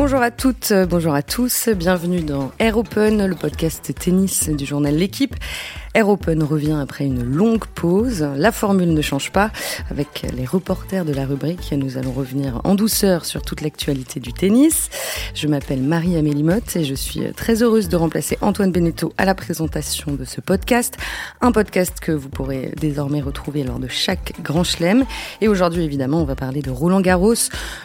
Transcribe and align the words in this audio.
Bonjour 0.00 0.22
à 0.22 0.30
toutes, 0.30 0.72
bonjour 0.88 1.12
à 1.12 1.24
tous, 1.24 1.70
bienvenue 1.70 2.20
dans 2.20 2.52
Air 2.60 2.78
Open, 2.78 3.26
le 3.26 3.34
podcast 3.34 3.92
tennis 3.98 4.48
du 4.48 4.64
journal 4.64 4.94
L'équipe. 4.94 5.34
Air 5.98 6.10
Open 6.10 6.44
revient 6.44 6.78
après 6.80 7.06
une 7.06 7.24
longue 7.24 7.64
pause. 7.74 8.24
La 8.36 8.52
formule 8.52 8.94
ne 8.94 9.02
change 9.02 9.32
pas. 9.32 9.50
Avec 9.90 10.24
les 10.32 10.44
reporters 10.44 11.04
de 11.04 11.12
la 11.12 11.26
rubrique, 11.26 11.74
nous 11.76 11.98
allons 11.98 12.12
revenir 12.12 12.60
en 12.62 12.76
douceur 12.76 13.24
sur 13.24 13.42
toute 13.42 13.62
l'actualité 13.62 14.20
du 14.20 14.32
tennis. 14.32 14.90
Je 15.34 15.48
m'appelle 15.48 15.82
Marie-Amélie 15.82 16.44
Motte 16.44 16.76
et 16.76 16.84
je 16.84 16.94
suis 16.94 17.32
très 17.32 17.64
heureuse 17.64 17.88
de 17.88 17.96
remplacer 17.96 18.38
Antoine 18.42 18.70
Beneteau 18.70 19.12
à 19.18 19.24
la 19.24 19.34
présentation 19.34 20.12
de 20.12 20.24
ce 20.24 20.40
podcast. 20.40 20.96
Un 21.40 21.50
podcast 21.50 21.98
que 22.00 22.12
vous 22.12 22.28
pourrez 22.28 22.72
désormais 22.76 23.20
retrouver 23.20 23.64
lors 23.64 23.80
de 23.80 23.88
chaque 23.88 24.34
grand 24.40 24.62
chelem. 24.62 25.04
Et 25.40 25.48
aujourd'hui, 25.48 25.82
évidemment, 25.82 26.22
on 26.22 26.26
va 26.26 26.36
parler 26.36 26.62
de 26.62 26.70
Roland 26.70 27.00
Garros, 27.00 27.34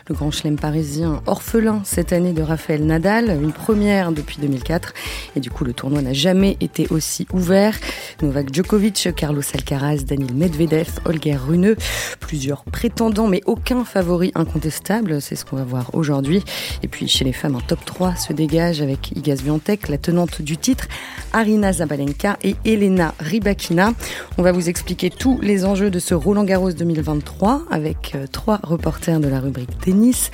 le 0.07 0.13
grand 0.13 0.29
chelem 0.29 0.59
parisien 0.59 1.23
orphelin 1.25 1.81
cette 1.83 2.13
année 2.13 2.33
de 2.33 2.43
Raphaël 2.43 2.85
Nadal, 2.85 3.39
une 3.41 3.53
première 3.53 4.11
depuis 4.11 4.37
2004. 4.39 4.93
Et 5.35 5.39
du 5.39 5.49
coup, 5.49 5.63
le 5.63 5.73
tournoi 5.73 6.03
n'a 6.03 6.13
jamais 6.13 6.57
été 6.61 6.85
aussi 6.91 7.25
ouvert. 7.33 7.73
Novak 8.21 8.53
Djokovic, 8.53 9.09
Carlos 9.15 9.43
Alcaraz, 9.53 10.03
Daniel 10.05 10.33
Medvedev, 10.33 10.99
Olger 11.05 11.35
Rune, 11.35 11.75
plusieurs 12.19 12.63
prétendants 12.65 13.27
mais 13.27 13.41
aucun 13.45 13.83
favori 13.85 14.31
incontestable, 14.35 15.21
c'est 15.21 15.35
ce 15.35 15.45
qu'on 15.45 15.57
va 15.57 15.63
voir 15.63 15.91
aujourd'hui. 15.93 16.43
Et 16.83 16.87
puis 16.87 17.07
chez 17.07 17.25
les 17.25 17.33
femmes, 17.33 17.55
un 17.55 17.61
top 17.61 17.83
3 17.85 18.15
se 18.15 18.33
dégage 18.33 18.81
avec 18.81 19.11
Igaz 19.11 19.41
Viantec, 19.41 19.89
la 19.89 19.97
tenante 19.97 20.41
du 20.41 20.57
titre, 20.57 20.87
Arina 21.33 21.73
Zabalenka 21.73 22.37
et 22.43 22.55
Elena 22.65 23.13
Rybakina. 23.19 23.93
On 24.37 24.43
va 24.43 24.51
vous 24.51 24.69
expliquer 24.69 25.09
tous 25.09 25.39
les 25.41 25.65
enjeux 25.65 25.89
de 25.89 25.99
ce 25.99 26.13
Roland 26.13 26.43
Garros 26.43 26.71
2023 26.71 27.63
avec 27.71 28.13
euh, 28.15 28.27
trois 28.31 28.59
reporters 28.63 29.19
de 29.19 29.27
la 29.27 29.39
rubrique 29.39 29.77
tennis. 29.79 30.31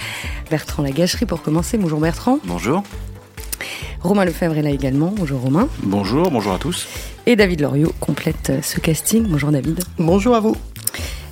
Bertrand 0.50 0.84
Lagacherie 0.84 1.26
pour 1.26 1.42
commencer. 1.42 1.78
Bonjour 1.78 2.00
Bertrand. 2.00 2.40
Bonjour. 2.46 2.84
Romain 4.02 4.26
Lefebvre 4.26 4.58
est 4.58 4.62
là 4.62 4.70
également. 4.70 5.14
Bonjour 5.16 5.42
Romain. 5.42 5.68
Bonjour, 5.84 6.32
bonjour 6.32 6.54
à 6.54 6.58
tous. 6.58 6.88
Et 7.26 7.36
David 7.36 7.62
Loriot 7.62 7.94
complète 8.00 8.54
ce 8.62 8.80
casting. 8.80 9.26
Bonjour 9.28 9.52
David. 9.52 9.80
Bonjour 9.98 10.36
à 10.36 10.40
vous. 10.40 10.56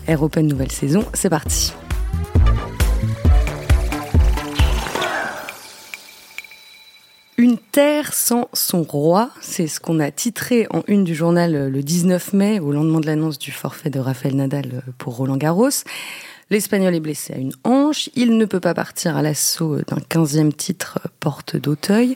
Air 0.07 0.23
Open 0.23 0.47
nouvelle 0.47 0.71
saison, 0.71 1.03
c'est 1.13 1.29
parti. 1.29 1.73
Une 7.39 7.59
terre 7.59 8.15
sans 8.15 8.49
son 8.53 8.81
roi, 8.81 9.29
c'est 9.41 9.67
ce 9.67 9.79
qu'on 9.79 9.99
a 9.99 10.09
titré 10.09 10.65
en 10.71 10.81
une 10.87 11.03
du 11.03 11.13
journal 11.13 11.69
le 11.69 11.83
19 11.83 12.33
mai, 12.33 12.59
au 12.59 12.71
lendemain 12.71 12.99
de 12.99 13.05
l'annonce 13.05 13.37
du 13.37 13.51
forfait 13.51 13.91
de 13.91 13.99
Rafael 13.99 14.35
Nadal 14.35 14.81
pour 14.97 15.17
Roland 15.17 15.37
Garros. 15.37 15.69
L'Espagnol 16.49 16.95
est 16.95 16.99
blessé 16.99 17.33
à 17.33 17.37
une 17.37 17.51
hanche, 17.63 18.09
il 18.15 18.37
ne 18.37 18.45
peut 18.45 18.59
pas 18.59 18.73
partir 18.73 19.15
à 19.15 19.21
l'assaut 19.21 19.77
d'un 19.81 19.97
15e 19.97 20.51
titre 20.51 20.97
porte 21.19 21.57
d'Auteuil. 21.57 22.15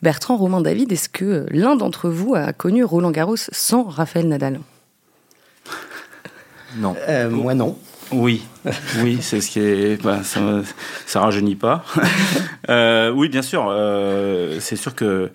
Bertrand, 0.00 0.36
Romain, 0.36 0.60
David, 0.60 0.92
est-ce 0.92 1.08
que 1.08 1.46
l'un 1.50 1.74
d'entre 1.74 2.08
vous 2.08 2.36
a 2.36 2.52
connu 2.52 2.84
Roland 2.84 3.10
Garros 3.10 3.34
sans 3.50 3.82
Raphaël 3.82 4.28
Nadal? 4.28 4.60
Non. 6.76 6.94
Euh, 7.08 7.28
moi 7.30 7.54
non. 7.54 7.76
Oui, 8.12 8.42
oui, 9.00 9.18
c'est 9.20 9.40
ce 9.40 9.50
qui 9.50 9.60
est. 9.60 10.02
Bah, 10.02 10.22
ça, 10.22 10.40
ça 11.06 11.20
rajeunit 11.20 11.56
pas. 11.56 11.84
euh, 12.68 13.10
oui, 13.10 13.28
bien 13.28 13.42
sûr. 13.42 13.66
Euh, 13.68 14.58
c'est 14.60 14.76
sûr 14.76 14.94
que 14.94 15.30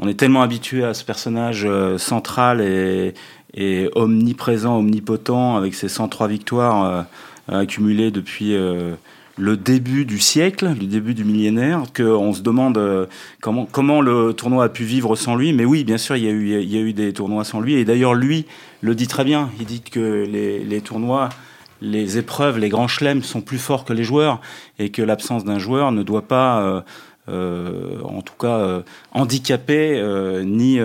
on 0.00 0.08
est 0.08 0.14
tellement 0.14 0.42
habitué 0.42 0.84
à 0.84 0.92
ce 0.92 1.04
personnage 1.04 1.64
euh, 1.64 1.98
central 1.98 2.60
et, 2.60 3.14
et, 3.54 3.88
omniprésent, 3.94 4.78
omnipotent, 4.78 5.56
avec 5.56 5.74
ses 5.74 5.88
103 5.88 6.26
victoires 6.26 7.06
euh, 7.50 7.60
accumulées 7.60 8.10
depuis 8.10 8.54
euh, 8.54 8.94
le 9.36 9.56
début 9.56 10.04
du 10.04 10.18
siècle, 10.18 10.74
le 10.80 10.86
début 10.86 11.14
du 11.14 11.24
millénaire, 11.24 11.84
qu'on 11.96 12.32
se 12.32 12.42
demande 12.42 13.08
comment, 13.40 13.66
comment 13.70 14.00
le 14.00 14.32
tournoi 14.32 14.64
a 14.64 14.68
pu 14.68 14.84
vivre 14.84 15.14
sans 15.16 15.36
lui. 15.36 15.52
Mais 15.52 15.64
oui, 15.64 15.84
bien 15.84 15.98
sûr, 15.98 16.16
il 16.16 16.24
y 16.24 16.28
a 16.28 16.30
eu, 16.30 16.60
il 16.60 16.72
y 16.72 16.76
a 16.76 16.80
eu 16.80 16.92
des 16.92 17.12
tournois 17.12 17.44
sans 17.44 17.60
lui. 17.60 17.74
Et 17.74 17.84
d'ailleurs, 17.84 18.14
lui 18.14 18.46
le 18.80 18.94
dit 18.94 19.08
très 19.08 19.24
bien. 19.24 19.50
Il 19.58 19.66
dit 19.66 19.80
que 19.80 20.24
les, 20.24 20.60
les 20.60 20.80
tournois, 20.80 21.30
les 21.80 22.18
épreuves, 22.18 22.58
les 22.58 22.68
grands 22.68 22.88
chelems 22.88 23.22
sont 23.22 23.40
plus 23.40 23.58
forts 23.58 23.84
que 23.84 23.92
les 23.92 24.04
joueurs 24.04 24.40
et 24.78 24.90
que 24.90 25.02
l'absence 25.02 25.44
d'un 25.44 25.58
joueur 25.58 25.92
ne 25.92 26.02
doit 26.02 26.26
pas, 26.28 26.62
euh, 26.62 26.80
euh, 27.28 28.00
en 28.02 28.22
tout 28.22 28.34
cas, 28.38 28.58
euh, 28.58 28.82
handicaper 29.12 30.02
ni 30.44 30.78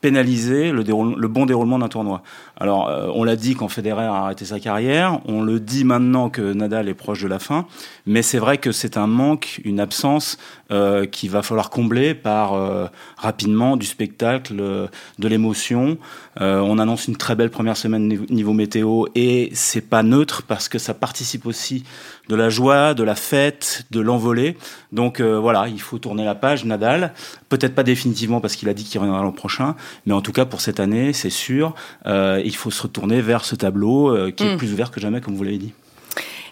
pénaliser 0.00 0.70
le, 0.72 1.28
bon 1.28 1.46
déroulement 1.46 1.78
d'un 1.78 1.88
tournoi. 1.88 2.22
Alors, 2.56 2.90
on 3.14 3.24
l'a 3.24 3.36
dit 3.36 3.54
quand 3.54 3.68
Federer 3.68 4.04
a 4.04 4.14
arrêté 4.14 4.44
sa 4.44 4.60
carrière, 4.60 5.20
on 5.26 5.42
le 5.42 5.60
dit 5.60 5.84
maintenant 5.84 6.30
que 6.30 6.52
Nadal 6.52 6.88
est 6.88 6.94
proche 6.94 7.22
de 7.22 7.28
la 7.28 7.38
fin, 7.38 7.66
mais 8.06 8.22
c'est 8.22 8.38
vrai 8.38 8.58
que 8.58 8.72
c'est 8.72 8.96
un 8.96 9.06
manque, 9.06 9.60
une 9.64 9.80
absence 9.80 10.38
euh, 10.70 11.06
qu'il 11.06 11.30
va 11.30 11.42
falloir 11.42 11.70
combler 11.70 12.14
par 12.14 12.54
euh, 12.54 12.86
rapidement 13.16 13.76
du 13.76 13.86
spectacle, 13.86 14.54
de 14.56 15.28
l'émotion. 15.28 15.98
on 16.40 16.78
annonce 16.78 17.08
une 17.08 17.16
très 17.16 17.34
belle 17.34 17.50
première 17.50 17.76
semaine 17.76 18.08
niveau 18.30 18.52
météo 18.52 19.06
et 19.14 19.50
c'est 19.52 19.80
pas 19.80 20.02
neutre 20.02 20.42
parce 20.42 20.68
que 20.68 20.78
ça 20.78 20.94
participe 20.94 21.46
aussi 21.46 21.84
de 22.28 22.34
la 22.34 22.48
joie, 22.48 22.94
de 22.94 23.02
la 23.02 23.14
fête, 23.14 23.84
de 23.90 24.00
l'envolée. 24.00 24.56
Donc 24.92 25.20
voilà, 25.20 25.68
il 25.68 25.80
faut 25.80 25.98
tourner 25.98 26.24
la 26.24 26.34
page. 26.34 26.64
Nadal, 26.64 27.12
peut-être 27.48 27.74
pas 27.74 27.82
définitivement 27.82 28.40
parce 28.40 28.56
qu'il 28.56 28.68
a 28.68 28.74
dit 28.74 28.84
qu'il 28.84 29.00
reviendra 29.00 29.22
l'an 29.22 29.32
prochain, 29.32 29.76
mais 30.06 30.12
en 30.12 30.20
tout 30.20 30.32
cas 30.32 30.44
pour 30.44 30.60
cette 30.60 30.80
année, 30.80 31.12
c'est 31.12 31.30
sûr 31.30 31.74
il 32.06 32.56
faut 32.56 32.70
se 32.70 32.82
retourner 32.82 33.20
vers 33.20 33.44
ce 33.44 33.54
tableau 33.54 34.08
euh, 34.08 34.30
qui 34.30 34.44
est 34.44 34.54
mm. 34.54 34.58
plus 34.58 34.72
ouvert 34.72 34.90
que 34.90 35.00
jamais, 35.00 35.20
comme 35.20 35.34
vous 35.34 35.44
l'avez 35.44 35.58
dit. 35.58 35.72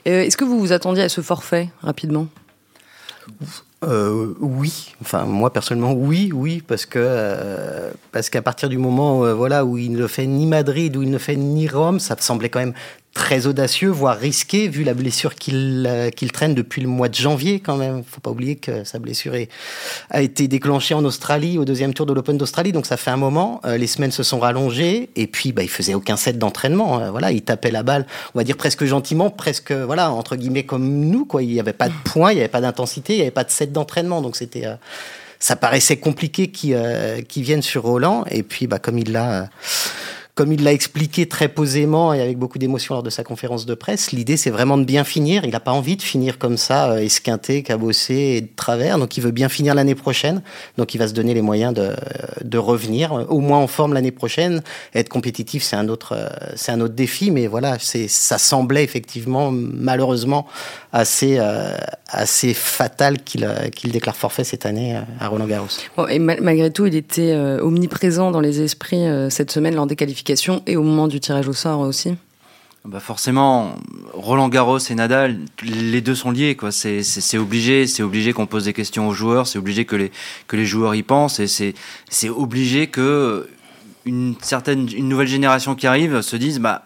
Euh, 0.06 0.22
est-ce 0.22 0.36
que 0.36 0.44
vous 0.44 0.58
vous 0.58 0.72
attendiez 0.72 1.02
à 1.02 1.08
ce 1.08 1.20
forfait 1.20 1.70
rapidement? 1.80 2.26
Euh, 3.84 4.34
oui, 4.40 4.94
enfin 5.00 5.24
moi 5.24 5.52
personnellement 5.52 5.92
oui, 5.92 6.30
oui 6.32 6.62
parce 6.66 6.86
que 6.86 6.98
euh, 7.00 7.90
parce 8.12 8.30
qu'à 8.30 8.42
partir 8.42 8.68
du 8.68 8.78
moment 8.78 9.34
voilà 9.34 9.64
où 9.64 9.76
il 9.76 9.92
ne 9.92 10.06
fait 10.06 10.26
ni 10.26 10.46
Madrid 10.46 10.96
où 10.96 11.02
il 11.02 11.10
ne 11.10 11.18
fait 11.18 11.36
ni 11.36 11.68
Rome, 11.68 11.98
ça 11.98 12.16
semblait 12.18 12.48
quand 12.48 12.60
même 12.60 12.74
très 13.14 13.46
audacieux, 13.46 13.90
voire 13.90 14.16
risqué, 14.16 14.68
vu 14.68 14.84
la 14.84 14.94
blessure 14.94 15.34
qu'il 15.34 15.84
euh, 15.86 16.10
traîne 16.32 16.54
depuis 16.54 16.80
le 16.80 16.88
mois 16.88 17.08
de 17.08 17.14
janvier 17.14 17.60
quand 17.60 17.76
même. 17.76 18.02
Faut 18.04 18.20
pas 18.20 18.30
oublier 18.30 18.56
que 18.56 18.84
sa 18.84 18.98
blessure 18.98 19.34
est, 19.34 19.48
a 20.10 20.22
été 20.22 20.48
déclenchée 20.48 20.94
en 20.94 21.04
Australie, 21.04 21.58
au 21.58 21.64
deuxième 21.64 21.92
tour 21.92 22.06
de 22.06 22.12
l'Open 22.14 22.38
d'Australie, 22.38 22.72
donc 22.72 22.86
ça 22.86 22.96
fait 22.96 23.10
un 23.10 23.16
moment. 23.16 23.60
Euh, 23.64 23.76
les 23.76 23.86
semaines 23.86 24.12
se 24.12 24.22
sont 24.22 24.38
rallongées, 24.38 25.10
et 25.14 25.26
puis 25.26 25.52
bah, 25.52 25.62
il 25.62 25.68
faisait 25.68 25.94
aucun 25.94 26.16
set 26.16 26.38
d'entraînement. 26.38 27.00
Euh, 27.00 27.10
voilà, 27.10 27.32
il 27.32 27.42
tapait 27.42 27.70
la 27.70 27.82
balle, 27.82 28.06
on 28.34 28.38
va 28.38 28.44
dire 28.44 28.56
presque 28.56 28.84
gentiment, 28.84 29.30
presque 29.30 29.72
voilà 29.72 30.10
entre 30.10 30.36
guillemets 30.36 30.64
comme 30.64 30.88
nous 30.88 31.26
quoi. 31.26 31.42
Il 31.42 31.50
n'y 31.50 31.60
avait 31.60 31.72
pas 31.72 31.88
de 31.88 31.94
points, 32.04 32.32
il 32.32 32.36
n'y 32.36 32.40
avait 32.40 32.48
pas 32.48 32.62
d'intensité, 32.62 33.14
il 33.14 33.16
n'y 33.16 33.22
avait 33.22 33.30
pas 33.30 33.44
de 33.44 33.50
set 33.50 33.72
d'entraînement, 33.72 34.22
donc 34.22 34.36
c'était 34.36 34.64
ça 35.38 35.56
paraissait 35.56 35.96
compliqué 35.96 36.48
qu'il 36.48 36.78
qu 37.28 37.42
vienne 37.42 37.62
sur 37.62 37.82
Roland, 37.82 38.24
et 38.30 38.42
puis 38.42 38.66
bah 38.66 38.78
comme 38.78 38.98
il 38.98 39.12
l'a 39.12 39.48
comme 40.34 40.50
il 40.50 40.64
l'a 40.64 40.72
expliqué 40.72 41.26
très 41.26 41.48
posément 41.48 42.14
et 42.14 42.22
avec 42.22 42.38
beaucoup 42.38 42.58
d'émotion 42.58 42.94
lors 42.94 43.02
de 43.02 43.10
sa 43.10 43.22
conférence 43.22 43.66
de 43.66 43.74
presse, 43.74 44.12
l'idée 44.12 44.38
c'est 44.38 44.50
vraiment 44.50 44.78
de 44.78 44.84
bien 44.84 45.04
finir. 45.04 45.44
Il 45.44 45.50
n'a 45.50 45.60
pas 45.60 45.72
envie 45.72 45.96
de 45.96 46.02
finir 46.02 46.38
comme 46.38 46.56
ça, 46.56 46.92
euh, 46.92 46.98
esquinté, 46.98 47.62
cabossé 47.62 48.14
et 48.14 48.40
de 48.40 48.48
travers. 48.56 48.98
Donc 48.98 49.18
il 49.18 49.22
veut 49.22 49.30
bien 49.30 49.50
finir 49.50 49.74
l'année 49.74 49.94
prochaine. 49.94 50.40
Donc 50.78 50.94
il 50.94 50.98
va 50.98 51.06
se 51.06 51.12
donner 51.12 51.34
les 51.34 51.42
moyens 51.42 51.74
de, 51.74 51.90
de 52.42 52.58
revenir, 52.58 53.12
au 53.28 53.40
moins 53.40 53.58
en 53.58 53.66
forme 53.66 53.92
l'année 53.92 54.10
prochaine. 54.10 54.62
Être 54.94 55.10
compétitif, 55.10 55.62
c'est 55.62 55.76
un 55.76 55.88
autre, 55.88 56.14
euh, 56.16 56.28
un 56.68 56.80
autre 56.80 56.94
défi. 56.94 57.30
Mais 57.30 57.46
voilà, 57.46 57.76
ça 57.78 58.38
semblait 58.38 58.84
effectivement, 58.84 59.50
malheureusement, 59.52 60.46
assez, 60.92 61.36
euh, 61.38 61.76
assez 62.08 62.54
fatal 62.54 63.22
qu'il, 63.22 63.46
qu'il 63.76 63.92
déclare 63.92 64.16
forfait 64.16 64.44
cette 64.44 64.64
année 64.64 64.98
à 65.20 65.28
Roland 65.28 65.46
Garros. 65.46 65.68
Et 66.08 66.18
malgré 66.18 66.70
tout, 66.70 66.86
il 66.86 66.94
était 66.94 67.34
omniprésent 67.60 68.30
dans 68.30 68.40
les 68.40 68.62
esprits 68.62 69.04
cette 69.28 69.50
semaine 69.50 69.74
lors 69.74 69.86
des 69.86 69.96
qualifications 69.96 70.21
et 70.66 70.76
au 70.76 70.82
moment 70.82 71.08
du 71.08 71.20
tirage 71.20 71.48
au 71.48 71.52
sort 71.52 71.80
aussi 71.80 72.16
bah 72.84 72.98
forcément, 72.98 73.76
Roland 74.12 74.48
Garros 74.48 74.78
et 74.78 74.94
Nadal, 74.96 75.38
les 75.62 76.00
deux 76.00 76.16
sont 76.16 76.32
liés. 76.32 76.56
Quoi. 76.56 76.72
C'est, 76.72 77.04
c'est, 77.04 77.38
obligé, 77.38 77.86
c'est 77.86 78.02
obligé 78.02 78.32
qu'on 78.32 78.46
pose 78.46 78.64
des 78.64 78.72
questions 78.72 79.06
aux 79.06 79.12
joueurs, 79.12 79.46
c'est 79.46 79.58
obligé 79.58 79.84
que 79.84 79.94
les, 79.94 80.10
que 80.48 80.56
les 80.56 80.66
joueurs 80.66 80.96
y 80.96 81.04
pensent, 81.04 81.38
et 81.38 81.46
c'est, 81.46 81.74
c'est 82.10 82.28
obligé 82.28 82.88
que 82.88 83.48
une 84.04 84.34
certaine, 84.42 84.88
une 84.92 85.08
nouvelle 85.08 85.28
génération 85.28 85.76
qui 85.76 85.86
arrive 85.86 86.22
se 86.22 86.34
dise, 86.34 86.58
bah 86.58 86.82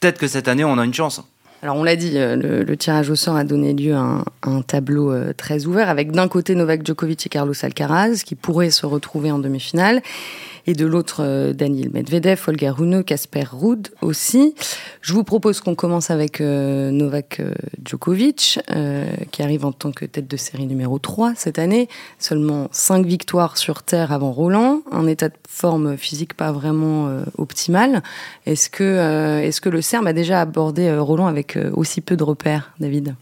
peut-être 0.00 0.18
que 0.18 0.26
cette 0.26 0.48
année 0.48 0.64
on 0.64 0.78
a 0.78 0.84
une 0.84 0.94
chance. 0.94 1.22
Alors 1.62 1.76
on 1.76 1.84
l'a 1.84 1.94
dit, 1.94 2.12
euh, 2.16 2.64
le, 2.64 2.76
tirage 2.76 3.10
au 3.10 3.14
sort 3.14 3.36
a 3.36 3.44
donné 3.44 3.72
lieu 3.72 3.94
à 3.94 4.24
un, 4.42 4.62
tableau 4.62 5.12
euh, 5.12 5.32
très 5.36 5.66
ouvert 5.66 5.88
avec 5.88 6.10
d'un 6.10 6.26
côté 6.26 6.54
Novak 6.54 6.84
Djokovic 6.84 7.24
et 7.26 7.28
Carlos 7.28 7.54
Alcaraz 7.62 8.22
qui 8.24 8.34
pourraient 8.34 8.70
se 8.70 8.86
retrouver 8.86 9.30
en 9.30 9.38
demi-finale 9.38 10.02
et 10.66 10.74
de 10.74 10.86
l'autre 10.86 11.18
euh, 11.20 11.52
Daniel 11.52 11.90
Medvedev, 11.92 12.40
Olga 12.46 12.72
Rune, 12.72 13.04
Casper 13.04 13.44
Ruud 13.52 13.88
aussi. 14.00 14.54
Je 15.00 15.12
vous 15.12 15.24
propose 15.24 15.60
qu'on 15.60 15.74
commence 15.74 16.10
avec 16.10 16.40
Novak 16.40 17.40
Djokovic 17.84 18.60
qui 19.30 19.42
arrive 19.42 19.64
en 19.64 19.72
tant 19.72 19.90
que 19.90 20.04
tête 20.04 20.28
de 20.28 20.36
série 20.36 20.66
numéro 20.66 20.98
3 20.98 21.32
cette 21.36 21.58
année. 21.58 21.88
Seulement 22.18 22.68
5 22.70 23.04
victoires 23.04 23.56
sur 23.56 23.82
terre 23.82 24.12
avant 24.12 24.30
Roland, 24.30 24.82
un 24.92 25.06
état 25.06 25.28
de 25.28 25.34
forme 25.48 25.96
physique 25.96 26.34
pas 26.34 26.52
vraiment 26.52 27.22
optimal. 27.36 28.02
Est-ce 28.46 28.70
que, 28.70 29.40
est-ce 29.42 29.60
que 29.60 29.68
le 29.68 29.82
Serbe 29.82 30.06
a 30.06 30.12
déjà 30.12 30.40
abordé 30.40 30.94
Roland 30.96 31.26
avec 31.26 31.58
aussi 31.74 32.00
peu 32.00 32.16
de 32.16 32.22
repères, 32.22 32.72
David? 32.78 33.14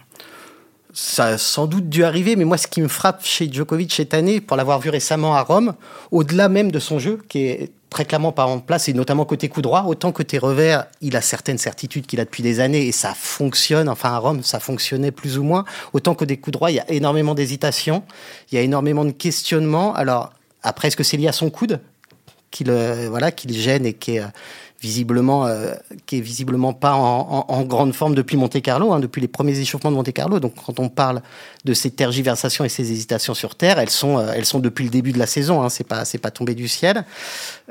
Ça 1.02 1.24
a 1.24 1.38
sans 1.38 1.66
doute 1.66 1.88
dû 1.88 2.04
arriver, 2.04 2.36
mais 2.36 2.44
moi, 2.44 2.58
ce 2.58 2.66
qui 2.66 2.82
me 2.82 2.86
frappe 2.86 3.24
chez 3.24 3.50
Djokovic 3.50 3.90
cette 3.90 4.12
année, 4.12 4.42
pour 4.42 4.58
l'avoir 4.58 4.80
vu 4.80 4.90
récemment 4.90 5.34
à 5.34 5.40
Rome, 5.40 5.72
au-delà 6.10 6.50
même 6.50 6.70
de 6.70 6.78
son 6.78 6.98
jeu, 6.98 7.18
qui 7.26 7.46
est 7.46 7.72
très 7.88 8.04
clairement 8.04 8.32
pas 8.32 8.44
en 8.44 8.58
place, 8.58 8.86
et 8.90 8.92
notamment 8.92 9.24
côté 9.24 9.48
coup 9.48 9.62
droit, 9.62 9.84
autant 9.86 10.12
côté 10.12 10.36
revers, 10.36 10.84
il 11.00 11.16
a 11.16 11.22
certaines 11.22 11.56
certitudes 11.56 12.06
qu'il 12.06 12.20
a 12.20 12.26
depuis 12.26 12.42
des 12.42 12.60
années, 12.60 12.86
et 12.86 12.92
ça 12.92 13.14
fonctionne, 13.14 13.88
enfin 13.88 14.10
à 14.10 14.18
Rome, 14.18 14.42
ça 14.42 14.60
fonctionnait 14.60 15.10
plus 15.10 15.38
ou 15.38 15.42
moins, 15.42 15.64
autant 15.94 16.14
côté 16.14 16.36
coup 16.36 16.50
droit, 16.50 16.70
il 16.70 16.74
y 16.74 16.80
a 16.80 16.90
énormément 16.90 17.34
d'hésitation, 17.34 18.02
il 18.52 18.56
y 18.56 18.58
a 18.58 18.60
énormément 18.60 19.06
de 19.06 19.12
questionnements. 19.12 19.94
Alors, 19.94 20.34
après, 20.62 20.88
est-ce 20.88 20.98
que 20.98 21.02
c'est 21.02 21.16
lié 21.16 21.28
à 21.28 21.32
son 21.32 21.48
coude 21.48 21.80
qui 22.50 22.64
le, 22.64 23.06
voilà, 23.08 23.32
qui 23.32 23.48
le 23.48 23.54
gêne 23.54 23.86
et 23.86 23.94
qui 23.94 24.16
est 24.16 24.24
visiblement, 24.80 25.46
euh, 25.46 25.74
qui 26.06 26.18
est 26.18 26.20
visiblement 26.20 26.72
pas 26.72 26.94
en, 26.94 27.44
en, 27.48 27.62
grande 27.64 27.92
forme 27.92 28.14
depuis 28.14 28.38
Monte 28.38 28.62
Carlo, 28.62 28.92
hein, 28.92 29.00
depuis 29.00 29.20
les 29.20 29.28
premiers 29.28 29.58
échauffements 29.58 29.90
de 29.90 29.96
Monte 29.96 30.12
Carlo. 30.12 30.40
Donc, 30.40 30.54
quand 30.64 30.80
on 30.80 30.88
parle 30.88 31.20
de 31.64 31.74
ces 31.74 31.90
tergiversations 31.90 32.64
et 32.64 32.70
ces 32.70 32.90
hésitations 32.90 33.34
sur 33.34 33.56
terre, 33.56 33.78
elles 33.78 33.90
sont, 33.90 34.18
euh, 34.18 34.32
elles 34.34 34.46
sont 34.46 34.58
depuis 34.58 34.84
le 34.84 34.90
début 34.90 35.12
de 35.12 35.18
la 35.18 35.26
saison. 35.26 35.62
Hein, 35.62 35.68
c'est 35.68 35.84
pas, 35.86 36.06
c'est 36.06 36.18
pas 36.18 36.30
tombé 36.30 36.54
du 36.54 36.66
ciel. 36.66 37.04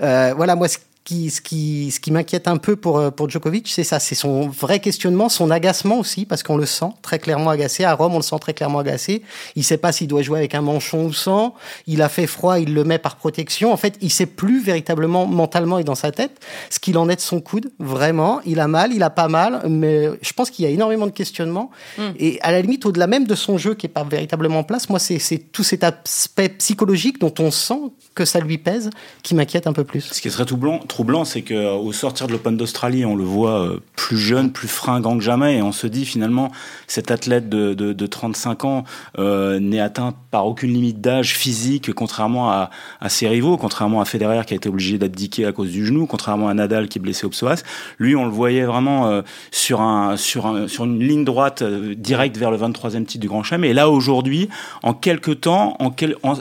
Euh, 0.04 0.34
voilà, 0.36 0.56
moi, 0.56 0.68
ce 0.68 0.78
ce 1.08 1.42
qui, 1.42 1.92
ce 1.92 2.00
qui 2.00 2.12
m'inquiète 2.12 2.48
un 2.48 2.58
peu 2.58 2.76
pour, 2.76 3.00
euh, 3.00 3.10
pour 3.10 3.30
Djokovic, 3.30 3.68
c'est 3.68 3.84
ça, 3.84 4.00
c'est 4.00 4.16
son 4.16 4.48
vrai 4.48 4.80
questionnement, 4.80 5.28
son 5.28 5.50
agacement 5.50 5.98
aussi, 5.98 6.26
parce 6.26 6.44
qu'on 6.44 6.58
le 6.58 6.66
sent 6.66 6.92
très 7.02 7.18
clairement 7.18 7.50
agacé. 7.50 7.84
À 7.84 7.94
Rome, 7.94 8.14
on 8.14 8.18
le 8.18 8.24
sent 8.24 8.38
très 8.40 8.54
clairement 8.54 8.80
agacé. 8.80 9.24
Il 9.56 9.64
sait 9.64 9.78
pas 9.78 9.92
s'il 9.92 10.08
doit 10.08 10.22
jouer 10.22 10.40
avec 10.40 10.54
un 10.54 10.62
manchon 10.62 11.06
ou 11.06 11.14
sans. 11.14 11.56
Il 11.88 12.02
a 12.02 12.10
fait 12.10 12.28
froid, 12.28 12.60
il 12.60 12.74
le 12.74 12.84
met 12.84 13.00
par 13.00 13.16
protection. 13.16 13.74
En 13.74 13.78
fait, 13.78 13.98
il 14.02 14.12
sait 14.12 14.28
plus 14.28 14.62
véritablement 14.62 15.26
mentalement 15.26 15.80
et 15.80 15.84
dans 15.84 15.96
sa 15.96 16.12
tête 16.12 16.40
ce 16.70 16.80
qu'il 16.80 16.98
en 16.98 17.10
est 17.10 17.16
de 17.16 17.22
son 17.22 17.42
coude. 17.42 17.72
Vraiment, 17.80 18.42
il 18.46 18.60
a 18.60 18.68
mal, 18.68 18.94
il 18.94 19.02
a 19.02 19.10
pas 19.10 19.28
mal, 19.28 19.62
mais 19.68 20.10
je 20.22 20.34
pense 20.34 20.52
qu'il 20.52 20.66
y 20.66 20.68
a 20.68 20.72
énormément 20.72 21.08
de 21.08 21.12
questionnements. 21.12 21.72
Mm. 21.98 22.10
Et 22.20 22.40
à 22.42 22.52
la 22.52 22.62
limite, 22.62 22.86
au-delà 22.86 23.08
même 23.08 23.26
de 23.26 23.36
son 23.36 23.58
jeu 23.58 23.74
qui 23.74 23.88
est 23.88 23.90
pas 23.90 24.04
véritablement 24.04 24.60
en 24.60 24.64
place, 24.64 24.90
moi, 24.90 25.00
c'est 25.00 25.40
tout 25.52 25.64
cet 25.64 25.84
aspect 25.84 26.50
psychologique 26.50 27.20
dont 27.20 27.34
on 27.40 27.52
sent 27.52 27.80
que 28.16 28.26
ça 28.26 28.40
lui 28.40 28.58
pèse 28.58 28.90
qui 29.24 29.34
m'inquiète 29.34 29.66
un 29.66 29.74
peu 29.74 29.84
plus. 29.84 30.02
Ce 30.02 30.22
qui 30.22 30.30
serait 30.30 30.46
tout 30.46 30.58
blanc, 30.58 30.80
troublant, 30.90 31.24
c'est 31.24 31.42
qu'au 31.42 31.94
sortir 31.94 32.28
de 32.28 32.34
l'Open 32.34 32.58
d'Australie, 32.58 33.06
on 33.06 33.16
le 33.16 33.24
voit 33.24 33.62
euh, 33.62 33.80
plus 33.96 34.18
jeune, 34.18 34.52
plus 34.52 34.68
fringant 34.68 35.18
que 35.18 35.24
jamais, 35.24 35.58
et 35.58 35.62
on 35.62 35.72
se 35.72 35.88
dit 35.88 36.06
finalement, 36.06 36.52
cet 36.88 37.12
athlète 37.12 37.48
de, 37.48 37.74
de, 37.74 37.94
de 37.94 38.06
35 38.06 38.66
ans 38.66 38.84
euh, 39.18 39.60
n'est 39.60 39.80
atteint 39.80 40.14
par 40.32 40.46
aucune 40.46 40.74
limite 40.74 41.00
d'âge 41.00 41.36
physique, 41.36 41.94
contrairement 41.94 42.52
à, 42.52 42.70
à, 43.00 43.08
ses 43.08 43.30
rivaux, 43.30 43.56
contrairement 43.56 44.02
à 44.02 44.06
Federer 44.06 44.42
qui 44.46 44.54
a 44.54 44.58
été 44.58 44.68
obligé 44.68 44.98
d'abdiquer 44.98 45.46
à 45.46 45.54
cause 45.54 45.72
du 45.72 45.86
genou, 45.86 46.06
contrairement 46.06 46.50
à 46.50 46.54
Nadal 46.54 46.90
qui 46.90 47.00
est 47.00 47.02
blessé 47.02 47.26
au 47.26 47.30
psoas. 47.30 47.64
Lui, 47.98 48.16
on 48.16 48.26
le 48.26 48.32
voyait 48.32 48.66
vraiment 48.66 49.08
euh, 49.08 49.22
sur, 49.52 49.82
un, 49.82 50.18
sur, 50.18 50.48
un, 50.48 50.68
sur 50.68 50.84
une 50.84 51.00
ligne 51.00 51.24
droite 51.24 51.64
directe 51.64 52.36
vers 52.36 52.52
le 52.52 52.58
23e 52.58 53.06
titre 53.06 53.22
du 53.22 53.28
Grand 53.30 53.44
Chelem. 53.44 53.64
Et 53.64 53.74
là, 53.74 53.90
aujourd'hui, 53.90 54.50
en 54.84 54.94
quelques 54.94 55.42
temps, 55.42 55.78
en, 55.80 55.92
quel, 55.92 56.16
en 56.24 56.36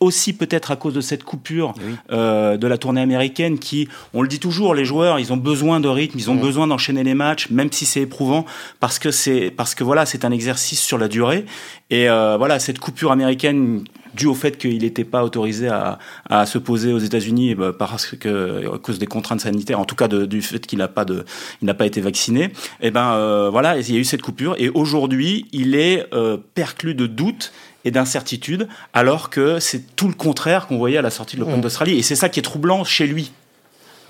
aussi 0.00 0.32
peut-être 0.32 0.70
à 0.70 0.76
cause 0.76 0.94
de 0.94 1.00
cette 1.00 1.24
coupure 1.24 1.74
euh, 2.10 2.56
de 2.56 2.66
la 2.66 2.78
tournée 2.78 3.00
américaine 3.00 3.58
qui, 3.58 3.88
on 4.12 4.22
le 4.22 4.28
dit 4.28 4.40
toujours, 4.40 4.74
les 4.74 4.84
joueurs, 4.84 5.18
ils 5.18 5.32
ont 5.32 5.36
besoin 5.36 5.80
de 5.80 5.88
rythme, 5.88 6.18
ils 6.18 6.30
ont 6.30 6.34
besoin 6.34 6.66
d'enchaîner 6.66 7.04
les 7.04 7.14
matchs, 7.14 7.50
même 7.50 7.70
si 7.72 7.86
c'est 7.86 8.02
éprouvant, 8.02 8.44
parce 8.80 8.98
que 8.98 9.10
c'est 9.10 9.50
parce 9.50 9.74
que 9.74 9.84
voilà, 9.84 10.06
c'est 10.06 10.24
un 10.24 10.30
exercice 10.30 10.80
sur 10.80 10.98
la 10.98 11.08
durée. 11.08 11.44
Et 11.90 12.08
euh, 12.08 12.36
voilà, 12.36 12.58
cette 12.58 12.78
coupure 12.78 13.12
américaine 13.12 13.84
due 14.14 14.26
au 14.26 14.34
fait 14.34 14.58
qu'il 14.58 14.78
n'était 14.78 15.04
pas 15.04 15.24
autorisé 15.24 15.68
à, 15.68 15.98
à, 16.30 16.46
se 16.46 16.58
poser 16.58 16.92
aux 16.92 16.98
États-Unis 16.98 17.56
bah, 17.56 17.72
parce 17.76 18.06
que 18.06 18.72
à 18.72 18.78
cause 18.78 19.00
des 19.00 19.06
contraintes 19.06 19.40
sanitaires, 19.40 19.80
en 19.80 19.84
tout 19.84 19.96
cas 19.96 20.06
de, 20.06 20.24
du 20.24 20.40
fait 20.40 20.64
qu'il 20.64 20.78
n'a 20.78 20.88
pas 20.88 21.04
de, 21.04 21.24
il 21.62 21.66
n'a 21.66 21.74
pas 21.74 21.86
été 21.86 22.00
vacciné. 22.00 22.44
Et 22.44 22.50
eh 22.82 22.90
ben 22.90 23.12
euh, 23.14 23.50
voilà, 23.50 23.78
il 23.78 23.92
y 23.92 23.96
a 23.96 23.98
eu 23.98 24.04
cette 24.04 24.22
coupure 24.22 24.54
et 24.58 24.68
aujourd'hui 24.68 25.46
il 25.52 25.74
est 25.74 26.08
perclus 26.54 26.94
de 26.94 27.06
doutes 27.06 27.52
et 27.84 27.90
d'incertitude, 27.90 28.68
alors 28.92 29.30
que 29.30 29.58
c'est 29.60 29.96
tout 29.96 30.08
le 30.08 30.14
contraire 30.14 30.66
qu'on 30.66 30.78
voyait 30.78 30.98
à 30.98 31.02
la 31.02 31.10
sortie 31.10 31.36
de 31.36 31.40
l'Open 31.40 31.58
mmh. 31.58 31.60
d'Australie. 31.60 31.98
Et 31.98 32.02
c'est 32.02 32.16
ça 32.16 32.28
qui 32.28 32.40
est 32.40 32.42
troublant 32.42 32.84
chez 32.84 33.06
lui. 33.06 33.32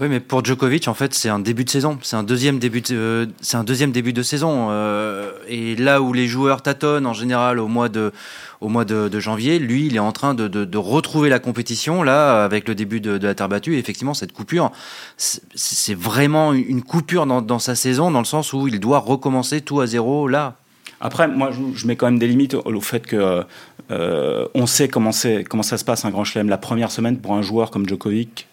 Oui, 0.01 0.09
mais 0.09 0.19
pour 0.19 0.45
Djokovic, 0.45 0.89
en 0.89 0.95
fait, 0.95 1.15
c'est 1.15 1.29
un 1.29 1.39
début 1.39 1.65
de 1.65 1.71
saison. 1.71 1.99
C'est 2.03 2.17
un 2.17 2.25
deuxième 2.25 2.59
début 2.59 2.81
de, 2.81 2.97
euh, 2.97 3.27
c'est 3.41 3.57
un 3.57 3.63
deuxième 3.63 3.93
début 3.93 4.13
de 4.13 4.25
saison. 4.25 4.69
Euh, 4.71 5.31
et 5.47 5.77
là 5.77 6.03
où 6.03 6.13
les 6.13 6.27
joueurs 6.27 6.63
tâtonnent 6.63 7.07
en 7.07 7.13
général 7.13 7.61
au 7.61 7.69
mois 7.69 7.89
de, 7.89 8.13
au 8.61 8.69
mois 8.69 8.85
de, 8.85 9.21
janvier, 9.21 9.61
lui, 9.61 9.87
il 9.87 9.95
est 9.95 10.01
en 10.01 10.11
train 10.11 10.35
de, 10.35 10.49
de, 10.49 10.79
retrouver 10.79 11.29
la 11.29 11.39
compétition. 11.39 12.03
Là, 12.03 12.43
avec 12.43 12.67
le 12.67 12.75
début 12.75 13.01
de, 13.01 13.25
la 13.25 13.37
terre 13.37 13.49
battue, 13.49 13.77
et 13.77 13.79
effectivement, 13.79 14.15
cette 14.15 14.33
coupure, 14.33 14.73
c'est 15.17 15.95
vraiment 15.97 16.53
une 16.53 16.83
coupure 16.83 17.27
dans, 17.27 17.41
dans 17.41 17.61
sa 17.61 17.77
saison, 17.77 18.11
dans 18.11 18.19
le 18.19 18.25
sens 18.25 18.53
où 18.53 18.67
il 18.67 18.81
doit 18.81 18.99
recommencer 18.99 19.61
tout 19.61 19.81
à 19.81 19.87
zéro 19.87 20.27
là. 20.27 20.57
Après, 21.01 21.29
moi, 21.29 21.51
je, 21.75 21.87
mets 21.87 21.97
quand 21.97 22.07
même 22.07 22.19
des 22.19 22.29
limites 22.29 22.55
au, 22.55 22.81
fait 22.81 23.07
que 23.07 23.45
euh, 23.91 24.49
on 24.55 24.67
sait 24.67 24.89
comment, 24.89 25.13
ça 25.13 25.43
se 25.79 25.85
passe 25.85 26.05
un 26.05 26.11
grand 26.11 26.25
chelem. 26.25 26.49
La 26.49 26.59
première 26.59 26.91
semaine 26.91 27.19
pour 27.19 27.35
un 27.35 27.43
joueur 27.43 27.71
comme 27.71 27.89
Djokovic, 27.89 28.49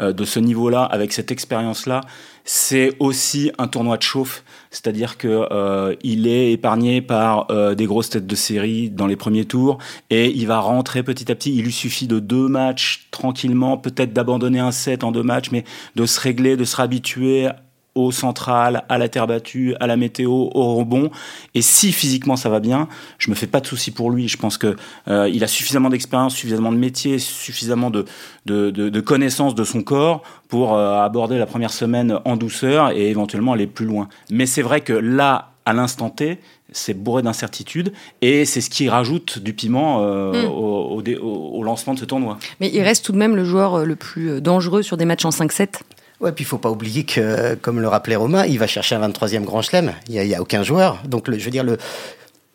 euh, 0.00 0.12
de 0.12 0.24
ce 0.24 0.40
niveau-là, 0.40 0.84
avec 0.84 1.12
cette 1.12 1.30
expérience-là, 1.30 2.00
c'est 2.44 2.94
aussi 2.98 3.52
un 3.58 3.68
tournoi 3.68 3.98
de 3.98 4.02
chauffe. 4.02 4.42
C'est-à-dire 4.70 5.18
que 5.18 5.46
euh, 5.52 5.94
il 6.02 6.26
est 6.26 6.52
épargné 6.52 7.02
par 7.02 7.46
des 7.76 7.86
grosses 7.86 8.10
têtes 8.10 8.26
de 8.26 8.34
série 8.34 8.90
dans 8.90 9.06
les 9.06 9.16
premiers 9.16 9.44
tours 9.44 9.78
et 10.10 10.30
il 10.30 10.46
va 10.46 10.58
rentrer 10.60 11.02
petit 11.02 11.30
à 11.30 11.34
petit. 11.34 11.54
Il 11.54 11.64
lui 11.64 11.72
suffit 11.72 12.06
de 12.06 12.18
deux 12.18 12.48
matchs 12.48 13.08
tranquillement, 13.10 13.76
peut-être 13.76 14.12
d'abandonner 14.12 14.60
un 14.60 14.72
set 14.72 15.04
en 15.04 15.12
deux 15.12 15.22
matchs, 15.22 15.50
mais 15.52 15.64
de 15.94 16.06
se 16.06 16.18
régler, 16.18 16.56
de 16.56 16.64
se 16.64 16.76
réhabituer 16.76 17.48
au 17.94 18.10
central, 18.10 18.84
à 18.88 18.98
la 18.98 19.08
terre 19.08 19.26
battue, 19.26 19.74
à 19.80 19.86
la 19.86 19.96
météo, 19.96 20.30
au 20.30 20.74
rebond. 20.76 21.10
Et 21.54 21.62
si 21.62 21.92
physiquement 21.92 22.36
ça 22.36 22.48
va 22.48 22.60
bien, 22.60 22.88
je 23.18 23.30
me 23.30 23.34
fais 23.34 23.46
pas 23.46 23.60
de 23.60 23.66
soucis 23.66 23.90
pour 23.90 24.10
lui. 24.10 24.28
Je 24.28 24.38
pense 24.38 24.56
que 24.56 24.76
euh, 25.08 25.28
il 25.28 25.44
a 25.44 25.46
suffisamment 25.46 25.90
d'expérience, 25.90 26.34
suffisamment 26.34 26.72
de 26.72 26.78
métier, 26.78 27.18
suffisamment 27.18 27.90
de, 27.90 28.06
de, 28.46 28.70
de, 28.70 28.88
de 28.88 29.00
connaissances 29.00 29.54
de 29.54 29.64
son 29.64 29.82
corps 29.82 30.22
pour 30.48 30.74
euh, 30.74 31.02
aborder 31.02 31.38
la 31.38 31.46
première 31.46 31.72
semaine 31.72 32.18
en 32.24 32.36
douceur 32.36 32.90
et 32.92 33.10
éventuellement 33.10 33.52
aller 33.52 33.66
plus 33.66 33.86
loin. 33.86 34.08
Mais 34.30 34.46
c'est 34.46 34.62
vrai 34.62 34.80
que 34.80 34.94
là, 34.94 35.50
à 35.66 35.74
l'instant 35.74 36.08
T, 36.08 36.40
c'est 36.72 36.94
bourré 36.94 37.22
d'incertitudes 37.22 37.92
et 38.22 38.46
c'est 38.46 38.62
ce 38.62 38.70
qui 38.70 38.88
rajoute 38.88 39.38
du 39.38 39.52
piment 39.52 40.00
euh, 40.00 40.32
hmm. 40.32 40.50
au, 40.50 41.02
au, 41.02 41.58
au, 41.58 41.62
lancement 41.62 41.92
de 41.92 41.98
ce 41.98 42.06
tournoi. 42.06 42.38
Mais 42.60 42.70
il 42.72 42.80
reste 42.80 43.04
tout 43.04 43.12
de 43.12 43.18
même 43.18 43.36
le 43.36 43.44
joueur 43.44 43.84
le 43.84 43.94
plus 43.94 44.40
dangereux 44.40 44.82
sur 44.82 44.96
des 44.96 45.04
matchs 45.04 45.26
en 45.26 45.30
5-7 45.30 45.82
Ouais, 46.22 46.30
puis 46.30 46.44
il 46.44 46.46
faut 46.46 46.58
pas 46.58 46.70
oublier 46.70 47.04
que, 47.04 47.56
comme 47.56 47.80
le 47.80 47.88
rappelait 47.88 48.14
Romain, 48.14 48.46
il 48.46 48.60
va 48.60 48.68
chercher 48.68 48.94
un 48.94 49.08
23e 49.08 49.42
grand 49.42 49.60
chelem. 49.60 49.92
Il 50.08 50.22
n'y 50.22 50.34
a, 50.34 50.38
a, 50.38 50.40
aucun 50.40 50.62
joueur. 50.62 51.02
Donc, 51.04 51.26
le, 51.26 51.36
je 51.36 51.44
veux 51.44 51.50
dire, 51.50 51.64
le, 51.64 51.78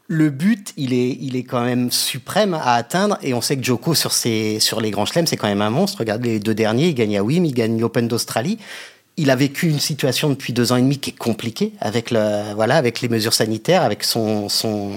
le 0.07 0.29
but, 0.29 0.73
il 0.77 0.93
est, 0.93 1.17
il 1.19 1.35
est 1.35 1.43
quand 1.43 1.65
même 1.65 1.91
suprême 1.91 2.53
à 2.53 2.75
atteindre. 2.75 3.17
Et 3.21 3.33
on 3.33 3.41
sait 3.41 3.57
que 3.57 3.63
Joko, 3.63 3.93
sur, 3.93 4.13
ses, 4.13 4.61
sur 4.61 4.79
les 4.79 4.89
grands 4.89 5.05
chelems, 5.05 5.27
c'est 5.27 5.35
quand 5.35 5.49
même 5.49 5.61
un 5.61 5.69
monstre. 5.69 5.99
Regarde 5.99 6.23
les 6.23 6.39
deux 6.39 6.55
derniers, 6.55 6.87
il 6.87 6.95
gagne 6.95 7.17
à 7.17 7.23
Wim, 7.23 7.43
il 7.43 7.53
gagne 7.53 7.77
l'Open 7.77 8.07
d'Australie 8.07 8.57
il 9.17 9.31
a 9.31 9.35
vécu 9.35 9.67
une 9.67 9.79
situation 9.79 10.29
depuis 10.29 10.53
deux 10.53 10.71
ans 10.71 10.75
et 10.75 10.81
demi 10.81 10.99
qui 10.99 11.09
est 11.09 11.17
compliquée 11.17 11.73
avec 11.79 12.11
le, 12.11 12.53
voilà, 12.53 12.75
avec 12.75 13.01
les 13.01 13.09
mesures 13.09 13.33
sanitaires, 13.33 13.81
avec 13.81 14.03
son, 14.03 14.47
son, 14.47 14.91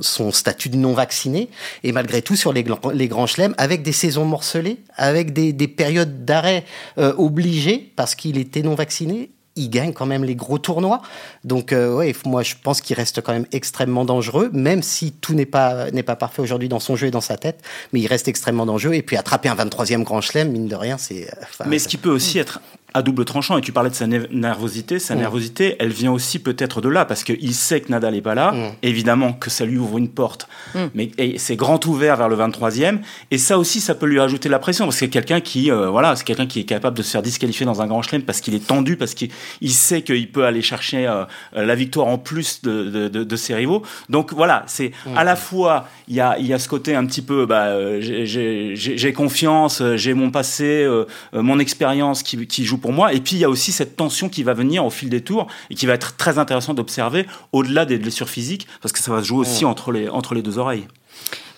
son 0.00 0.32
statut 0.32 0.70
de 0.70 0.76
non 0.76 0.94
vacciné. 0.94 1.50
Et 1.84 1.92
malgré 1.92 2.22
tout, 2.22 2.36
sur 2.36 2.54
les, 2.54 2.64
les 2.94 3.08
grands 3.08 3.26
chelems, 3.26 3.54
avec 3.58 3.82
des 3.82 3.92
saisons 3.92 4.24
morcelées, 4.24 4.78
avec 4.96 5.34
des, 5.34 5.52
des 5.52 5.68
périodes 5.68 6.24
d'arrêt 6.24 6.64
euh, 6.96 7.12
obligées 7.18 7.92
parce 7.96 8.14
qu'il 8.14 8.38
était 8.38 8.62
non 8.62 8.74
vacciné, 8.74 9.30
il 9.56 9.70
gagne 9.70 9.92
quand 9.92 10.06
même 10.06 10.22
les 10.22 10.36
gros 10.36 10.58
tournois. 10.58 11.02
Donc, 11.44 11.72
euh, 11.72 11.94
ouais, 11.94 12.14
moi, 12.24 12.42
je 12.42 12.54
pense 12.62 12.80
qu'il 12.80 12.94
reste 12.96 13.20
quand 13.22 13.32
même 13.32 13.46
extrêmement 13.52 14.04
dangereux, 14.04 14.50
même 14.52 14.82
si 14.82 15.12
tout 15.12 15.34
n'est 15.34 15.46
pas, 15.46 15.90
n'est 15.90 16.02
pas 16.02 16.16
parfait 16.16 16.42
aujourd'hui 16.42 16.68
dans 16.68 16.80
son 16.80 16.94
jeu 16.94 17.08
et 17.08 17.10
dans 17.10 17.20
sa 17.20 17.36
tête, 17.36 17.62
mais 17.92 18.00
il 18.00 18.06
reste 18.06 18.28
extrêmement 18.28 18.66
dangereux. 18.66 18.94
Et 18.94 19.02
puis, 19.02 19.16
attraper 19.16 19.48
un 19.48 19.54
23e 19.54 20.02
grand 20.02 20.20
chelem, 20.20 20.52
mine 20.52 20.68
de 20.68 20.76
rien, 20.76 20.98
c'est. 20.98 21.28
Euh, 21.28 21.64
mais 21.66 21.78
ce 21.78 21.88
qui 21.88 21.96
peut 21.96 22.10
aussi 22.10 22.38
être 22.38 22.60
à 22.96 23.02
double 23.02 23.26
tranchant. 23.26 23.58
Et 23.58 23.60
tu 23.60 23.72
parlais 23.72 23.90
de 23.90 23.94
sa 23.94 24.06
nervosité. 24.06 24.98
Sa 24.98 25.14
mm. 25.14 25.18
nervosité, 25.18 25.76
elle 25.78 25.90
vient 25.90 26.12
aussi 26.12 26.38
peut-être 26.38 26.80
de 26.80 26.88
là, 26.88 27.04
parce 27.04 27.24
qu'il 27.24 27.54
sait 27.54 27.80
que 27.82 27.92
Nadal 27.92 28.14
n'est 28.14 28.22
pas 28.22 28.34
là. 28.34 28.52
Mm. 28.52 28.72
Évidemment 28.82 29.32
que 29.34 29.50
ça 29.50 29.66
lui 29.66 29.76
ouvre 29.76 29.98
une 29.98 30.08
porte. 30.08 30.48
Mm. 30.74 30.78
Mais 30.94 31.10
c'est 31.36 31.56
grand 31.56 31.84
ouvert 31.84 32.16
vers 32.16 32.30
le 32.30 32.36
23e. 32.36 33.00
Et 33.30 33.36
ça 33.36 33.58
aussi, 33.58 33.80
ça 33.80 33.94
peut 33.94 34.06
lui 34.06 34.18
ajouter 34.18 34.48
la 34.48 34.58
pression, 34.58 34.86
parce 34.86 34.96
que 34.96 35.00
c'est 35.00 35.10
quelqu'un 35.10 35.40
qui, 35.40 35.70
euh, 35.70 35.90
voilà, 35.90 36.16
c'est 36.16 36.24
quelqu'un 36.24 36.46
qui 36.46 36.60
est 36.60 36.64
capable 36.64 36.96
de 36.96 37.02
se 37.02 37.10
faire 37.10 37.22
disqualifier 37.22 37.66
dans 37.66 37.82
un 37.82 37.86
grand 37.86 38.00
chelem 38.00 38.22
parce 38.22 38.40
qu'il 38.40 38.54
est 38.54 38.66
tendu, 38.66 38.96
parce 38.96 39.12
qu'il 39.12 39.30
sait 39.70 40.00
qu'il 40.00 40.32
peut 40.32 40.44
aller 40.44 40.62
chercher 40.62 41.06
euh, 41.06 41.24
la 41.52 41.74
victoire 41.74 42.06
en 42.06 42.16
plus 42.16 42.62
de, 42.62 43.08
de, 43.08 43.24
de, 43.24 43.36
ses 43.36 43.54
rivaux. 43.54 43.82
Donc 44.08 44.32
voilà, 44.32 44.64
c'est 44.66 44.92
à 45.14 45.22
la 45.22 45.36
fois, 45.36 45.86
il 46.08 46.14
y 46.14 46.20
a, 46.20 46.38
y 46.38 46.54
a 46.54 46.58
ce 46.58 46.68
côté 46.68 46.94
un 46.94 47.04
petit 47.04 47.22
peu, 47.22 47.44
bah, 47.44 47.66
euh, 47.66 47.98
j'ai 48.00 49.12
confiance, 49.12 49.82
j'ai 49.96 50.14
mon 50.14 50.30
passé, 50.30 50.88
mon 51.34 51.58
expérience 51.58 52.22
qui, 52.22 52.46
qui 52.46 52.64
joue 52.64 52.78
pour 52.78 52.85
moi. 52.92 53.12
Et 53.12 53.20
puis 53.20 53.36
il 53.36 53.38
y 53.40 53.44
a 53.44 53.50
aussi 53.50 53.72
cette 53.72 53.96
tension 53.96 54.28
qui 54.28 54.42
va 54.42 54.54
venir 54.54 54.84
au 54.84 54.90
fil 54.90 55.08
des 55.08 55.20
tours 55.20 55.46
et 55.70 55.74
qui 55.74 55.86
va 55.86 55.94
être 55.94 56.16
très 56.16 56.38
intéressant 56.38 56.74
d'observer 56.74 57.26
au-delà 57.52 57.84
des 57.84 57.98
blessures 57.98 58.28
physiques, 58.28 58.66
parce 58.82 58.92
que 58.92 58.98
ça 58.98 59.12
va 59.12 59.22
se 59.22 59.26
jouer 59.26 59.40
aussi 59.40 59.64
entre 59.64 59.92
les, 59.92 60.08
entre 60.08 60.34
les 60.34 60.42
deux 60.42 60.58
oreilles. 60.58 60.86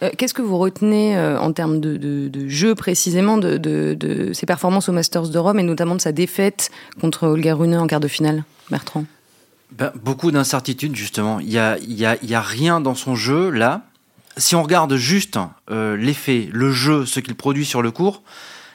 Euh, 0.02 0.10
qu'est-ce 0.16 0.34
que 0.34 0.42
vous 0.42 0.58
retenez 0.58 1.16
euh, 1.16 1.38
en 1.40 1.52
termes 1.52 1.80
de, 1.80 1.96
de, 1.96 2.48
jeu 2.48 2.74
précisément 2.74 3.36
de, 3.36 3.56
de, 3.56 4.32
ses 4.32 4.46
performances 4.46 4.88
au 4.88 4.92
Masters 4.92 5.28
de 5.28 5.38
Rome 5.38 5.58
et 5.58 5.64
notamment 5.64 5.96
de 5.96 6.00
sa 6.00 6.12
défaite 6.12 6.70
contre 7.00 7.26
Olga 7.26 7.54
Rune 7.54 7.74
en 7.76 7.86
quart 7.86 8.00
de 8.00 8.08
finale, 8.08 8.44
Bertrand? 8.70 9.04
Ben, 9.72 9.92
Beaucoup 10.02 10.30
d'incertitudes, 10.30 10.94
justement. 10.94 11.40
Il 11.40 11.48
n'y 11.48 11.58
a, 11.58 11.78
y 11.80 12.06
a, 12.06 12.16
y 12.22 12.34
a 12.34 12.40
rien 12.40 12.80
dans 12.80 12.94
son 12.94 13.14
jeu, 13.14 13.50
là. 13.50 13.82
Si 14.36 14.54
on 14.54 14.62
regarde 14.62 14.94
juste 14.94 15.36
euh, 15.70 15.96
l'effet, 15.96 16.48
le 16.52 16.70
jeu, 16.70 17.04
ce 17.04 17.18
qu'il 17.18 17.34
produit 17.34 17.64
sur 17.64 17.82
le 17.82 17.90
court, 17.90 18.22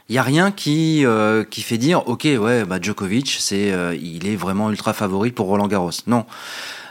il 0.10 0.14
n'y 0.14 0.18
a 0.18 0.24
rien 0.24 0.52
qui, 0.52 1.06
euh, 1.06 1.44
qui 1.44 1.62
fait 1.62 1.78
dire, 1.78 2.08
ok, 2.08 2.24
ouais, 2.24 2.66
bah, 2.66 2.80
Djokovic, 2.82 3.38
c'est, 3.40 3.72
euh, 3.72 3.96
il 3.96 4.28
est 4.28 4.36
vraiment 4.36 4.70
ultra 4.70 4.94
favori 4.94 5.32
pour 5.32 5.48
Roland 5.48 5.68
Garros. 5.68 5.92
Non. 6.08 6.26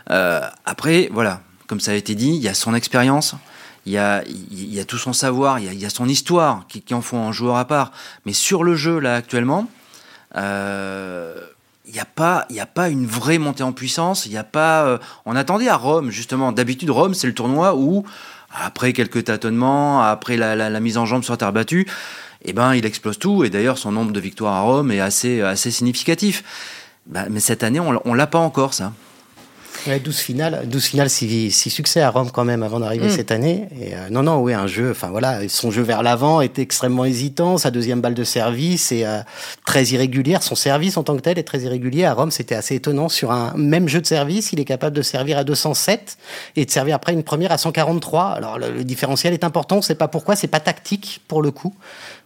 après, 0.09 1.09
voilà, 1.13 1.41
comme 1.67 1.81
ça 1.81 1.93
a 1.93 1.95
été 1.95 2.15
dit, 2.15 2.31
il 2.31 2.43
y 2.43 2.49
a 2.49 2.55
son 2.55 2.75
expérience, 2.75 3.35
il 3.87 3.93
y 3.93 3.99
a, 3.99 4.23
il 4.27 4.73
y 4.73 4.81
a 4.81 4.85
tout 4.85 4.99
son 4.99 5.13
savoir, 5.13 5.59
il 5.59 5.65
y 5.65 5.69
a, 5.69 5.73
il 5.73 5.81
y 5.81 5.87
a 5.87 5.91
son 5.91 6.09
histoire 6.09 6.67
qui, 6.69 6.83
qui, 6.83 6.95
en 6.95 7.03
font 7.03 7.27
un 7.27 7.33
joueur 7.33 7.57
à 7.57 7.65
part. 7.65 7.93
Mais 8.27 8.33
sur 8.33 8.63
le 8.63 8.77
jeu, 8.77 8.99
là, 8.99 9.17
actuellement, 9.17 9.69
euh, 10.37 11.35
il 11.87 11.93
n'y 11.93 12.01
a 12.01 12.05
pas, 12.05 12.47
il 12.49 12.59
a 12.61 12.67
pas 12.67 12.89
une 12.89 13.07
vraie 13.07 13.39
montée 13.39 13.63
en 13.63 13.73
puissance. 13.73 14.27
Il 14.27 14.33
y 14.33 14.37
a 14.37 14.45
pas. 14.45 14.85
Euh, 14.85 14.99
on 15.27 15.37
attendait 15.37 15.69
à 15.69 15.77
Rome 15.77 16.11
justement. 16.11 16.53
D'habitude, 16.53 16.91
Rome, 16.91 17.15
c'est 17.15 17.27
le 17.27 17.35
tournoi 17.35 17.75
où 17.75 18.05
après 18.55 18.93
quelques 18.93 19.25
tâtonnements, 19.25 20.03
après 20.03 20.37
la, 20.37 20.81
mise 20.81 20.99
en 20.99 21.07
jambe 21.07 21.25
sur 21.25 21.37
terre 21.39 21.53
battue, 21.53 21.89
eh 22.45 22.53
ben, 22.53 22.75
il 22.75 22.87
explose 22.87 23.19
tout. 23.19 23.45
Et 23.45 23.51
d'ailleurs, 23.51 23.79
son 23.79 23.93
nombre 23.93 24.13
de 24.13 24.21
victoires 24.21 24.55
à 24.55 24.61
Rome 24.63 24.91
est 24.91 25.01
assez, 25.01 25.41
assez 25.41 25.71
significatif. 25.71 26.45
Bah, 27.07 27.27
mais 27.31 27.41
cette 27.41 27.63
année, 27.63 27.81
on, 27.81 28.01
on 28.05 28.15
l'a 28.15 28.27
pas 28.27 28.39
encore 28.39 28.75
ça. 28.75 28.93
Ouais, 29.87 29.99
12 29.99 30.17
finales, 30.17 30.63
12 30.67 30.85
finales, 30.85 31.11
6, 31.11 31.51
succès 31.51 32.03
à 32.03 32.11
Rome 32.11 32.31
quand 32.31 32.45
même 32.45 32.63
avant 32.63 32.79
d'arriver 32.79 33.07
mmh. 33.07 33.11
cette 33.11 33.31
année. 33.33 33.67
Et 33.81 33.95
euh, 33.95 34.11
non, 34.11 34.23
non, 34.23 34.41
oui, 34.41 34.53
un 34.55 34.69
jeu, 34.69 34.93
enfin 34.93 35.09
voilà, 35.09 35.49
son 35.49 35.73
jeu 35.73 35.83
vers 35.83 36.05
l'avant 36.05 36.41
était 36.41 36.63
extrêmement 36.63 37.05
hésitant, 37.05 37.59
sa 37.59 37.73
deuxième 37.73 38.01
balle 38.01 38.15
de 38.15 38.23
service 38.23 38.93
est 38.93 39.05
euh, 39.05 39.21
très 39.67 39.85
irrégulière, 39.87 40.43
son 40.43 40.55
service 40.55 40.97
en 40.97 41.03
tant 41.03 41.17
que 41.17 41.23
tel 41.23 41.37
est 41.37 41.43
très 41.43 41.61
irrégulier. 41.61 42.05
À 42.05 42.15
Rome, 42.15 42.31
c'était 42.31 42.55
assez 42.55 42.77
étonnant. 42.77 43.09
Sur 43.09 43.33
un 43.33 43.55
même 43.57 43.89
jeu 43.89 44.01
de 44.01 44.07
service, 44.07 44.53
il 44.53 44.61
est 44.61 44.65
capable 44.65 44.95
de 44.95 45.03
servir 45.03 45.39
à 45.39 45.45
207 45.45 46.17
et 46.55 46.65
de 46.65 46.71
servir 46.71 46.95
après 46.95 47.13
une 47.13 47.25
première 47.25 47.51
à 47.51 47.59
143. 47.59 48.25
Alors 48.27 48.59
le, 48.59 48.71
le 48.71 48.85
différentiel 48.85 49.33
est 49.33 49.43
important, 49.43 49.77
on 49.77 49.79
ne 49.79 49.85
sait 49.85 49.97
pas 49.97 50.09
pourquoi, 50.09 50.37
c'est 50.37 50.47
pas 50.47 50.61
tactique 50.61 51.23
pour 51.27 51.43
le 51.43 51.51
coup. 51.51 51.75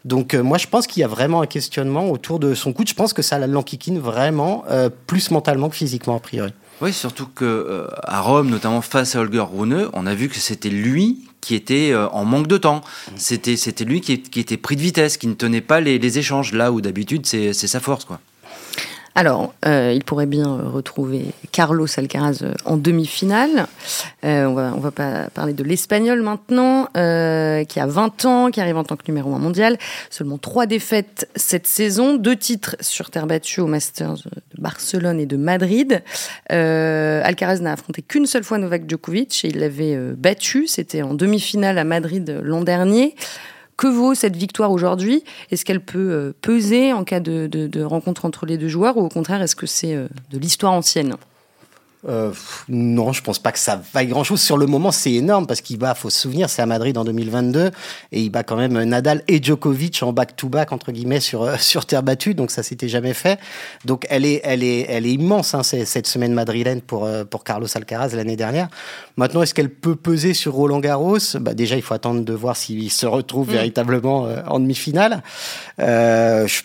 Donc 0.07 0.35
euh, 0.35 0.43
moi 0.43 0.57
je 0.57 0.69
pense 0.69 0.87
qu'il 0.87 1.01
y 1.01 1.05
a 1.05 1.09
vraiment 1.09 1.43
un 1.43 1.47
questionnement 1.47 2.09
autour 2.11 2.39
de 2.39 2.55
son 2.55 2.73
coup. 2.73 2.85
Je 2.87 2.95
pense 2.95 3.13
que 3.13 3.23
ça 3.23 3.45
l'enquiquine 3.45 3.99
vraiment 3.99 4.65
euh, 4.71 4.89
plus 4.89 5.33
mentalement 5.33 5.69
que 5.69 5.75
physiquement 5.75 6.17
a 6.17 6.21
priori. 6.21 6.53
Oui, 6.81 6.93
surtout 6.93 7.27
que 7.27 7.45
euh, 7.45 7.89
à 8.05 8.21
Rome, 8.21 8.49
notamment 8.49 8.83
face 8.83 9.17
à 9.17 9.21
Holger 9.21 9.45
Rune, 9.53 9.89
on 9.95 10.07
a 10.07 10.15
vu 10.15 10.29
que 10.29 10.37
c'était 10.37 10.69
lui 10.69 11.25
qui 11.41 11.55
était 11.55 11.95
en 11.95 12.25
manque 12.25 12.49
de 12.49 12.57
temps. 12.57 12.81
C'était 13.17 13.57
c'était 13.57 13.85
lui 13.85 14.01
qui, 14.01 14.21
qui, 14.21 14.41
était 14.41 14.57
pris 14.57 14.75
de 14.75 14.81
vitesse, 14.81 15.17
qui 15.17 15.27
ne 15.29 15.35
tenait 15.35 15.61
pas 15.61 15.81
les, 15.81 15.99
les 15.99 16.19
échanges 16.19 16.53
là 16.53 16.73
où 16.73 16.81
d'habitude 16.81 17.27
c'est 17.27 17.53
sa 17.53 17.81
force 17.81 18.05
quoi. 18.05 18.21
Alors, 19.19 19.55
euh, 19.65 19.95
il 19.95 20.05
pourrait 20.05 20.27
bien 20.27 20.45
retrouver 20.47 21.25
Carlos 21.51 21.87
Alcaraz 21.97 22.41
euh, 22.43 22.53
en 22.67 22.77
demi-finale. 22.77 23.67
Euh, 24.27 24.45
on 24.45 24.53
va, 24.53 24.73
va 24.77 24.91
pas 24.91 25.31
parler 25.33 25.55
de 25.55 25.65
l'Espagnol 25.65 26.21
maintenant, 26.21 26.91
euh, 26.99 27.65
qui 27.65 27.81
a 27.81 27.87
20 27.87 28.27
ans, 28.27 28.51
qui 28.51 28.61
arrive 28.61 28.77
en 28.77 28.85
tant 28.85 28.95
que 28.95 29.05
numéro 29.09 29.35
1 29.35 29.39
mondial. 29.39 29.79
Seulement 30.11 30.37
trois 30.37 30.67
défaites 30.67 31.31
cette 31.35 31.67
saison, 31.67 32.19
deux 32.19 32.37
titres 32.37 32.77
sur 32.81 33.09
terre 33.09 33.27
battue 33.27 33.61
au 33.61 33.67
Masters 33.67 34.17
de 34.17 34.61
Barcelone 34.61 35.19
et 35.19 35.27
de 35.27 35.39
Madrid. 35.39 36.03
Euh, 36.53 37.23
Alcaraz 37.25 37.61
n'a 37.61 37.73
affronté 37.73 38.03
qu'une 38.03 38.27
seule 38.27 38.45
fois 38.45 38.59
Novak 38.59 38.83
Djokovic 38.87 39.47
et 39.47 39.49
il 39.49 39.61
l'avait 39.61 39.97
battu. 39.97 40.67
C'était 40.67 41.01
en 41.01 41.15
demi-finale 41.15 41.79
à 41.79 41.85
Madrid 41.85 42.39
l'an 42.43 42.61
dernier. 42.61 43.15
Que 43.77 43.87
vaut 43.87 44.15
cette 44.15 44.37
victoire 44.37 44.71
aujourd'hui? 44.71 45.23
Est-ce 45.51 45.65
qu'elle 45.65 45.85
peut 45.85 46.11
euh, 46.11 46.33
peser 46.41 46.95
en 46.95 47.05
cas 47.05 47.21
de, 47.21 47.83
rencontre 47.83 48.25
entre 48.25 48.47
les 48.47 48.57
deux 48.57 48.69
joueurs 48.69 48.97
ou 48.97 49.03
au 49.03 49.09
contraire, 49.09 49.43
est-ce 49.43 49.57
que 49.57 49.67
c'est 49.67 49.95
euh, 49.95 50.09
de 50.31 50.39
l'histoire 50.39 50.73
ancienne? 50.73 51.17
Euh, 52.09 52.33
non, 52.69 53.13
je 53.13 53.23
pense 53.23 53.39
pas 53.39 53.53
que 53.53 53.59
ça 53.59 53.81
vaille 53.93 54.07
grand-chose. 54.07 54.41
Sur 54.41 54.59
le 54.59 54.67
moment, 54.67 54.93
c'est 54.93 55.13
énorme 55.13 55.47
parce 55.47 55.61
qu'il 55.61 55.79
bat, 55.79 55.95
faut 55.95 56.11
se 56.11 56.19
souvenir, 56.19 56.49
c'est 56.49 56.63
à 56.63 56.67
Madrid 56.67 56.97
en 56.99 57.05
2022 57.05 57.71
et 58.13 58.21
il 58.21 58.31
bat 58.31 58.43
quand 58.43 58.57
même 58.57 58.83
Nadal 58.85 59.23
et 59.29 59.43
Djokovic 59.43 60.03
en 60.03 60.13
back-to-back 60.13 60.73
entre 60.73 60.93
guillemets 60.93 61.21
sur 61.21 61.43
euh, 61.43 61.57
sur 61.59 61.87
terre 61.87 62.03
battue, 62.03 62.35
donc 62.35 62.51
ça 62.51 62.63
s'était 62.63 62.89
jamais 62.89 63.15
fait. 63.15 63.39
Donc 63.85 64.07
elle 64.09 64.25
est 64.25 64.41
elle 64.45 64.63
est 64.63 64.87
elle 64.89 65.07
est 65.07 65.13
immense 65.13 65.55
hein, 65.55 65.63
cette 65.63 66.07
semaine 66.07 66.33
madrilène 66.33 66.81
pour 66.81 67.05
euh, 67.05 67.25
pour 67.25 67.45
Carlos 67.45 67.69
Alcaraz 67.75 68.11
l'année 68.15 68.37
dernière. 68.37 68.69
Maintenant, 69.17 69.43
est-ce 69.43 69.55
qu'elle 69.55 69.71
peut 69.71 69.97
peser 69.97 70.35
sur 70.35 70.55
Roland 70.55 70.81
Garros? 70.81 71.19
Bah 71.41 71.55
déjà, 71.55 71.77
il 71.77 71.83
faut 71.83 71.95
attendre 71.95 72.25
de 72.25 72.33
voir 72.33 72.57
s'il 72.57 72.91
se 72.91 73.07
retrouve 73.07 73.49
mmh. 73.49 73.53
véritablement 73.53 74.27
euh, 74.27 74.43
en 74.47 74.61
demi-finale. 74.61 75.23
Euh, 75.81 76.47
je 76.47 76.63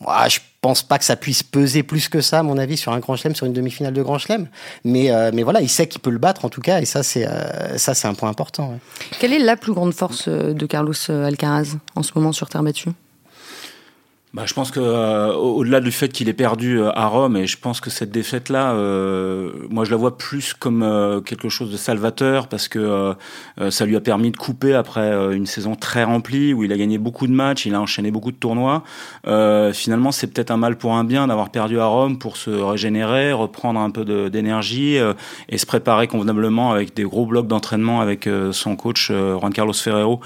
moi, 0.00 0.28
je 0.28 0.40
pense 0.62 0.82
pas 0.84 0.98
que 0.98 1.04
ça 1.04 1.16
puisse 1.16 1.42
peser 1.42 1.82
plus 1.82 2.08
que 2.08 2.20
ça, 2.20 2.38
à 2.38 2.42
mon 2.42 2.56
avis, 2.56 2.76
sur 2.76 2.92
un 2.92 3.00
grand 3.00 3.16
chelem, 3.16 3.34
sur 3.34 3.46
une 3.46 3.52
demi-finale 3.52 3.92
de 3.92 4.00
grand 4.00 4.16
chelem. 4.18 4.46
Mais, 4.84 5.10
euh, 5.10 5.30
mais 5.34 5.42
voilà, 5.42 5.60
il 5.60 5.68
sait 5.68 5.88
qu'il 5.88 6.00
peut 6.00 6.10
le 6.10 6.18
battre, 6.18 6.44
en 6.44 6.48
tout 6.48 6.60
cas, 6.60 6.80
et 6.80 6.84
ça, 6.84 7.02
c'est 7.02 7.26
euh, 7.26 7.76
ça, 7.76 7.94
c'est 7.94 8.08
un 8.08 8.14
point 8.14 8.30
important. 8.30 8.78
Quelle 9.18 9.32
est 9.32 9.40
la 9.40 9.56
plus 9.56 9.72
grande 9.72 9.92
force 9.92 10.26
euh, 10.28 10.54
de 10.54 10.66
Carlos 10.66 10.94
Alcaraz 11.10 11.76
en 11.96 12.02
ce 12.02 12.12
moment 12.14 12.32
sur 12.32 12.48
terre 12.48 12.62
battue? 12.62 12.90
Bah, 14.34 14.44
je 14.46 14.54
pense 14.54 14.70
que 14.70 14.80
euh, 14.80 15.34
au-delà 15.34 15.80
du 15.80 15.92
fait 15.92 16.08
qu'il 16.08 16.30
est 16.30 16.32
perdu 16.32 16.80
euh, 16.80 16.90
à 16.94 17.06
Rome, 17.06 17.36
et 17.36 17.46
je 17.46 17.58
pense 17.58 17.82
que 17.82 17.90
cette 17.90 18.10
défaite-là, 18.10 18.72
euh, 18.72 19.52
moi 19.68 19.84
je 19.84 19.90
la 19.90 19.98
vois 19.98 20.16
plus 20.16 20.54
comme 20.54 20.82
euh, 20.82 21.20
quelque 21.20 21.50
chose 21.50 21.70
de 21.70 21.76
salvateur 21.76 22.48
parce 22.48 22.66
que 22.66 22.78
euh, 22.78 23.70
ça 23.70 23.84
lui 23.84 23.94
a 23.94 24.00
permis 24.00 24.30
de 24.30 24.38
couper 24.38 24.72
après 24.72 25.34
une 25.34 25.44
saison 25.44 25.74
très 25.74 26.04
remplie 26.04 26.54
où 26.54 26.64
il 26.64 26.72
a 26.72 26.78
gagné 26.78 26.96
beaucoup 26.96 27.26
de 27.26 27.32
matchs, 27.32 27.66
il 27.66 27.74
a 27.74 27.80
enchaîné 27.80 28.10
beaucoup 28.10 28.32
de 28.32 28.36
tournois. 28.36 28.84
finalement, 29.74 30.12
c'est 30.12 30.28
peut-être 30.28 30.50
un 30.50 30.56
mal 30.56 30.76
pour 30.76 30.94
un 30.94 31.04
bien 31.04 31.26
d'avoir 31.26 31.50
perdu 31.50 31.78
à 31.78 31.86
Rome 31.86 32.18
pour 32.18 32.38
se 32.38 32.50
régénérer, 32.50 33.32
reprendre 33.32 33.80
un 33.80 33.90
peu 33.90 34.30
d'énergie 34.30 34.98
et 35.48 35.58
se 35.58 35.66
préparer 35.66 36.06
convenablement 36.08 36.72
avec 36.72 36.94
des 36.94 37.04
gros 37.04 37.26
blocs 37.26 37.46
d'entraînement 37.46 38.00
avec 38.00 38.28
son 38.52 38.76
coach 38.76 39.10
Juan 39.10 39.52
Carlos 39.52 39.72
Ferrero 39.74 40.20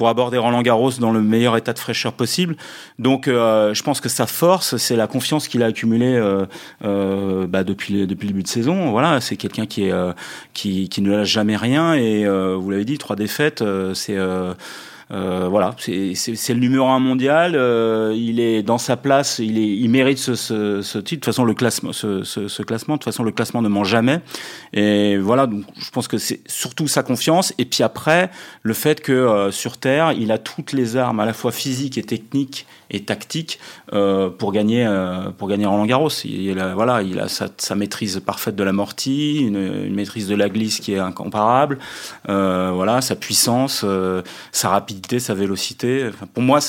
pour 0.00 0.08
aborder 0.08 0.38
Roland 0.38 0.62
Garros 0.62 0.92
dans 0.98 1.12
le 1.12 1.20
meilleur 1.20 1.58
état 1.58 1.74
de 1.74 1.78
fraîcheur 1.78 2.14
possible. 2.14 2.56
Donc, 2.98 3.28
euh, 3.28 3.49
je 3.72 3.82
pense 3.82 4.00
que 4.00 4.08
sa 4.08 4.26
force, 4.26 4.76
c'est 4.76 4.96
la 4.96 5.06
confiance 5.06 5.48
qu'il 5.48 5.62
a 5.62 5.66
accumulée 5.66 6.16
euh, 6.16 6.46
euh, 6.84 7.46
bah, 7.46 7.64
depuis, 7.64 7.94
le 7.94 8.06
début 8.06 8.42
de 8.42 8.48
saison. 8.48 8.90
Voilà, 8.90 9.20
c'est 9.20 9.36
quelqu'un 9.36 9.66
qui, 9.66 9.90
euh, 9.90 10.12
qui, 10.54 10.90
ne 10.98 11.10
lâche 11.10 11.28
jamais 11.28 11.56
rien. 11.56 11.94
Et 11.94 12.26
euh, 12.26 12.56
vous 12.56 12.70
l'avez 12.70 12.84
dit, 12.84 12.98
trois 12.98 13.16
défaites, 13.16 13.64
c'est 13.94 14.16
euh, 15.12 15.48
voilà, 15.48 15.74
c'est 15.78 16.14
le 16.50 16.60
numéro 16.60 16.86
un 16.86 17.00
mondial. 17.00 17.54
Euh, 17.56 18.14
il 18.16 18.38
est 18.38 18.62
dans 18.62 18.78
sa 18.78 18.96
place. 18.96 19.40
Il, 19.40 19.58
est, 19.58 19.76
il 19.76 19.88
mérite 19.90 20.18
ce, 20.18 20.34
ce, 20.34 20.82
ce, 20.82 20.98
titre. 20.98 21.08
De 21.08 21.16
toute 21.16 21.24
façon, 21.26 21.44
le 21.44 21.54
classement, 21.54 21.92
ce, 21.92 22.22
ce, 22.22 22.62
classement. 22.62 22.94
De 22.94 22.98
toute 22.98 23.04
façon, 23.04 23.24
le 23.24 23.32
classement 23.32 23.60
ne 23.60 23.68
ment 23.68 23.82
jamais. 23.82 24.20
Et 24.72 25.18
voilà, 25.18 25.46
donc 25.46 25.64
je 25.76 25.90
pense 25.90 26.06
que 26.06 26.18
c'est 26.18 26.40
surtout 26.46 26.86
sa 26.86 27.02
confiance. 27.02 27.52
Et 27.58 27.64
puis 27.64 27.82
après, 27.82 28.30
le 28.62 28.72
fait 28.72 29.00
que 29.00 29.12
euh, 29.12 29.50
sur 29.50 29.78
terre, 29.78 30.12
il 30.12 30.30
a 30.30 30.38
toutes 30.38 30.72
les 30.72 30.96
armes, 30.96 31.18
à 31.18 31.26
la 31.26 31.32
fois 31.32 31.50
physiques 31.50 31.98
et 31.98 32.04
techniques 32.04 32.66
et 32.92 33.04
tactiques, 33.04 33.58
euh, 33.92 34.30
pour 34.30 34.52
gagner 34.52 34.84
euh, 34.86 35.30
pour 35.30 35.48
gagner 35.48 35.66
Roland 35.66 35.86
Garros. 35.86 36.10
Il, 36.24 36.58
a, 36.60 36.74
voilà, 36.74 37.02
il 37.02 37.18
a 37.18 37.28
sa, 37.28 37.48
sa, 37.56 37.74
maîtrise 37.74 38.20
parfaite 38.24 38.54
de 38.54 38.62
l'amorti, 38.62 39.38
une, 39.38 39.56
une 39.56 39.94
maîtrise 39.94 40.28
de 40.28 40.34
la 40.34 40.48
glisse 40.48 40.78
qui 40.80 40.92
est 40.92 40.98
incomparable. 40.98 41.78
voilà, 42.26 43.00
sa 43.00 43.16
puissance, 43.16 43.84
sa 44.52 44.68
rapidité 44.68 44.99
sa 45.18 45.34
vélocité. 45.34 46.10
Pour 46.34 46.42
moi, 46.42 46.60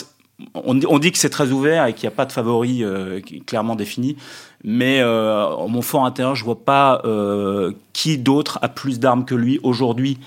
on, 0.54 1.00
dit 1.00 1.12
que 1.12 1.18
c'est 1.18 1.30
très 1.30 1.52
ouvert 1.52 1.86
et 1.86 1.94
qu'il 1.94 2.08
n'y 2.08 2.14
a 2.14 2.16
pas 2.16 2.26
de 2.26 2.32
favori 2.32 2.84
euh, 2.84 3.20
clairement 3.46 3.76
défini. 3.76 4.18
Mais 4.64 5.00
euh, 5.02 5.46
en 5.46 5.68
mon 5.68 5.82
fort 5.82 6.06
intérieur, 6.06 6.36
je 6.36 6.44
vois 6.44 6.64
pas 6.64 7.02
euh, 7.06 7.72
qui 7.94 8.18
d'autre 8.18 8.60
a 8.62 8.70
plus 8.70 9.00
d'armes 9.00 9.26
que 9.26 9.36
lui 9.36 9.60
aujourd'hui, 9.64 10.18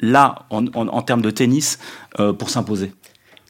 là, 0.00 0.46
en, 0.50 1.02
termes 1.02 1.22
de 1.22 1.30
tennis, 1.30 1.78
pour 2.38 2.50
s'imposer. 2.50 2.92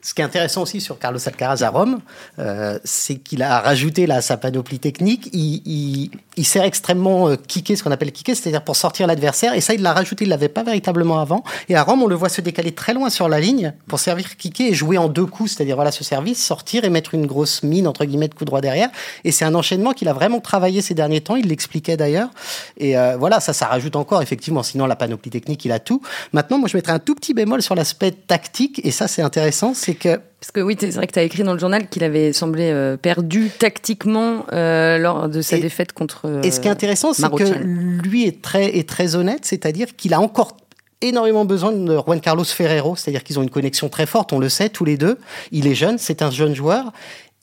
Ce 0.04 0.14
qui 0.14 0.20
est 0.20 0.24
intéressant 0.24 0.62
aussi 0.62 0.80
sur 0.80 0.98
Carlos 0.98 1.20
Alcaraz 1.24 1.62
à 1.62 1.70
Rome, 1.70 2.00
euh, 2.40 2.76
c'est 2.82 3.16
qu'il 3.16 3.40
a 3.40 3.60
rajouté 3.60 4.06
là, 4.06 4.20
sa 4.20 4.36
panoplie 4.36 4.80
technique. 4.80 5.30
Il, 5.32 5.62
il, 5.64 6.10
il 6.36 6.44
sert 6.44 6.64
extrêmement 6.64 7.28
euh, 7.28 7.36
ce 7.36 7.82
qu'on 7.84 7.92
appelle 7.92 8.10
kické, 8.10 8.34
c'est-à-dire 8.34 8.64
pour 8.64 8.74
sortir 8.74 9.06
l'adversaire. 9.06 9.54
Et 9.54 9.60
ça, 9.60 9.74
il 9.74 9.82
l'a 9.82 9.92
rajouté, 9.92 10.24
il 10.24 10.28
l'avait 10.28 10.48
pas 10.48 10.64
véritablement 10.64 11.20
avant. 11.20 11.44
Et 11.68 11.76
à 11.76 11.84
Rome, 11.84 12.02
on 12.02 12.08
le 12.08 12.16
voit 12.16 12.28
se 12.28 12.40
décaler 12.40 12.72
très 12.72 12.94
loin 12.94 13.10
sur 13.10 13.28
la 13.28 13.38
ligne 13.38 13.74
pour 13.86 14.00
servir 14.00 14.36
kické 14.36 14.70
et 14.70 14.74
jouer 14.74 14.98
en 14.98 15.08
deux 15.08 15.24
coups, 15.24 15.52
c'est-à-dire 15.52 15.76
voilà 15.76 15.92
ce 15.92 16.02
service, 16.02 16.44
sortir 16.44 16.84
et 16.84 16.90
mettre 16.90 17.14
une 17.14 17.26
grosse 17.26 17.62
mine 17.62 17.86
entre 17.86 18.04
guillemets 18.04 18.26
de 18.28 18.34
coup 18.34 18.44
droit 18.44 18.60
derrière. 18.60 18.90
Et 19.22 19.30
c'est 19.30 19.44
un 19.44 19.54
enchaînement 19.54 19.92
qu'il 19.92 20.08
a 20.08 20.12
vraiment 20.12 20.40
travaillé 20.40 20.82
ces 20.82 20.94
derniers 20.94 21.20
temps. 21.20 21.36
Il 21.36 21.46
l'expliquait 21.46 21.96
d'ailleurs. 21.96 22.30
Et 22.76 22.98
euh, 22.98 23.16
voilà, 23.16 23.38
ça, 23.38 23.52
ça 23.52 23.66
rajoute 23.66 23.94
encore 23.94 24.20
effectivement. 24.20 24.64
Sinon, 24.64 24.86
la 24.86 24.96
panoplie 24.96 25.30
technique, 25.30 25.64
il 25.64 25.70
a 25.70 25.78
tout. 25.78 26.02
Maintenant, 26.32 26.58
moi, 26.58 26.68
je 26.68 26.76
mettrais 26.76 26.92
un 26.92 26.98
tout 26.98 27.14
petit 27.14 27.34
bémol 27.34 27.62
sur 27.62 27.76
l'aspect 27.76 28.10
tactique. 28.10 28.80
Et 28.82 28.90
ça, 28.90 29.06
c'est 29.06 29.22
intéressant, 29.22 29.74
que 29.94 30.20
parce 30.42 30.50
que 30.50 30.60
oui, 30.60 30.76
c'est 30.76 30.90
vrai 30.90 31.06
que 31.06 31.12
tu 31.12 31.20
as 31.20 31.22
écrit 31.22 31.44
dans 31.44 31.52
le 31.52 31.60
journal 31.60 31.88
qu'il 31.88 32.02
avait 32.02 32.32
semblé 32.32 32.70
euh, 32.72 32.96
perdu 32.96 33.48
tactiquement 33.56 34.44
euh, 34.52 34.98
lors 34.98 35.28
de 35.28 35.40
sa 35.40 35.56
et, 35.56 35.60
défaite 35.60 35.92
contre. 35.92 36.22
Euh, 36.24 36.42
et 36.42 36.50
ce 36.50 36.58
qui 36.58 36.66
est 36.66 36.70
intéressant, 36.72 37.12
c'est 37.12 37.30
que 37.30 37.62
lui 37.62 38.26
est 38.26 38.42
très, 38.42 38.76
est 38.76 38.88
très 38.88 39.14
honnête, 39.14 39.44
c'est-à-dire 39.44 39.94
qu'il 39.94 40.14
a 40.14 40.20
encore 40.20 40.56
énormément 41.00 41.44
besoin 41.44 41.70
de 41.70 41.96
Juan 41.96 42.20
Carlos 42.20 42.44
Ferrero, 42.44 42.96
c'est-à-dire 42.96 43.22
qu'ils 43.22 43.38
ont 43.38 43.44
une 43.44 43.50
connexion 43.50 43.88
très 43.88 44.04
forte, 44.04 44.32
on 44.32 44.40
le 44.40 44.48
sait 44.48 44.68
tous 44.68 44.84
les 44.84 44.96
deux. 44.96 45.18
Il 45.52 45.68
est 45.68 45.76
jeune, 45.76 45.98
c'est 45.98 46.22
un 46.22 46.30
jeune 46.32 46.56
joueur. 46.56 46.92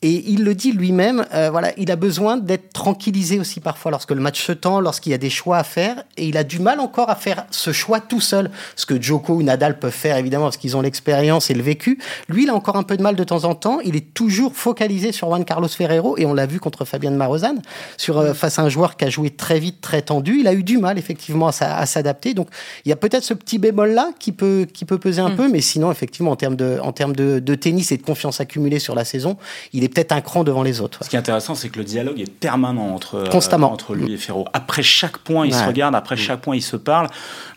Et 0.02 0.30
il 0.30 0.44
le 0.44 0.54
dit 0.54 0.72
lui-même, 0.72 1.26
euh, 1.34 1.50
voilà, 1.50 1.72
il 1.76 1.90
a 1.90 1.96
besoin 1.96 2.38
d'être 2.38 2.72
tranquillisé 2.72 3.38
aussi 3.38 3.60
parfois 3.60 3.90
lorsque 3.90 4.12
le 4.12 4.20
match 4.20 4.42
se 4.42 4.52
tend, 4.52 4.80
lorsqu'il 4.80 5.12
y 5.12 5.14
a 5.14 5.18
des 5.18 5.28
choix 5.28 5.58
à 5.58 5.62
faire, 5.64 6.04
et 6.16 6.26
il 6.26 6.38
a 6.38 6.44
du 6.44 6.58
mal 6.58 6.80
encore 6.80 7.10
à 7.10 7.16
faire 7.16 7.44
ce 7.50 7.70
choix 7.70 8.00
tout 8.00 8.20
seul. 8.20 8.50
Ce 8.76 8.86
que 8.86 9.00
Joko 9.00 9.34
ou 9.34 9.42
Nadal 9.42 9.78
peuvent 9.78 9.92
faire 9.92 10.16
évidemment 10.16 10.46
parce 10.46 10.56
qu'ils 10.56 10.74
ont 10.74 10.80
l'expérience 10.80 11.50
et 11.50 11.54
le 11.54 11.60
vécu. 11.60 11.98
Lui, 12.30 12.44
il 12.44 12.48
a 12.48 12.54
encore 12.54 12.76
un 12.76 12.82
peu 12.82 12.96
de 12.96 13.02
mal 13.02 13.14
de 13.14 13.24
temps 13.24 13.44
en 13.44 13.54
temps. 13.54 13.78
Il 13.80 13.94
est 13.94 14.14
toujours 14.14 14.56
focalisé 14.56 15.12
sur 15.12 15.28
Juan 15.28 15.44
Carlos 15.44 15.68
Ferrero, 15.68 16.16
et 16.16 16.24
on 16.24 16.32
l'a 16.32 16.46
vu 16.46 16.60
contre 16.60 16.86
Fabian 16.86 17.10
Marozan, 17.10 17.56
sur 17.98 18.18
euh, 18.18 18.32
face 18.32 18.58
à 18.58 18.62
un 18.62 18.70
joueur 18.70 18.96
qui 18.96 19.04
a 19.04 19.10
joué 19.10 19.28
très 19.28 19.60
vite, 19.60 19.82
très 19.82 20.00
tendu. 20.00 20.38
Il 20.40 20.48
a 20.48 20.54
eu 20.54 20.62
du 20.62 20.78
mal 20.78 20.96
effectivement 20.96 21.48
à, 21.48 21.84
s'adapter. 21.84 22.32
Donc 22.32 22.48
il 22.86 22.88
y 22.88 22.92
a 22.92 22.96
peut-être 22.96 23.24
ce 23.24 23.34
petit 23.34 23.58
bémol 23.58 23.90
là 23.90 24.12
qui 24.18 24.32
peut 24.32 24.66
qui 24.72 24.86
peut 24.86 24.98
peser 24.98 25.20
un 25.20 25.28
mm. 25.28 25.36
peu, 25.36 25.48
mais 25.48 25.60
sinon 25.60 25.92
effectivement 25.92 26.30
en 26.30 26.36
termes 26.36 26.56
de 26.56 26.78
en 26.82 26.92
termes 26.92 27.14
de, 27.14 27.38
de 27.38 27.54
tennis 27.54 27.92
et 27.92 27.98
de 27.98 28.02
confiance 28.02 28.40
accumulée 28.40 28.78
sur 28.78 28.94
la 28.94 29.04
saison, 29.04 29.36
il 29.74 29.84
est 29.84 29.89
peut-être 29.92 30.12
un 30.12 30.20
cran 30.20 30.44
devant 30.44 30.62
les 30.62 30.80
autres. 30.80 31.04
Ce 31.04 31.10
qui 31.10 31.16
est 31.16 31.18
intéressant, 31.18 31.54
c'est 31.54 31.68
que 31.68 31.78
le 31.78 31.84
dialogue 31.84 32.20
est 32.20 32.30
permanent 32.30 32.94
entre, 32.94 33.16
euh, 33.16 33.26
Constamment. 33.26 33.72
entre 33.72 33.94
lui 33.94 34.12
et 34.12 34.16
Ferro. 34.16 34.46
Après 34.52 34.82
chaque 34.82 35.18
point, 35.18 35.46
ils 35.46 35.54
se 35.54 35.64
regardent, 35.64 35.94
après 35.94 36.14
mm. 36.14 36.18
chaque 36.18 36.40
point, 36.40 36.56
ils 36.56 36.62
se 36.62 36.76
parlent. 36.76 37.08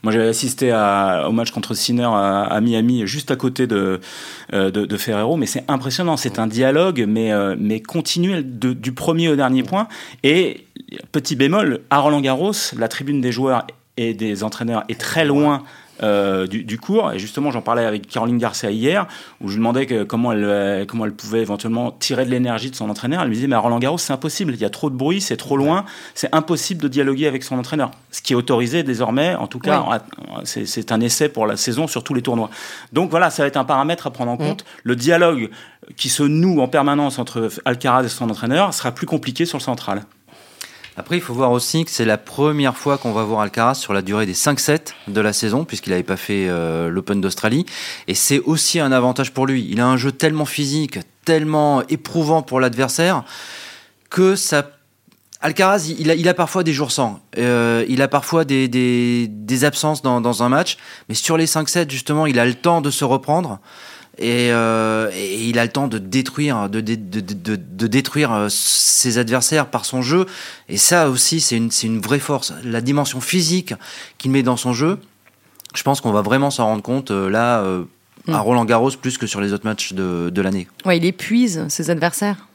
Moi, 0.04 0.12
j'avais 0.12 0.28
assisté 0.28 0.72
à, 0.72 1.26
au 1.28 1.32
match 1.32 1.52
contre 1.52 1.74
Sinner 1.74 2.10
à, 2.14 2.60
Miami, 2.62 3.08
juste 3.08 3.32
à 3.32 3.36
côté 3.36 3.68
de, 3.68 4.02
euh, 4.54 4.72
de, 4.72 4.86
de 4.86 4.98
Ferrero, 4.98 5.38
mais 5.38 5.46
c'est 5.46 5.64
impressionnant. 5.68 6.18
C'est 6.18 6.40
un 6.40 6.48
dialogue, 6.48 7.06
mais, 7.08 7.32
euh, 7.32 7.56
mais 7.58 7.80
continuel 7.80 8.60
de, 8.60 8.74
du 8.74 8.92
premier 8.92 9.30
au 9.30 9.36
dernier 9.36 9.64
point. 9.64 9.88
Et 10.24 10.66
petit 11.12 11.36
bémol, 11.36 11.82
à 11.90 12.00
Roland 12.00 12.22
Garros, 12.22 12.54
la 12.78 12.88
tribune 12.88 13.22
des 13.22 13.32
joueurs 13.32 13.66
et 13.98 14.14
des 14.14 14.44
entraîneurs 14.44 14.84
est 14.90 15.00
très 15.00 15.26
loin 15.26 15.64
euh, 16.02 16.48
du, 16.48 16.80
cours. 16.80 17.12
Et 17.12 17.20
justement, 17.20 17.52
j'en 17.52 17.62
parlais 17.62 17.86
avec 17.86 18.08
Caroline 18.08 18.38
Garcia 18.38 18.72
hier, 18.72 19.08
où 19.42 19.48
je 19.48 19.54
lui 19.54 19.60
demandais 19.60 19.86
que, 19.86 20.04
comment, 20.04 20.32
elle, 20.32 20.44
euh, 20.44 20.86
comment 20.86 21.06
elle 21.06 21.14
pouvait 21.14 21.42
éventuellement 21.42 21.92
tirer 21.92 22.26
de 22.26 22.32
l'énergie 22.32 22.72
de 22.72 22.76
son 22.76 22.90
entraîneur. 22.90 23.22
Elle 23.22 23.30
me 23.30 23.34
disait, 23.34 23.48
mais 23.48 23.56
à 23.56 23.60
Roland 23.60 23.80
Garros, 23.80 23.98
c'est 23.98 24.14
impossible. 24.14 24.54
Il 24.54 24.60
y 24.60 24.66
a 24.66 24.70
trop 24.70 24.90
de 24.90 24.96
bruit, 24.96 25.22
c'est 25.22 25.38
trop 25.38 25.56
loin. 25.56 25.86
C'est 26.16 26.34
impossible 26.34 26.82
de 26.82 26.88
dialoguer 26.88 27.28
avec 27.28 27.44
son 27.44 27.58
entraîneur. 27.58 27.92
Ce 28.12 28.22
qui 28.22 28.34
est 28.34 28.36
autorisé 28.36 28.84
désormais, 28.84 29.36
en 29.36 29.48
tout 29.48 29.60
cas, 29.60 30.02
c'est 30.44 30.92
un 30.92 31.02
essai 31.02 31.30
pour 31.30 31.46
la 31.46 31.58
saison 31.58 31.88
sur 31.88 32.04
tous 32.04 32.14
les 32.14 32.22
tournois. 32.22 32.50
Donc 32.92 33.10
voilà, 33.12 33.30
ça 33.30 33.44
va 33.44 33.48
être 33.48 33.58
un 33.58 33.66
paramètre 33.66 34.08
à 34.08 34.12
prendre 34.12 34.32
en 34.32 34.36
mm. 34.36 34.40
compte. 34.40 34.66
Le 34.84 34.96
dialogue 34.96 35.50
qui 35.96 36.10
se 36.10 36.24
noue 36.24 36.62
en 36.62 36.68
permanence 36.68 37.20
entre 37.20 37.50
Alcaraz 37.66 38.04
et 38.06 38.10
son 38.10 38.30
entraîneur 38.30 38.74
sera 38.74 38.92
plus 38.92 39.06
compliqué 39.06 39.46
sur 39.46 39.58
le 39.58 39.64
central. 39.64 40.04
Après, 40.96 41.18
il 41.18 41.22
faut 41.22 41.34
voir 41.34 41.52
aussi 41.52 41.86
que 41.86 41.92
c'est 41.92 42.06
la 42.06 42.20
première 42.20 42.78
fois 42.78 43.00
qu'on 43.00 43.14
va 43.14 43.24
voir 43.24 43.42
Alcaraz 43.42 43.76
sur 43.76 43.94
la 43.94 44.04
durée 44.04 44.28
des 44.28 44.36
5 44.36 44.60
sets 44.60 44.84
de 45.08 45.22
la 45.22 45.34
saison, 45.34 45.66
puisqu'il 45.66 45.90
n'avait 45.90 46.04
pas 46.04 46.18
fait 46.18 46.48
euh, 46.48 46.90
l'Open 46.90 47.20
d'Australie. 47.20 47.66
Et 48.08 48.14
c'est 48.14 48.40
aussi 48.40 48.80
un 48.80 48.92
avantage 48.92 49.34
pour 49.34 49.48
lui. 49.48 49.68
Il 49.70 49.80
a 49.82 49.88
un 49.88 49.98
jeu 49.98 50.12
tellement 50.12 50.46
physique, 50.46 51.00
tellement 51.26 51.82
éprouvant 51.88 52.44
pour 52.44 52.60
l'adversaire, 52.60 53.24
que 54.10 54.36
ça 54.36 54.70
Alcaraz, 55.42 55.90
il 56.00 56.10
a, 56.10 56.16
il 56.16 56.30
a, 56.30 56.34
parfois 56.34 56.64
des 56.64 56.72
jours 56.72 56.92
sans. 56.92 57.20
Euh, 57.38 57.84
il 57.90 58.02
a 58.02 58.08
parfois 58.08 58.46
des, 58.46 58.70
des, 58.70 59.28
des 59.28 59.66
absences 59.66 60.02
dans, 60.02 60.22
dans, 60.22 60.42
un 60.42 60.48
match. 60.48 60.78
Mais 61.10 61.16
sur 61.16 61.36
les 61.36 61.48
5 61.48 61.68
sets, 61.68 61.90
justement, 61.90 62.26
il 62.26 62.40
a 62.40 62.46
le 62.46 62.54
temps 62.54 62.80
de 62.80 62.90
se 62.90 63.04
reprendre. 63.04 63.60
Euh, 64.22 65.10
et, 65.14 65.46
il 65.46 65.58
a 65.58 65.64
le 65.64 65.72
temps 65.72 65.88
de 65.88 65.98
détruire, 65.98 66.70
de, 66.70 66.82
de, 66.82 66.96
de, 66.96 67.56
de, 67.56 67.88
détruire 67.88 68.32
euh, 68.32 68.48
ses 68.50 69.18
adversaires 69.18 69.68
par 69.68 69.86
son 69.86 70.02
jeu. 70.02 70.26
Et 70.70 70.78
ça 70.78 71.10
aussi, 71.10 71.42
c'est 71.42 71.58
une, 71.58 71.72
une 71.84 72.00
vraie 72.00 72.20
force. 72.20 72.54
La 72.64 72.82
dimension 72.82 73.22
physique 73.22 73.74
qu'il 74.18 74.32
met 74.32 74.44
dans 74.44 74.58
son 74.58 74.74
jeu, 74.74 75.00
je 75.74 75.84
pense 75.84 76.02
qu'on 76.02 76.12
va 76.12 76.22
vraiment 76.22 76.52
s'en 76.52 76.66
rendre 76.66 76.84
compte 76.84 77.12
euh, 77.12 77.30
là, 77.30 77.60
à 78.28 78.32
mm. 78.32 78.36
Roland 78.36 78.66
Garros, 78.66 78.92
plus 78.92 79.18
que 79.18 79.26
sur 79.26 79.42
les 79.42 79.52
autres 79.52 79.66
matchs 79.66 79.94
de, 79.94 80.30
de 80.30 80.42
l'année. 80.42 80.68
Ouais, 80.86 80.98
il 80.98 81.06
épuise 81.06 81.66
ses 81.70 81.90
adversaires 81.90 82.48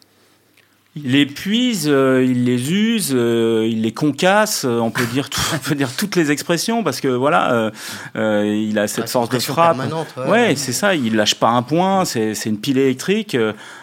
il 1.05 1.13
les 1.13 1.27
puise, 1.27 1.89
euh, 1.89 2.25
il 2.25 2.45
les 2.45 2.73
use, 2.73 3.13
euh, 3.15 3.67
il 3.69 3.83
les 3.83 3.93
concasse. 3.93 4.65
Euh, 4.65 4.79
on 4.79 4.91
peut 4.91 5.07
dire, 5.07 5.29
on 5.55 5.59
peut 5.59 5.75
dire 5.75 5.91
toutes 5.97 6.17
les 6.17 6.31
expressions 6.31 6.83
parce 6.83 7.01
que 7.01 7.09
voilà, 7.09 7.71
il 8.15 8.79
a 8.79 8.89
cette 8.89 9.05
ah, 9.05 9.09
force 9.09 9.29
de 9.29 9.39
frappe. 9.39 9.79
Ouais, 10.17 10.31
ouais 10.31 10.57
c'est 10.57 10.73
ça. 10.73 10.95
Il 10.95 11.17
lâche 11.17 11.35
pas 11.35 11.51
un 11.51 11.63
point. 11.63 12.05
C'est 12.05 12.47
une 12.47 12.59
pile 12.59 12.79
électrique. 12.79 13.37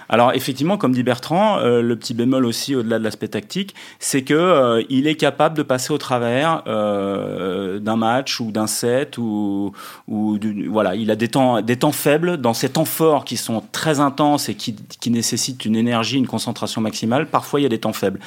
Alors 0.09 0.33
effectivement, 0.33 0.77
comme 0.77 0.93
dit 0.93 1.03
Bertrand, 1.03 1.57
euh, 1.59 1.81
le 1.81 1.95
petit 1.95 2.13
bémol 2.13 2.45
aussi 2.45 2.75
au-delà 2.75 2.99
de 2.99 3.03
l'aspect 3.03 3.27
tactique, 3.27 3.75
c'est 3.99 4.23
que 4.23 4.33
euh, 4.33 4.83
il 4.89 5.07
est 5.07 5.15
capable 5.15 5.57
de 5.57 5.63
passer 5.63 5.91
au 5.93 5.97
travers 5.97 6.63
euh, 6.67 7.79
d'un 7.79 7.95
match 7.95 8.39
ou 8.39 8.51
d'un 8.51 8.67
set 8.67 9.17
ou, 9.17 9.71
ou 10.07 10.37
voilà, 10.69 10.95
il 10.95 11.11
a 11.11 11.15
des 11.15 11.27
temps 11.27 11.61
des 11.61 11.77
temps 11.77 11.91
faibles 11.91 12.37
dans 12.37 12.53
ces 12.53 12.69
temps 12.69 12.85
forts 12.85 13.25
qui 13.25 13.37
sont 13.37 13.63
très 13.71 13.99
intenses 13.99 14.49
et 14.49 14.55
qui, 14.55 14.75
qui 14.99 15.09
nécessitent 15.09 15.65
une 15.65 15.75
énergie, 15.75 16.17
une 16.17 16.27
concentration 16.27 16.81
maximale. 16.81 17.27
Parfois, 17.27 17.59
il 17.59 17.63
y 17.63 17.67
a 17.67 17.69
des 17.69 17.79
temps 17.79 17.93
faibles. 17.93 18.19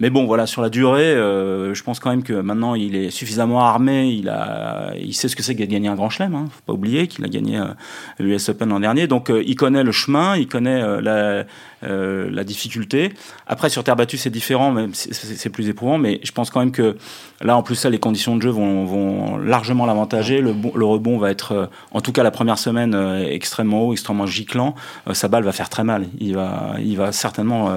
Mais 0.00 0.10
bon, 0.10 0.26
voilà, 0.26 0.46
sur 0.46 0.62
la 0.62 0.70
durée, 0.70 1.12
euh, 1.12 1.74
je 1.74 1.82
pense 1.82 1.98
quand 1.98 2.10
même 2.10 2.22
que 2.22 2.32
maintenant 2.32 2.76
il 2.76 2.94
est 2.94 3.10
suffisamment 3.10 3.60
armé. 3.64 4.08
Il 4.10 4.28
a, 4.28 4.92
il 4.96 5.12
sait 5.12 5.26
ce 5.26 5.34
que 5.34 5.42
c'est 5.42 5.56
que 5.56 5.60
de 5.60 5.66
gagner 5.66 5.88
un 5.88 5.96
grand 5.96 6.08
chelem. 6.08 6.36
Hein. 6.36 6.46
Faut 6.50 6.62
pas 6.66 6.72
oublier 6.72 7.08
qu'il 7.08 7.24
a 7.24 7.28
gagné 7.28 7.58
euh, 7.58 7.66
l'US 8.20 8.48
Open 8.48 8.68
l'an 8.68 8.78
dernier. 8.78 9.08
Donc 9.08 9.28
euh, 9.28 9.42
il 9.44 9.56
connaît 9.56 9.82
le 9.82 9.90
chemin, 9.90 10.36
il 10.36 10.46
connaît 10.46 10.80
euh, 10.80 11.00
la, 11.00 11.44
euh, 11.84 12.28
la 12.32 12.42
difficulté. 12.42 13.12
Après, 13.46 13.68
sur 13.70 13.84
terre 13.84 13.94
battue, 13.94 14.16
c'est 14.16 14.30
différent, 14.30 14.72
même 14.72 14.90
c'est 14.94 15.48
plus 15.48 15.68
éprouvant, 15.68 15.96
mais 15.96 16.18
je 16.24 16.32
pense 16.32 16.50
quand 16.50 16.58
même 16.58 16.72
que 16.72 16.96
là, 17.40 17.56
en 17.56 17.62
plus, 17.62 17.76
ça, 17.76 17.88
les 17.88 18.00
conditions 18.00 18.36
de 18.36 18.42
jeu 18.42 18.50
vont, 18.50 18.84
vont 18.84 19.36
largement 19.36 19.86
l'avantager. 19.86 20.40
Le, 20.40 20.52
le, 20.74 20.84
rebond 20.84 21.18
va 21.18 21.30
être, 21.30 21.52
euh, 21.52 21.66
en 21.92 22.00
tout 22.00 22.10
cas 22.10 22.24
la 22.24 22.32
première 22.32 22.58
semaine, 22.58 22.94
extrêmement 23.28 23.82
haut, 23.82 23.92
extrêmement 23.92 24.26
giclant. 24.26 24.74
sa 25.12 25.28
balle 25.28 25.44
va 25.44 25.52
faire 25.52 25.68
très 25.68 25.84
mal. 25.84 26.06
Il 26.18 26.34
va, 26.34 26.74
il 26.80 26.96
va 26.96 27.12
certainement. 27.12 27.70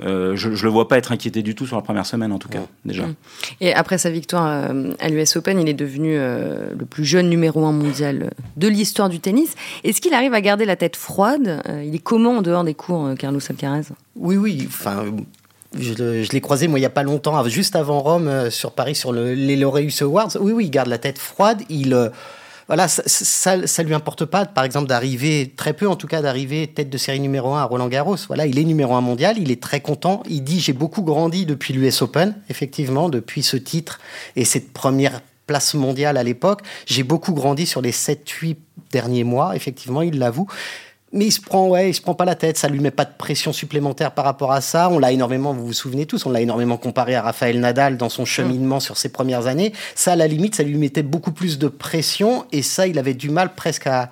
je, 0.00 0.34
je 0.34 0.64
le 0.64 0.70
vois 0.70 0.88
pas 0.88 0.98
être 0.98 1.12
inquiété 1.12 1.42
du 1.42 1.54
tout 1.56 1.66
sur 1.66 1.76
la 1.76 1.82
première 1.82 2.06
semaine, 2.06 2.30
en 2.30 2.38
tout 2.38 2.48
cas, 2.48 2.60
déjà. 2.84 3.06
Mmh. 3.06 3.14
Et 3.60 3.74
après 3.74 3.98
sa 3.98 4.10
victoire 4.10 4.70
à 4.98 5.08
l'US 5.08 5.36
Open, 5.36 5.58
il 5.58 5.68
est 5.68 5.74
devenu 5.74 6.16
le 6.16 6.84
plus 6.88 7.04
jeune 7.04 7.28
numéro 7.28 7.66
un 7.66 7.72
mondial 7.72 8.30
de 8.56 8.68
l'histoire 8.68 9.08
du 9.08 9.18
tennis. 9.18 9.54
Est-ce 9.82 10.00
qu'il 10.00 10.14
arrive 10.14 10.34
à 10.34 10.40
garder 10.40 10.64
la 10.64 10.76
tête 10.76 10.96
froide 10.96 11.62
Il 11.84 11.94
est 11.94 12.02
comment 12.02 12.38
en 12.38 12.42
dehors 12.42 12.64
des 12.64 12.74
cours, 12.74 13.08
Carlos 13.18 13.40
oui, 14.16 14.36
oui. 14.36 14.64
Enfin, 14.66 15.04
je, 15.78 16.32
l'ai 16.32 16.40
croisé, 16.40 16.68
moi, 16.68 16.78
il 16.78 16.82
n'y 16.82 16.86
a 16.86 16.90
pas 16.90 17.02
longtemps, 17.02 17.42
juste 17.48 17.76
avant 17.76 18.00
Rome, 18.00 18.28
euh, 18.28 18.50
sur 18.50 18.72
Paris, 18.72 18.94
sur 18.94 19.12
le, 19.12 19.34
les 19.34 19.56
Laureus 19.56 20.02
Awards. 20.02 20.30
Oui, 20.40 20.52
oui, 20.52 20.64
il 20.66 20.70
garde 20.70 20.88
la 20.88 20.98
tête 20.98 21.18
froide. 21.18 21.62
Il. 21.68 22.10
Voilà, 22.68 22.88
ça, 22.88 23.66
ça, 23.66 23.82
lui 23.84 23.94
importe 23.94 24.24
pas, 24.24 24.44
par 24.44 24.64
exemple, 24.64 24.88
d'arriver, 24.88 25.52
très 25.56 25.72
peu 25.72 25.88
en 25.88 25.94
tout 25.94 26.08
cas, 26.08 26.20
d'arriver 26.20 26.66
tête 26.66 26.90
de 26.90 26.98
série 26.98 27.20
numéro 27.20 27.54
1 27.54 27.60
à 27.60 27.64
Roland 27.64 27.86
Garros. 27.86 28.16
Voilà, 28.26 28.46
il 28.46 28.58
est 28.58 28.64
numéro 28.64 28.94
1 28.94 29.00
mondial, 29.00 29.38
il 29.38 29.52
est 29.52 29.62
très 29.62 29.80
content. 29.80 30.22
Il 30.28 30.42
dit 30.42 30.58
J'ai 30.58 30.72
beaucoup 30.72 31.02
grandi 31.02 31.46
depuis 31.46 31.74
l'US 31.74 32.02
Open, 32.02 32.34
effectivement, 32.48 33.08
depuis 33.08 33.44
ce 33.44 33.56
titre 33.56 34.00
et 34.34 34.44
cette 34.44 34.72
première 34.72 35.20
place 35.46 35.74
mondiale 35.74 36.16
à 36.16 36.24
l'époque. 36.24 36.62
J'ai 36.86 37.04
beaucoup 37.04 37.34
grandi 37.34 37.66
sur 37.66 37.82
les 37.82 37.92
7-8 37.92 38.56
derniers 38.90 39.24
mois, 39.24 39.54
effectivement, 39.54 40.02
il 40.02 40.18
l'avoue 40.18 40.48
mais 41.12 41.26
il 41.26 41.32
se 41.32 41.40
prend, 41.40 41.68
ouais, 41.68 41.90
il 41.90 41.94
se 41.94 42.00
prend 42.00 42.14
pas 42.14 42.24
la 42.24 42.34
tête. 42.34 42.58
Ça 42.58 42.68
lui 42.68 42.80
met 42.80 42.90
pas 42.90 43.04
de 43.04 43.12
pression 43.16 43.52
supplémentaire 43.52 44.12
par 44.12 44.24
rapport 44.24 44.52
à 44.52 44.60
ça. 44.60 44.88
On 44.90 44.98
l'a 44.98 45.12
énormément, 45.12 45.52
vous 45.52 45.66
vous 45.66 45.72
souvenez 45.72 46.04
tous, 46.04 46.26
on 46.26 46.30
l'a 46.30 46.40
énormément 46.40 46.76
comparé 46.76 47.14
à 47.14 47.22
Raphaël 47.22 47.60
Nadal 47.60 47.96
dans 47.96 48.08
son 48.08 48.24
cheminement 48.24 48.80
sur 48.80 48.96
ses 48.96 49.08
premières 49.08 49.46
années. 49.46 49.72
Ça, 49.94 50.12
à 50.12 50.16
la 50.16 50.26
limite, 50.26 50.56
ça 50.56 50.62
lui 50.62 50.76
mettait 50.76 51.02
beaucoup 51.02 51.32
plus 51.32 51.58
de 51.58 51.68
pression 51.68 52.44
et 52.52 52.62
ça, 52.62 52.86
il 52.86 52.98
avait 52.98 53.14
du 53.14 53.30
mal 53.30 53.54
presque 53.54 53.86
à, 53.86 54.10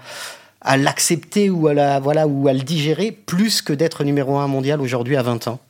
à 0.61 0.77
l'accepter 0.77 1.51
ou 1.51 1.67
à 1.67 1.75
la, 1.75 2.01
voilà, 2.01 2.27
ou 2.27 2.49
à 2.49 2.53
le 2.53 2.61
digérer 2.61 3.13
plus 3.13 3.61
que 3.61 3.73
d'être 3.73 4.05
numéro 4.05 4.39
un 4.39 4.47
mondial 4.47 4.81
aujourd'hui 4.81 5.17
à 5.17 5.23
20 5.23 5.49
ans. 5.49 5.61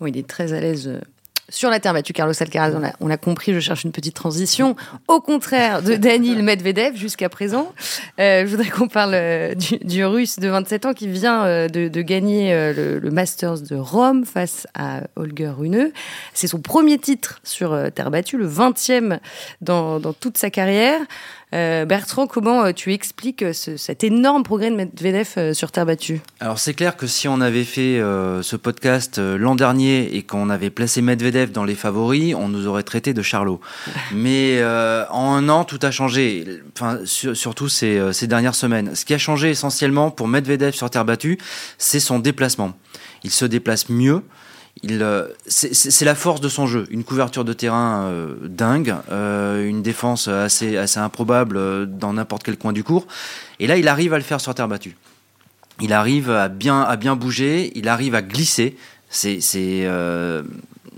Oui, 0.00 0.10
il 0.12 0.18
est 0.18 0.26
très 0.26 0.52
à 0.52 0.60
l'aise 0.60 0.88
euh, 0.88 1.00
sur 1.48 1.70
la 1.70 1.78
terre 1.78 1.92
battue, 1.92 2.12
Carlos 2.12 2.34
Alcaraz, 2.38 2.72
on 3.00 3.06
l'a 3.06 3.16
compris, 3.16 3.54
je 3.54 3.60
cherche 3.60 3.84
une 3.84 3.92
petite 3.92 4.14
transition. 4.14 4.74
Au 5.06 5.20
contraire 5.20 5.82
de 5.82 5.94
Daniil 5.94 6.42
Medvedev 6.42 6.96
jusqu'à 6.96 7.28
présent. 7.28 7.72
Euh, 8.18 8.44
je 8.44 8.50
voudrais 8.50 8.68
qu'on 8.68 8.88
parle 8.88 9.12
euh, 9.14 9.54
du, 9.54 10.04
russe 10.04 10.38
de 10.40 10.48
27 10.48 10.86
ans 10.86 10.92
qui 10.92 11.06
vient 11.06 11.44
euh, 11.44 11.68
de, 11.68 12.02
gagner 12.02 12.52
le, 12.74 13.10
Masters 13.10 13.60
de 13.60 13.76
Rome 13.76 14.24
face 14.24 14.66
à 14.74 15.02
Holger 15.14 15.52
Rune. 15.56 15.92
C'est 16.34 16.48
son 16.48 16.60
premier 16.60 16.98
titre 16.98 17.40
sur 17.44 17.76
terre 17.94 18.10
battue, 18.10 18.38
le 18.38 18.48
20e 18.48 19.18
dans, 19.60 20.00
dans 20.00 20.12
toute 20.12 20.36
sa 20.38 20.50
carrière. 20.50 21.00
Euh, 21.54 21.84
Bertrand, 21.84 22.26
comment 22.26 22.64
euh, 22.64 22.72
tu 22.72 22.92
expliques 22.92 23.44
cet 23.52 24.02
énorme 24.02 24.42
progrès 24.42 24.70
de 24.70 24.74
Medvedev 24.74 25.52
sur 25.52 25.70
terre 25.70 25.86
battue? 25.86 26.20
Alors 26.40 26.58
c'est 26.58 26.74
clair 26.74 26.96
que 26.96 27.06
si 27.06 27.28
on 27.28 27.40
avait 27.40 27.64
fait 27.64 28.00
ce 28.42 28.56
podcast 28.56 29.18
l'an 29.18 29.54
dernier 29.54 30.16
et 30.16 30.22
qu'on 30.22 30.50
avait 30.50 30.70
placé 30.70 31.02
Medvedev 31.02 31.35
dans 31.44 31.64
les 31.64 31.74
favoris, 31.74 32.34
on 32.34 32.48
nous 32.48 32.66
aurait 32.66 32.82
traité 32.82 33.12
de 33.12 33.22
Charlot. 33.22 33.60
Mais 34.12 34.62
en 35.10 35.34
un 35.34 35.48
an, 35.48 35.64
tout 35.64 35.78
a 35.82 35.90
changé. 35.90 36.44
Enfin, 36.74 37.00
surtout 37.04 37.68
ces, 37.68 38.00
ces 38.12 38.26
dernières 38.26 38.54
semaines. 38.54 38.94
Ce 38.94 39.04
qui 39.04 39.12
a 39.12 39.18
changé 39.18 39.50
essentiellement 39.50 40.10
pour 40.10 40.28
Medvedev 40.28 40.72
sur 40.72 40.88
terre 40.88 41.04
battue, 41.04 41.38
c'est 41.78 42.00
son 42.00 42.18
déplacement. 42.18 42.72
Il 43.24 43.30
se 43.30 43.44
déplace 43.44 43.88
mieux. 43.88 44.22
Euh, 44.84 45.28
c'est 45.46 46.04
la 46.04 46.14
force 46.14 46.40
de 46.40 46.48
son 46.48 46.66
jeu. 46.66 46.86
Une 46.90 47.02
couverture 47.02 47.44
de 47.44 47.52
terrain 47.52 48.04
euh, 48.04 48.34
dingue, 48.42 48.94
euh, 49.10 49.66
une 49.66 49.82
défense 49.82 50.28
assez, 50.28 50.76
assez 50.76 51.00
improbable 51.00 51.86
dans 51.86 52.12
n'importe 52.12 52.42
quel 52.42 52.58
coin 52.58 52.72
du 52.72 52.84
cours. 52.84 53.06
Et 53.58 53.66
là, 53.66 53.76
il 53.76 53.88
arrive 53.88 54.12
à 54.12 54.18
le 54.18 54.24
faire 54.24 54.40
sur 54.40 54.54
terre 54.54 54.68
battue. 54.68 54.96
il 55.80 55.92
arrive 55.92 56.30
à 56.30 56.48
bien, 56.48 56.82
à 56.82 56.96
bien 56.96 57.16
bouger, 57.16 57.72
il 57.74 57.88
arrive 57.88 58.14
à 58.14 58.22
glisser. 58.22 58.76
C'est 59.08 59.40
euh, 59.54 60.42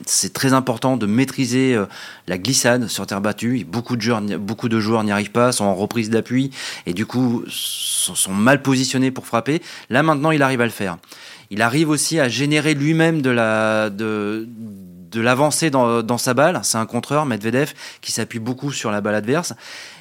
c'est 0.06 0.32
très 0.32 0.52
important 0.52 0.96
de 0.96 1.06
maîtriser 1.06 1.74
euh, 1.74 1.86
la 2.26 2.38
glissade 2.38 2.88
sur 2.88 3.06
terre 3.06 3.20
battue. 3.20 3.64
Beaucoup 3.64 3.96
de 3.96 4.00
joueurs, 4.80 5.04
n'y 5.04 5.12
arrivent 5.12 5.30
pas, 5.30 5.52
sont 5.52 5.64
en 5.64 5.74
reprise 5.74 6.10
d'appui 6.10 6.50
et 6.86 6.94
du 6.94 7.06
coup 7.06 7.44
sont, 7.48 8.14
sont, 8.14 8.32
mal 8.32 8.62
positionnés 8.62 9.10
pour 9.10 9.26
frapper. 9.26 9.62
Là 9.90 10.02
maintenant, 10.02 10.30
il 10.30 10.42
arrive 10.42 10.60
à 10.60 10.66
le 10.66 10.70
faire. 10.70 10.98
Il 11.50 11.62
arrive 11.62 11.88
aussi 11.88 12.20
à 12.20 12.28
générer 12.28 12.74
lui-même 12.74 13.22
de 13.22 13.30
la 13.30 13.90
de 13.90 14.48
de 15.10 15.22
l'avancée 15.22 15.70
dans, 15.70 16.02
dans 16.02 16.18
sa 16.18 16.34
balle. 16.34 16.60
C'est 16.64 16.76
un 16.76 16.84
contreur, 16.84 17.24
Medvedev, 17.24 17.72
qui 18.02 18.12
s'appuie 18.12 18.40
beaucoup 18.40 18.72
sur 18.72 18.90
la 18.90 19.00
balle 19.00 19.14
adverse. 19.14 19.54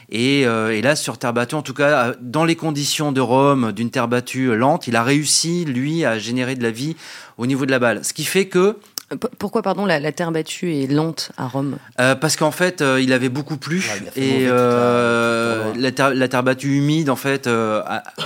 Et, 0.09 0.45
euh, 0.45 0.75
et, 0.75 0.81
là, 0.81 0.95
sur 0.95 1.17
terre 1.17 1.33
battue, 1.33 1.55
en 1.55 1.61
tout 1.61 1.73
cas, 1.73 2.13
dans 2.21 2.45
les 2.45 2.55
conditions 2.55 3.11
de 3.11 3.21
Rome, 3.21 3.71
d'une 3.71 3.89
terre 3.89 4.07
battue 4.07 4.55
lente, 4.55 4.87
il 4.87 4.95
a 4.95 5.03
réussi, 5.03 5.65
lui, 5.65 6.05
à 6.05 6.17
générer 6.17 6.55
de 6.55 6.63
la 6.63 6.71
vie 6.71 6.95
au 7.37 7.45
niveau 7.45 7.65
de 7.65 7.71
la 7.71 7.79
balle. 7.79 8.03
Ce 8.03 8.13
qui 8.13 8.25
fait 8.25 8.47
que 8.47 8.77
pourquoi, 9.39 9.61
pardon, 9.61 9.85
la, 9.85 10.01
la, 10.01 10.11
terre 10.11 10.33
battue 10.33 10.73
est 10.75 10.91
lente 10.91 11.31
à 11.37 11.47
Rome 11.47 11.77
euh, 12.01 12.13
Parce 12.15 12.35
qu'en 12.35 12.51
fait, 12.51 12.81
euh, 12.81 12.99
il 13.01 13.13
avait 13.13 13.29
beaucoup 13.29 13.55
plu 13.55 13.89
et 14.17 14.45
euh, 14.47 15.71
la, 15.77 15.91
terre, 15.93 16.13
la, 16.13 16.27
terre, 16.27 16.43
battue 16.43 16.75
humide, 16.75 17.09
en 17.09 17.15
fait, 17.15 17.47
euh, 17.47 17.81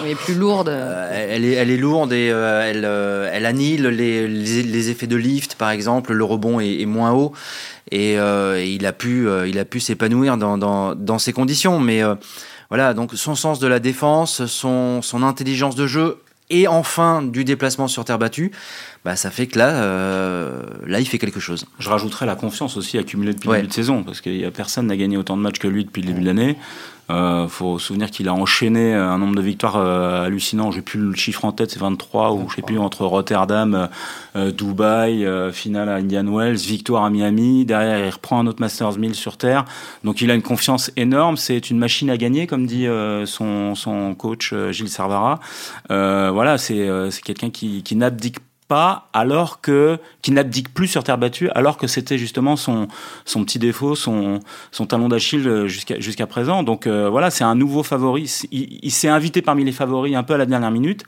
est 0.07 0.15
plus 0.15 0.33
lourde. 0.33 0.69
elle 0.69 1.45
est, 1.45 1.51
elle 1.51 1.69
est 1.69 1.77
lourde 1.77 2.13
et 2.13 2.27
elle, 2.27 2.85
elle 2.85 3.45
annihile 3.45 3.87
les, 3.87 4.27
les, 4.27 4.63
les, 4.63 4.89
effets 4.89 5.05
de 5.05 5.15
lift, 5.17 5.53
par 5.53 5.69
exemple. 5.69 6.13
Le 6.13 6.23
rebond 6.23 6.59
est, 6.59 6.81
est 6.81 6.87
moins 6.87 7.11
haut 7.11 7.31
et, 7.91 8.13
et, 8.13 8.73
il 8.73 8.85
a 8.87 8.93
pu, 8.93 9.27
il 9.45 9.59
a 9.59 9.65
pu 9.65 9.79
s'épanouir 9.79 10.37
dans, 10.37 10.57
dans, 10.57 10.95
dans, 10.95 11.19
ces 11.19 11.31
conditions. 11.31 11.79
Mais 11.79 12.01
voilà, 12.69 12.95
donc 12.95 13.11
son 13.13 13.35
sens 13.35 13.59
de 13.59 13.67
la 13.67 13.79
défense, 13.79 14.47
son, 14.47 15.03
son 15.03 15.21
intelligence 15.21 15.75
de 15.75 15.85
jeu 15.85 16.17
et 16.51 16.67
enfin 16.67 17.21
du 17.21 17.43
déplacement 17.43 17.87
sur 17.87 18.05
terre 18.05 18.19
battue, 18.19 18.51
bah, 19.03 19.15
ça 19.15 19.31
fait 19.31 19.47
que 19.47 19.57
là, 19.57 19.81
euh, 19.81 20.61
là, 20.85 20.99
il 20.99 21.07
fait 21.07 21.17
quelque 21.17 21.39
chose. 21.39 21.65
Je 21.79 21.89
rajouterais 21.89 22.25
la 22.25 22.35
confiance 22.35 22.77
aussi 22.77 22.97
accumulée 22.97 23.33
depuis 23.33 23.49
le 23.49 23.55
début 23.55 23.67
de 23.67 23.73
saison, 23.73 24.03
parce 24.03 24.21
qu'il 24.21 24.37
y 24.37 24.45
a 24.45 24.51
personne 24.51 24.87
n'a 24.87 24.97
gagné 24.97 25.17
autant 25.17 25.37
de 25.37 25.41
matchs 25.41 25.59
que 25.59 25.67
lui 25.67 25.85
depuis 25.85 26.01
le 26.01 26.09
début 26.09 26.21
de 26.21 26.25
l'année. 26.25 26.57
Il 27.11 27.17
euh, 27.17 27.47
faut 27.49 27.77
se 27.77 27.87
souvenir 27.87 28.09
qu'il 28.09 28.29
a 28.29 28.33
enchaîné 28.33 28.93
un 28.93 29.17
nombre 29.17 29.35
de 29.35 29.41
victoires 29.41 29.75
euh, 29.75 30.23
hallucinant. 30.23 30.71
J'ai 30.71 30.81
plus 30.81 30.99
le 30.99 31.13
chiffre 31.13 31.43
en 31.43 31.51
tête, 31.51 31.71
c'est 31.71 31.79
23 31.79 32.31
ou 32.31 32.49
je 32.49 32.55
sais 32.55 32.61
plus 32.61 32.79
entre 32.79 33.05
Rotterdam, 33.05 33.89
euh, 34.37 34.51
Dubaï, 34.51 35.25
euh, 35.25 35.51
finale 35.51 35.89
à 35.89 35.95
Indian 35.95 36.25
Wells, 36.25 36.55
victoire 36.55 37.03
à 37.03 37.09
Miami. 37.09 37.65
Derrière, 37.65 37.99
il 37.99 38.09
reprend 38.09 38.39
un 38.39 38.47
autre 38.47 38.61
Masters 38.61 38.97
1000 38.97 39.15
sur 39.15 39.35
terre. 39.35 39.65
Donc, 40.05 40.21
il 40.21 40.31
a 40.31 40.35
une 40.35 40.41
confiance 40.41 40.89
énorme. 40.95 41.35
C'est 41.35 41.69
une 41.69 41.77
machine 41.77 42.09
à 42.09 42.15
gagner, 42.15 42.47
comme 42.47 42.65
dit 42.65 42.87
euh, 42.87 43.25
son, 43.25 43.75
son 43.75 44.15
coach 44.15 44.53
Gilles 44.69 44.89
Servara. 44.89 45.39
voilà, 45.89 46.57
c'est 46.57 47.11
quelqu'un 47.25 47.49
qui, 47.49 47.83
qui 47.83 47.97
n'abdique 47.97 48.39
pas 48.39 48.50
alors 48.71 49.61
que 49.61 49.97
qui 50.21 50.31
n'abdique 50.31 50.73
plus 50.73 50.87
sur 50.87 51.03
terre 51.03 51.17
battue 51.17 51.49
alors 51.51 51.77
que 51.77 51.87
c'était 51.87 52.17
justement 52.17 52.55
son 52.55 52.87
son 53.25 53.43
petit 53.43 53.59
défaut 53.59 53.95
son 53.95 54.39
son 54.71 54.85
talon 54.85 55.09
d'Achille 55.09 55.67
jusqu'à 55.67 55.99
jusqu'à 55.99 56.27
présent. 56.27 56.63
Donc 56.63 56.87
euh, 56.87 57.09
voilà 57.09 57.29
c'est 57.29 57.43
un 57.43 57.55
nouveau 57.55 57.83
favori. 57.83 58.31
Il, 58.51 58.79
il 58.81 58.91
s'est 58.91 59.09
invité 59.09 59.41
parmi 59.41 59.63
les 59.63 59.71
favoris 59.71 60.15
un 60.15 60.23
peu 60.23 60.33
à 60.33 60.37
la 60.37 60.45
dernière 60.45 60.71
minute 60.71 61.03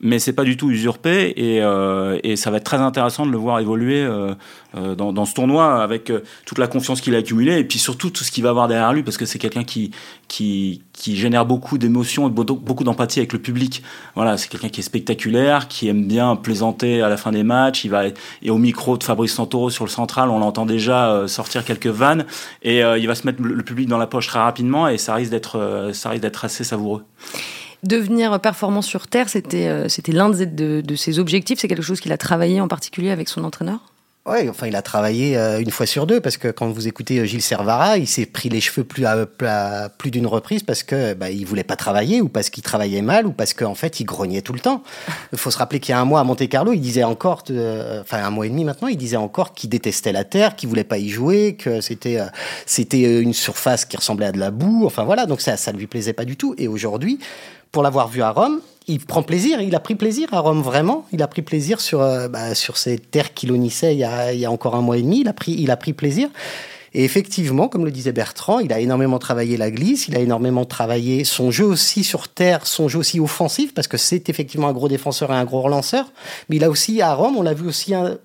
mais 0.00 0.18
c'est 0.18 0.32
pas 0.32 0.44
du 0.44 0.56
tout 0.56 0.70
usurpé 0.70 1.32
et, 1.36 1.62
euh, 1.62 2.18
et, 2.22 2.36
ça 2.36 2.50
va 2.50 2.58
être 2.58 2.64
très 2.64 2.78
intéressant 2.78 3.26
de 3.26 3.32
le 3.32 3.38
voir 3.38 3.58
évoluer 3.58 4.00
euh, 4.00 4.34
euh 4.76 4.94
dans, 4.94 5.12
dans, 5.12 5.24
ce 5.24 5.34
tournoi 5.34 5.82
avec 5.82 6.10
euh, 6.10 6.20
toute 6.46 6.58
la 6.58 6.68
confiance 6.68 7.00
qu'il 7.00 7.14
a 7.14 7.18
accumulée 7.18 7.58
et 7.58 7.64
puis 7.64 7.78
surtout 7.78 8.10
tout 8.10 8.22
ce 8.22 8.30
qu'il 8.30 8.44
va 8.44 8.50
avoir 8.50 8.68
derrière 8.68 8.92
lui 8.92 9.02
parce 9.02 9.16
que 9.16 9.26
c'est 9.26 9.38
quelqu'un 9.38 9.64
qui, 9.64 9.90
qui, 10.28 10.82
qui 10.92 11.16
génère 11.16 11.46
beaucoup 11.46 11.78
d'émotions 11.78 12.28
et 12.28 12.30
beaucoup 12.30 12.84
d'empathie 12.84 13.18
avec 13.18 13.32
le 13.32 13.40
public. 13.40 13.82
Voilà, 14.14 14.36
c'est 14.36 14.48
quelqu'un 14.48 14.68
qui 14.68 14.80
est 14.80 14.84
spectaculaire, 14.84 15.68
qui 15.68 15.88
aime 15.88 16.06
bien 16.06 16.36
plaisanter 16.36 17.02
à 17.02 17.08
la 17.08 17.16
fin 17.16 17.32
des 17.32 17.42
matchs. 17.42 17.84
Il 17.84 17.90
va 17.90 18.04
et 18.42 18.50
au 18.50 18.58
micro 18.58 18.96
de 18.96 19.04
Fabrice 19.04 19.34
Santoro 19.34 19.70
sur 19.70 19.84
le 19.84 19.90
central, 19.90 20.30
on 20.30 20.38
l'entend 20.38 20.66
déjà 20.66 21.10
euh, 21.10 21.26
sortir 21.26 21.64
quelques 21.64 21.86
vannes 21.86 22.24
et 22.62 22.80
il 22.80 23.06
va 23.06 23.14
se 23.14 23.26
mettre 23.26 23.42
le 23.42 23.62
public 23.62 23.88
dans 23.88 23.98
la 23.98 24.06
poche 24.06 24.28
très 24.28 24.38
rapidement 24.38 24.88
et 24.88 24.98
ça 24.98 25.14
risque 25.14 25.30
d'être 25.30 25.90
ça 25.92 26.10
risque 26.10 26.22
d'être 26.22 26.44
assez 26.44 26.64
savoureux. 26.64 27.02
Devenir 27.84 28.40
performant 28.40 28.82
sur 28.82 29.06
Terre, 29.06 29.28
c'était 29.28 29.68
euh, 29.68 29.88
c'était 29.88 30.10
l'un 30.10 30.30
de, 30.30 30.96
ses 30.96 31.18
objectifs. 31.20 31.60
C'est 31.60 31.68
quelque 31.68 31.82
chose 31.82 32.00
qu'il 32.00 32.12
a 32.12 32.18
travaillé 32.18 32.60
en 32.60 32.66
particulier 32.66 33.10
avec 33.10 33.28
son 33.28 33.44
entraîneur? 33.44 33.78
Oui, 34.26 34.46
enfin, 34.48 34.66
il 34.66 34.76
a 34.76 34.82
travaillé 34.82 35.38
euh, 35.38 35.60
une 35.60 35.70
fois 35.70 35.86
sur 35.86 36.06
deux 36.06 36.20
parce 36.20 36.36
que 36.36 36.48
quand 36.48 36.68
vous 36.68 36.86
écoutez 36.86 37.20
euh, 37.20 37.24
Gilles 37.24 37.40
Servara, 37.40 37.96
il 37.96 38.06
s'est 38.06 38.26
pris 38.26 38.50
les 38.50 38.60
cheveux 38.60 38.84
plus 38.84 39.06
à, 39.06 39.26
à 39.42 39.88
plus 39.88 40.10
d'une 40.10 40.26
reprise 40.26 40.64
parce 40.64 40.82
que 40.82 41.14
bah, 41.14 41.30
il 41.30 41.46
voulait 41.46 41.62
pas 41.62 41.76
travailler 41.76 42.20
ou 42.20 42.28
parce 42.28 42.50
qu'il 42.50 42.62
travaillait 42.62 43.00
mal 43.00 43.26
ou 43.26 43.32
parce 43.32 43.54
qu'en 43.54 43.74
fait 43.74 44.00
il 44.00 44.04
grognait 44.04 44.42
tout 44.42 44.52
le 44.52 44.60
temps. 44.60 44.82
Il 45.32 45.38
faut 45.38 45.50
se 45.50 45.56
rappeler 45.56 45.78
qu'il 45.78 45.92
y 45.92 45.96
a 45.96 46.00
un 46.00 46.04
mois 46.04 46.20
à 46.20 46.24
Monte 46.24 46.46
Carlo, 46.48 46.72
il 46.72 46.80
disait 46.80 47.04
encore, 47.04 47.44
enfin 48.00 48.22
un 48.22 48.30
mois 48.30 48.44
et 48.44 48.50
demi 48.50 48.64
maintenant, 48.64 48.88
il 48.88 48.98
disait 48.98 49.16
encore 49.16 49.54
qu'il 49.54 49.70
détestait 49.70 50.12
la 50.12 50.24
terre, 50.24 50.56
qu'il 50.56 50.68
voulait 50.68 50.84
pas 50.84 50.98
y 50.98 51.08
jouer, 51.08 51.54
que 51.54 51.80
c'était 51.80 52.18
c'était 52.66 53.22
une 53.22 53.32
surface 53.32 53.86
qui 53.86 53.96
ressemblait 53.96 54.26
à 54.26 54.32
de 54.32 54.38
la 54.38 54.50
boue. 54.50 54.84
Enfin 54.84 55.04
voilà, 55.04 55.24
donc 55.24 55.40
ça 55.40 55.56
ça 55.56 55.72
lui 55.72 55.86
plaisait 55.86 56.12
pas 56.12 56.26
du 56.26 56.36
tout. 56.36 56.54
Et 56.58 56.68
aujourd'hui, 56.68 57.18
pour 57.72 57.82
l'avoir 57.82 58.08
vu 58.08 58.22
à 58.22 58.30
Rome, 58.30 58.60
il 58.86 59.00
prend 59.00 59.22
plaisir, 59.22 59.60
il 59.60 59.74
a 59.74 59.80
pris 59.80 59.94
plaisir 59.94 60.32
à 60.32 60.40
Rome 60.40 60.62
vraiment. 60.62 61.06
Il 61.12 61.22
a 61.22 61.28
pris 61.28 61.42
plaisir 61.42 61.80
sur, 61.80 62.00
euh, 62.00 62.28
bah, 62.28 62.54
sur 62.54 62.78
ces 62.78 62.98
terres 62.98 63.34
qu'il 63.34 63.52
onissait 63.52 63.94
il 63.94 63.98
y, 63.98 64.04
a, 64.04 64.32
il 64.32 64.40
y 64.40 64.46
a 64.46 64.50
encore 64.50 64.74
un 64.74 64.80
mois 64.80 64.96
et 64.96 65.02
demi. 65.02 65.20
Il 65.20 65.28
a 65.28 65.34
pris, 65.34 65.52
il 65.52 65.70
a 65.70 65.76
pris 65.76 65.92
plaisir. 65.92 66.30
Et 66.94 67.04
effectivement, 67.04 67.68
comme 67.68 67.84
le 67.84 67.90
disait 67.90 68.12
Bertrand, 68.12 68.60
il 68.60 68.72
a 68.72 68.80
énormément 68.80 69.18
travaillé 69.18 69.58
la 69.58 69.70
glisse, 69.70 70.08
il 70.08 70.16
a 70.16 70.20
énormément 70.20 70.64
travaillé 70.64 71.24
son 71.24 71.50
jeu 71.50 71.66
aussi 71.66 72.02
sur 72.02 72.28
terre, 72.28 72.66
son 72.66 72.88
jeu 72.88 72.98
aussi 72.98 73.20
offensif, 73.20 73.74
parce 73.74 73.88
que 73.88 73.98
c'est 73.98 74.30
effectivement 74.30 74.68
un 74.68 74.72
gros 74.72 74.88
défenseur 74.88 75.30
et 75.30 75.36
un 75.36 75.44
gros 75.44 75.60
relanceur. 75.60 76.10
Mais 76.48 76.56
il 76.56 76.64
a 76.64 76.70
aussi, 76.70 77.02
à 77.02 77.12
Rome, 77.12 77.36
on 77.36 77.42
l'a 77.42 77.52
vu 77.52 77.68
aussi 77.68 77.94
un, 77.94 78.16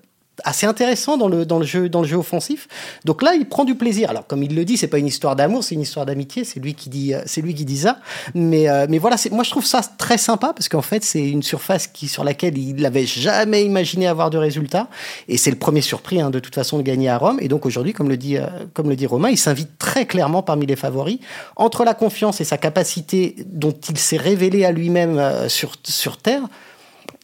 assez 0.42 0.66
intéressant 0.66 1.16
dans 1.16 1.28
le, 1.28 1.46
dans, 1.46 1.58
le 1.58 1.64
jeu, 1.64 1.88
dans 1.88 2.02
le 2.02 2.08
jeu 2.08 2.16
offensif. 2.16 2.66
Donc 3.04 3.22
là, 3.22 3.34
il 3.34 3.46
prend 3.46 3.64
du 3.64 3.74
plaisir. 3.74 4.10
Alors, 4.10 4.26
comme 4.26 4.42
il 4.42 4.54
le 4.54 4.64
dit, 4.64 4.76
c'est 4.76 4.88
pas 4.88 4.98
une 4.98 5.06
histoire 5.06 5.36
d'amour, 5.36 5.62
c'est 5.62 5.74
une 5.74 5.82
histoire 5.82 6.06
d'amitié. 6.06 6.44
C'est 6.44 6.60
lui 6.60 6.74
qui 6.74 6.88
dit, 6.88 7.14
euh, 7.14 7.22
c'est 7.26 7.40
lui 7.40 7.54
qui 7.54 7.76
ça. 7.76 7.98
Mais, 8.34 8.68
euh, 8.68 8.86
mais 8.88 8.98
voilà, 8.98 9.16
moi, 9.30 9.44
je 9.44 9.50
trouve 9.50 9.64
ça 9.64 9.80
très 9.96 10.18
sympa 10.18 10.52
parce 10.54 10.68
qu'en 10.68 10.82
fait, 10.82 11.04
c'est 11.04 11.28
une 11.28 11.42
surface 11.42 11.86
qui, 11.86 12.08
sur 12.08 12.24
laquelle 12.24 12.58
il 12.58 12.76
n'avait 12.76 13.06
jamais 13.06 13.64
imaginé 13.64 14.06
avoir 14.06 14.30
de 14.30 14.38
résultats. 14.38 14.88
Et 15.28 15.36
c'est 15.36 15.50
le 15.50 15.56
premier 15.56 15.80
surpris, 15.80 16.20
hein, 16.20 16.30
de 16.30 16.40
toute 16.40 16.54
façon, 16.54 16.78
de 16.78 16.82
gagner 16.82 17.08
à 17.08 17.18
Rome. 17.18 17.38
Et 17.40 17.48
donc, 17.48 17.66
aujourd'hui, 17.66 17.92
comme 17.92 18.08
le 18.08 18.16
dit, 18.16 18.36
euh, 18.36 18.46
comme 18.72 18.88
le 18.88 18.96
dit 18.96 19.06
Romain, 19.06 19.30
il 19.30 19.38
s'invite 19.38 19.78
très 19.78 20.06
clairement 20.06 20.42
parmi 20.42 20.66
les 20.66 20.76
favoris. 20.76 21.18
Entre 21.56 21.84
la 21.84 21.94
confiance 21.94 22.40
et 22.40 22.44
sa 22.44 22.58
capacité 22.58 23.36
dont 23.46 23.74
il 23.88 23.98
s'est 23.98 24.16
révélé 24.16 24.64
à 24.64 24.72
lui-même 24.72 25.20
sur, 25.48 25.72
sur 25.84 26.16
Terre, 26.16 26.42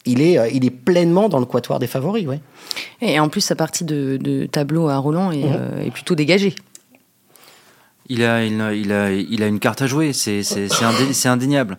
il 0.06 0.20
est, 0.22 0.50
il 0.54 0.64
est 0.64 0.70
pleinement 0.70 1.28
dans 1.28 1.38
le 1.38 1.46
quatuor 1.46 1.78
des 1.78 1.86
favoris, 1.86 2.26
ouais. 2.26 2.40
Et 3.02 3.20
en 3.20 3.28
plus, 3.28 3.40
sa 3.40 3.54
partie 3.54 3.84
de, 3.84 4.18
de 4.20 4.46
tableau 4.46 4.88
à 4.88 4.96
Roland 4.96 5.30
est, 5.30 5.44
mmh. 5.44 5.56
euh, 5.56 5.84
est, 5.84 5.90
plutôt 5.90 6.14
dégagée. 6.14 6.54
Il 8.08 8.24
a, 8.24 8.44
il 8.44 8.60
a, 8.60 8.74
il 8.74 8.92
a, 8.92 9.12
il 9.12 9.42
a 9.42 9.46
une 9.46 9.60
carte 9.60 9.82
à 9.82 9.86
jouer, 9.86 10.12
c'est 10.12 10.42
indé, 10.82 11.26
indéniable. 11.26 11.76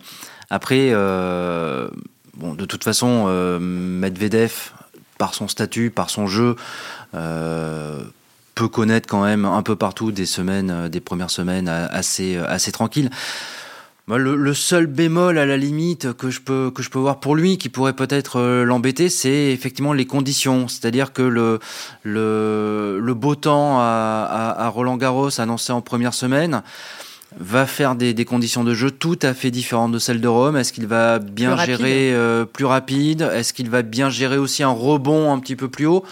Après, 0.50 0.88
euh, 0.92 1.88
bon, 2.36 2.54
de 2.54 2.64
toute 2.64 2.84
façon, 2.84 3.24
euh, 3.26 3.58
Medvedev, 3.58 4.72
par 5.18 5.34
son 5.34 5.48
statut, 5.48 5.90
par 5.90 6.10
son 6.10 6.26
jeu, 6.26 6.56
euh, 7.14 8.00
peut 8.54 8.68
connaître 8.68 9.08
quand 9.08 9.24
même 9.24 9.44
un 9.44 9.62
peu 9.62 9.76
partout 9.76 10.12
des 10.12 10.26
semaines, 10.26 10.88
des 10.88 11.00
premières 11.00 11.30
semaines 11.30 11.68
assez, 11.68 12.36
assez 12.36 12.72
tranquilles. 12.72 13.10
Le, 14.08 14.34
le, 14.36 14.54
seul 14.54 14.86
bémol 14.86 15.38
à 15.38 15.46
la 15.46 15.56
limite 15.56 16.12
que 16.12 16.28
je 16.28 16.40
peux 16.40 16.70
que 16.74 16.82
je 16.82 16.90
peux 16.90 16.98
voir 16.98 17.20
pour 17.20 17.34
lui 17.34 17.56
qui 17.56 17.68
pourrait 17.68 17.94
peut-être 17.94 18.38
euh, 18.38 18.64
l'embêter, 18.64 19.08
c'est 19.08 19.52
effectivement 19.52 19.92
les 19.92 20.06
conditions. 20.06 20.68
C'est-à-dire 20.68 21.12
que 21.12 21.22
le 21.22 21.60
le, 22.02 22.98
le 23.00 23.14
beau 23.14 23.36
temps 23.36 23.78
à, 23.78 24.26
à, 24.28 24.64
à, 24.64 24.68
Roland 24.68 24.96
Garros 24.96 25.40
annoncé 25.40 25.72
en 25.72 25.80
première 25.80 26.14
semaine 26.14 26.62
va 27.38 27.66
faire 27.66 27.94
des, 27.94 28.12
des, 28.12 28.24
conditions 28.24 28.64
de 28.64 28.74
jeu 28.74 28.90
tout 28.90 29.18
à 29.22 29.34
fait 29.34 29.50
différentes 29.50 29.92
de 29.92 29.98
celles 29.98 30.20
de 30.20 30.28
Rome. 30.28 30.56
Est-ce 30.56 30.72
qu'il 30.72 30.86
va 30.86 31.18
bien 31.18 31.56
plus 31.56 31.66
gérer 31.66 32.12
euh, 32.12 32.44
plus 32.44 32.64
rapide? 32.64 33.22
Est-ce 33.32 33.52
qu'il 33.52 33.70
va 33.70 33.82
bien 33.82 34.10
gérer 34.10 34.36
aussi 34.36 34.62
un 34.62 34.70
rebond 34.70 35.32
un 35.32 35.38
petit 35.38 35.56
peu 35.56 35.68
plus 35.68 35.86
haut? 35.86 36.04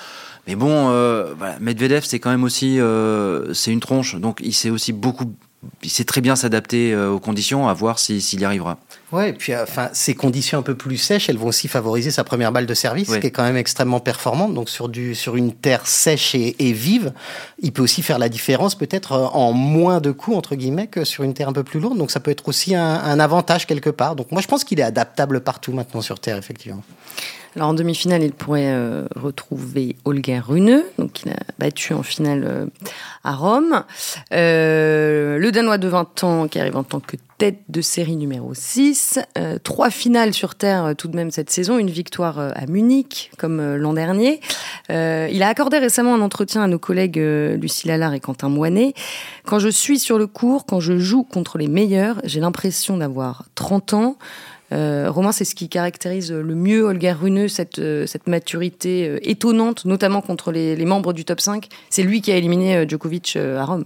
Mais 0.46 0.54
bon, 0.54 0.90
euh, 0.90 1.34
voilà, 1.38 1.58
Medvedev, 1.60 2.02
c'est 2.04 2.18
quand 2.18 2.30
même 2.30 2.44
aussi, 2.44 2.80
euh, 2.80 3.52
c'est 3.52 3.72
une 3.72 3.80
tronche, 3.80 4.16
donc 4.16 4.40
il 4.42 4.54
sait 4.54 4.70
aussi 4.70 4.92
beaucoup 4.92 5.32
il 5.82 5.90
sait 5.90 6.04
très 6.04 6.20
bien 6.20 6.36
s'adapter 6.36 6.92
euh, 6.92 7.10
aux 7.10 7.20
conditions, 7.20 7.68
à 7.68 7.74
voir 7.74 7.98
s'il 7.98 8.40
y 8.40 8.44
arrivera. 8.44 8.78
Ouais, 9.12 9.30
et 9.30 9.32
puis 9.32 9.54
enfin 9.54 9.90
ces 9.92 10.14
conditions 10.14 10.58
un 10.58 10.62
peu 10.62 10.74
plus 10.74 10.96
sèches, 10.96 11.28
elles 11.28 11.36
vont 11.36 11.48
aussi 11.48 11.68
favoriser 11.68 12.10
sa 12.10 12.24
première 12.24 12.50
balle 12.52 12.66
de 12.66 12.74
service, 12.74 13.08
ouais. 13.08 13.20
qui 13.20 13.26
est 13.26 13.30
quand 13.30 13.42
même 13.42 13.56
extrêmement 13.56 14.00
performante. 14.00 14.54
Donc 14.54 14.70
sur 14.70 14.88
du 14.88 15.14
sur 15.14 15.36
une 15.36 15.52
terre 15.52 15.86
sèche 15.86 16.34
et, 16.34 16.56
et 16.58 16.72
vive, 16.72 17.12
il 17.60 17.72
peut 17.72 17.82
aussi 17.82 18.02
faire 18.02 18.18
la 18.18 18.28
différence 18.28 18.74
peut-être 18.74 19.12
euh, 19.12 19.26
en 19.26 19.52
moins 19.52 20.00
de 20.00 20.12
coups 20.12 20.36
entre 20.36 20.54
guillemets 20.54 20.86
que 20.86 21.04
sur 21.04 21.24
une 21.24 21.34
terre 21.34 21.48
un 21.48 21.52
peu 21.52 21.64
plus 21.64 21.80
lourde. 21.80 21.98
Donc 21.98 22.10
ça 22.10 22.20
peut 22.20 22.30
être 22.30 22.48
aussi 22.48 22.74
un, 22.74 22.94
un 22.94 23.20
avantage 23.20 23.66
quelque 23.66 23.90
part. 23.90 24.16
Donc 24.16 24.32
moi 24.32 24.40
je 24.40 24.46
pense 24.46 24.64
qu'il 24.64 24.80
est 24.80 24.84
adaptable 24.84 25.40
partout 25.40 25.72
maintenant 25.72 26.00
sur 26.00 26.20
terre 26.20 26.36
effectivement. 26.36 26.82
Alors 27.56 27.68
en 27.70 27.74
demi-finale, 27.74 28.22
il 28.22 28.32
pourrait 28.32 28.70
euh, 28.70 29.06
retrouver 29.16 29.96
Holger 30.04 30.38
Rune, 30.38 30.84
donc 30.98 31.22
il 31.24 31.32
a 31.32 31.36
battu 31.58 31.94
en 31.94 32.04
finale 32.04 32.44
euh, 32.46 32.66
à 33.24 33.34
Rome. 33.34 33.82
Euh, 34.32 35.36
le 35.36 35.50
Danois 35.50 35.78
de 35.78 35.88
20 35.88 36.24
ans 36.24 36.48
qui 36.48 36.60
arrive 36.60 36.76
en 36.76 36.84
tant 36.84 37.00
que 37.00 37.16
tête 37.38 37.58
de 37.68 37.80
série 37.80 38.14
numéro 38.14 38.54
6. 38.54 39.18
Euh, 39.36 39.58
trois 39.64 39.90
finales 39.90 40.32
sur 40.32 40.54
Terre 40.54 40.94
tout 40.96 41.08
de 41.08 41.16
même 41.16 41.32
cette 41.32 41.50
saison, 41.50 41.78
une 41.78 41.90
victoire 41.90 42.38
à 42.38 42.66
Munich 42.66 43.32
comme 43.36 43.76
l'an 43.76 43.94
dernier. 43.94 44.40
il 44.88 45.42
a 45.42 45.48
accordé 45.48 45.78
récemment 45.78 46.14
un 46.14 46.20
entretien 46.20 46.62
à 46.62 46.68
nos 46.68 46.78
collègues 46.78 47.18
Lucie 47.18 47.90
Allard 47.90 48.14
et 48.14 48.20
Quentin 48.20 48.48
Moinet. 48.48 48.94
Quand 49.44 49.58
je 49.58 49.68
suis 49.68 49.98
sur 49.98 50.18
le 50.18 50.28
cours, 50.28 50.66
quand 50.66 50.80
je 50.80 50.98
joue 50.98 51.24
contre 51.24 51.58
les 51.58 51.68
meilleurs, 51.68 52.20
j'ai 52.24 52.40
l'impression 52.40 52.96
d'avoir 52.96 53.46
30 53.56 53.94
ans. 53.94 54.16
Romain, 54.70 55.32
c'est 55.32 55.44
ce 55.44 55.54
qui 55.54 55.68
caractérise 55.68 56.32
le 56.32 56.54
mieux 56.54 56.82
Olga 56.82 57.14
Runeux, 57.14 57.48
cette, 57.48 57.80
cette 58.06 58.28
maturité 58.28 59.18
étonnante, 59.28 59.84
notamment 59.84 60.20
contre 60.20 60.52
les, 60.52 60.76
les, 60.76 60.84
membres 60.84 61.12
du 61.12 61.24
top 61.24 61.40
5. 61.40 61.68
C'est 61.88 62.02
lui 62.02 62.20
qui 62.20 62.30
a 62.30 62.36
éliminé 62.36 62.88
Djokovic 62.88 63.36
à 63.36 63.64
Rome. 63.64 63.84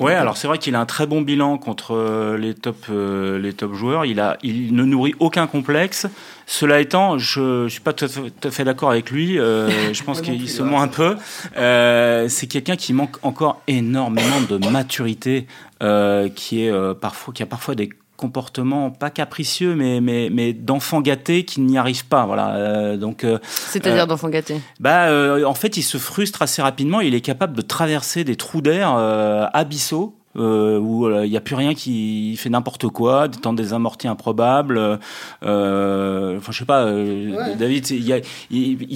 Ouais, 0.00 0.14
alors 0.14 0.36
c'est 0.36 0.46
vrai 0.46 0.58
qu'il 0.58 0.76
a 0.76 0.80
un 0.80 0.86
très 0.86 1.06
bon 1.06 1.22
bilan 1.22 1.58
contre 1.58 1.92
euh, 1.94 2.38
les 2.38 2.54
top 2.54 2.86
euh, 2.88 3.38
les 3.38 3.52
top 3.52 3.74
joueurs. 3.74 4.04
Il 4.04 4.20
a, 4.20 4.38
il 4.44 4.74
ne 4.74 4.84
nourrit 4.84 5.14
aucun 5.18 5.48
complexe. 5.48 6.06
Cela 6.46 6.80
étant, 6.80 7.18
je, 7.18 7.64
je 7.64 7.68
suis 7.68 7.80
pas 7.80 7.92
tout 7.92 8.06
à 8.44 8.50
fait, 8.50 8.64
d'accord 8.64 8.90
avec 8.90 9.10
lui. 9.10 9.38
Euh, 9.38 9.92
je 9.92 10.02
pense 10.04 10.20
qu'il 10.20 10.48
se 10.48 10.62
ment 10.62 10.82
un 10.82 10.88
peu. 10.88 11.16
c'est 11.54 12.46
quelqu'un 12.46 12.76
qui 12.76 12.92
manque 12.92 13.16
encore 13.22 13.60
énormément 13.66 14.40
de 14.48 14.68
maturité, 14.68 15.46
qui 15.80 16.62
est 16.62 16.94
parfois, 17.00 17.34
qui 17.34 17.42
a 17.42 17.46
parfois 17.46 17.74
des 17.74 17.90
comportement 18.18 18.90
pas 18.90 19.10
capricieux 19.10 19.76
mais 19.76 20.00
mais 20.00 20.28
mais 20.30 20.52
d'enfant 20.52 21.00
gâté 21.00 21.44
qui 21.44 21.60
n'y 21.60 21.78
arrive 21.78 22.04
pas 22.04 22.26
voilà 22.26 22.56
euh, 22.56 22.96
donc 22.96 23.22
euh, 23.22 23.38
c'est-à-dire 23.44 24.02
euh, 24.02 24.06
d'enfant 24.06 24.28
gâté? 24.28 24.60
bah 24.80 25.06
en 25.46 25.54
fait 25.54 25.76
il 25.76 25.82
se 25.82 25.98
frustre 25.98 26.42
assez 26.42 26.60
rapidement 26.60 27.00
il 27.00 27.14
est 27.14 27.20
capable 27.20 27.56
de 27.56 27.62
traverser 27.62 28.24
des 28.24 28.34
trous 28.34 28.60
d'air 28.60 28.90
abyssaux 29.54 30.17
euh, 30.36 30.78
où 30.78 31.06
euh, 31.06 31.24
il 31.24 31.30
n'y 31.30 31.36
a 31.36 31.40
plus 31.40 31.54
rien 31.54 31.74
qui 31.74 32.36
fait 32.36 32.50
n'importe 32.50 32.88
quoi, 32.88 33.28
des 33.28 33.38
temps 33.38 33.52
des 33.52 33.72
amortis 33.72 34.08
improbables. 34.08 34.98
Euh, 35.42 36.36
enfin, 36.38 36.52
je 36.52 36.58
sais 36.58 36.64
pas, 36.64 36.82
euh, 36.82 37.54
David, 37.56 37.90
il, 37.90 38.04
y 38.04 38.12
a, 38.12 38.18
il, 38.50 38.86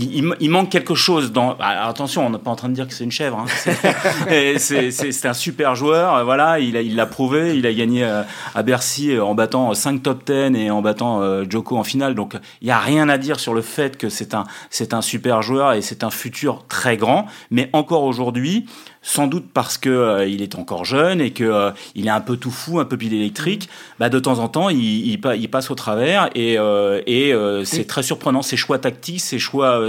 il, 0.41 0.51
manque 0.51 0.69
quelque 0.69 0.95
chose. 0.95 1.33
Dans... 1.33 1.57
Ah, 1.59 1.89
attention, 1.89 2.27
on 2.27 2.31
n'est 2.31 2.39
pas 2.39 2.51
en 2.51 2.57
train 2.57 2.69
de 2.69 2.75
dire 2.75 2.87
que 2.87 2.95
c'est 2.95 3.05
une 3.05 3.13
chèvre. 3.13 3.39
Hein. 3.39 3.47
C'est 4.59 5.27
un 5.27 5.35
super 5.35 5.75
joueur. 5.75 6.25
Voilà, 6.25 6.59
il 6.59 6.75
l'a 6.75 6.83
il 6.83 7.07
prouvé. 7.11 7.57
Il 7.57 7.67
a 7.67 7.73
gagné 7.73 8.05
à 8.05 8.63
Bercy 8.63 9.19
en 9.19 9.35
battant 9.35 9.75
5 9.75 10.03
top 10.03 10.25
10 10.27 10.57
et 10.57 10.71
en 10.71 10.83
battant 10.83 11.45
Joko 11.49 11.77
en 11.77 11.85
finale. 11.85 12.15
Donc, 12.15 12.35
il 12.61 12.67
n'y 12.67 12.71
a 12.71 12.79
rien 12.79 13.09
à 13.09 13.19
dire 13.19 13.41
sur 13.41 13.55
le 13.55 13.63
fait 13.63 13.97
que 13.97 14.09
c'est 14.09 14.35
un, 14.35 14.45
c'est 14.71 14.95
un 14.95 15.03
super 15.03 15.43
joueur 15.43 15.73
et 15.73 15.83
c'est 15.83 16.05
un 16.05 16.11
futur 16.11 16.65
très 16.69 16.97
grand. 16.97 17.27
Mais 17.51 17.71
encore 17.73 18.05
aujourd'hui, 18.05 18.67
sans 19.03 19.27
doute 19.27 19.47
parce 19.53 19.79
que 19.79 19.91
euh, 19.91 20.27
il 20.27 20.43
est 20.43 20.55
encore 20.55 20.85
jeune 20.85 21.21
et 21.21 21.33
que 21.33 21.45
euh, 21.45 21.71
il 21.95 22.07
est 22.07 22.11
un 22.11 22.21
peu 22.21 22.37
tout 22.37 22.51
fou, 22.51 22.79
un 22.79 22.85
peu 22.85 22.97
pile 22.97 23.13
électrique, 23.13 23.69
bah, 23.99 24.09
de 24.09 24.19
temps 24.19 24.39
en 24.39 24.49
temps 24.49 24.69
il, 24.69 24.79
il, 24.79 25.21
il 25.37 25.51
passe 25.51 25.71
au 25.71 25.75
travers 25.75 26.31
et, 26.35 26.57
euh, 26.59 27.03
et 27.07 27.35
c'est 27.65 27.87
très 27.87 28.03
surprenant. 28.03 28.43
Ses 28.43 28.57
choix 28.57 28.79
tactiques, 28.79 29.21
ses 29.21 29.39
choix 29.39 29.81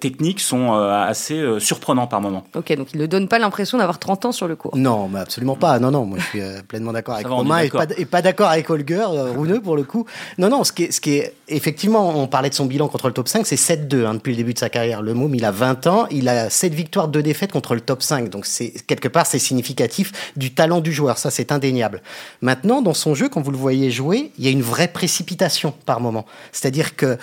techniques 0.00 0.40
sont 0.40 0.72
assez 0.72 1.42
surprenants 1.58 2.06
par 2.06 2.20
moment. 2.20 2.44
Ok, 2.54 2.74
donc 2.76 2.88
il 2.94 3.00
ne 3.00 3.06
donne 3.06 3.28
pas 3.28 3.38
l'impression 3.38 3.78
d'avoir 3.78 3.98
30 3.98 4.26
ans 4.26 4.32
sur 4.32 4.48
le 4.48 4.56
cours. 4.56 4.76
Non, 4.76 5.08
mais 5.08 5.20
absolument 5.20 5.56
pas. 5.56 5.78
Non, 5.78 5.90
non, 5.90 6.04
moi 6.04 6.18
je 6.18 6.24
suis 6.24 6.40
pleinement 6.66 6.92
d'accord 6.92 7.14
avec 7.14 7.26
Romain 7.28 7.60
et 7.96 8.04
pas, 8.04 8.22
d'accord 8.22 8.48
avec 8.48 8.68
Holger, 8.68 9.04
Rouneux 9.36 9.60
pour 9.60 9.76
le 9.76 9.84
coup. 9.84 10.06
Non, 10.38 10.48
non, 10.48 10.64
ce 10.64 10.72
qui 10.72 10.84
est, 10.84 10.92
ce 10.92 11.00
qui 11.00 11.16
est 11.16 11.34
effectivement, 11.48 12.08
on 12.18 12.26
parlait 12.26 12.50
de 12.50 12.54
son 12.54 12.66
bilan 12.66 12.88
contre 12.88 13.08
le 13.08 13.14
top 13.14 13.28
5, 13.28 13.46
c'est 13.46 13.56
7-2 13.56 14.06
hein, 14.06 14.14
depuis 14.14 14.30
le 14.32 14.36
début 14.36 14.54
de 14.54 14.58
sa 14.58 14.68
carrière. 14.68 15.02
Le 15.02 15.14
Môme, 15.14 15.34
il 15.34 15.44
a 15.44 15.50
20 15.50 15.86
ans, 15.86 16.06
il 16.10 16.28
a 16.28 16.50
7 16.50 16.74
victoires, 16.74 17.08
2 17.08 17.22
défaites 17.22 17.52
contre 17.52 17.74
le 17.74 17.80
top 17.80 17.99
5. 18.02 18.28
Donc 18.28 18.46
c'est 18.46 18.70
quelque 18.86 19.08
part 19.08 19.26
c'est 19.26 19.38
significatif 19.38 20.12
du 20.36 20.52
talent 20.52 20.80
du 20.80 20.92
joueur, 20.92 21.18
ça 21.18 21.30
c'est 21.30 21.52
indéniable. 21.52 22.02
Maintenant 22.42 22.82
dans 22.82 22.94
son 22.94 23.14
jeu 23.14 23.28
quand 23.28 23.40
vous 23.40 23.50
le 23.50 23.56
voyez 23.56 23.90
jouer, 23.90 24.32
il 24.38 24.44
y 24.44 24.48
a 24.48 24.50
une 24.50 24.62
vraie 24.62 24.88
précipitation 24.88 25.72
par 25.86 26.00
moment. 26.00 26.26
C'est-à-dire 26.52 26.96
que 26.96 27.18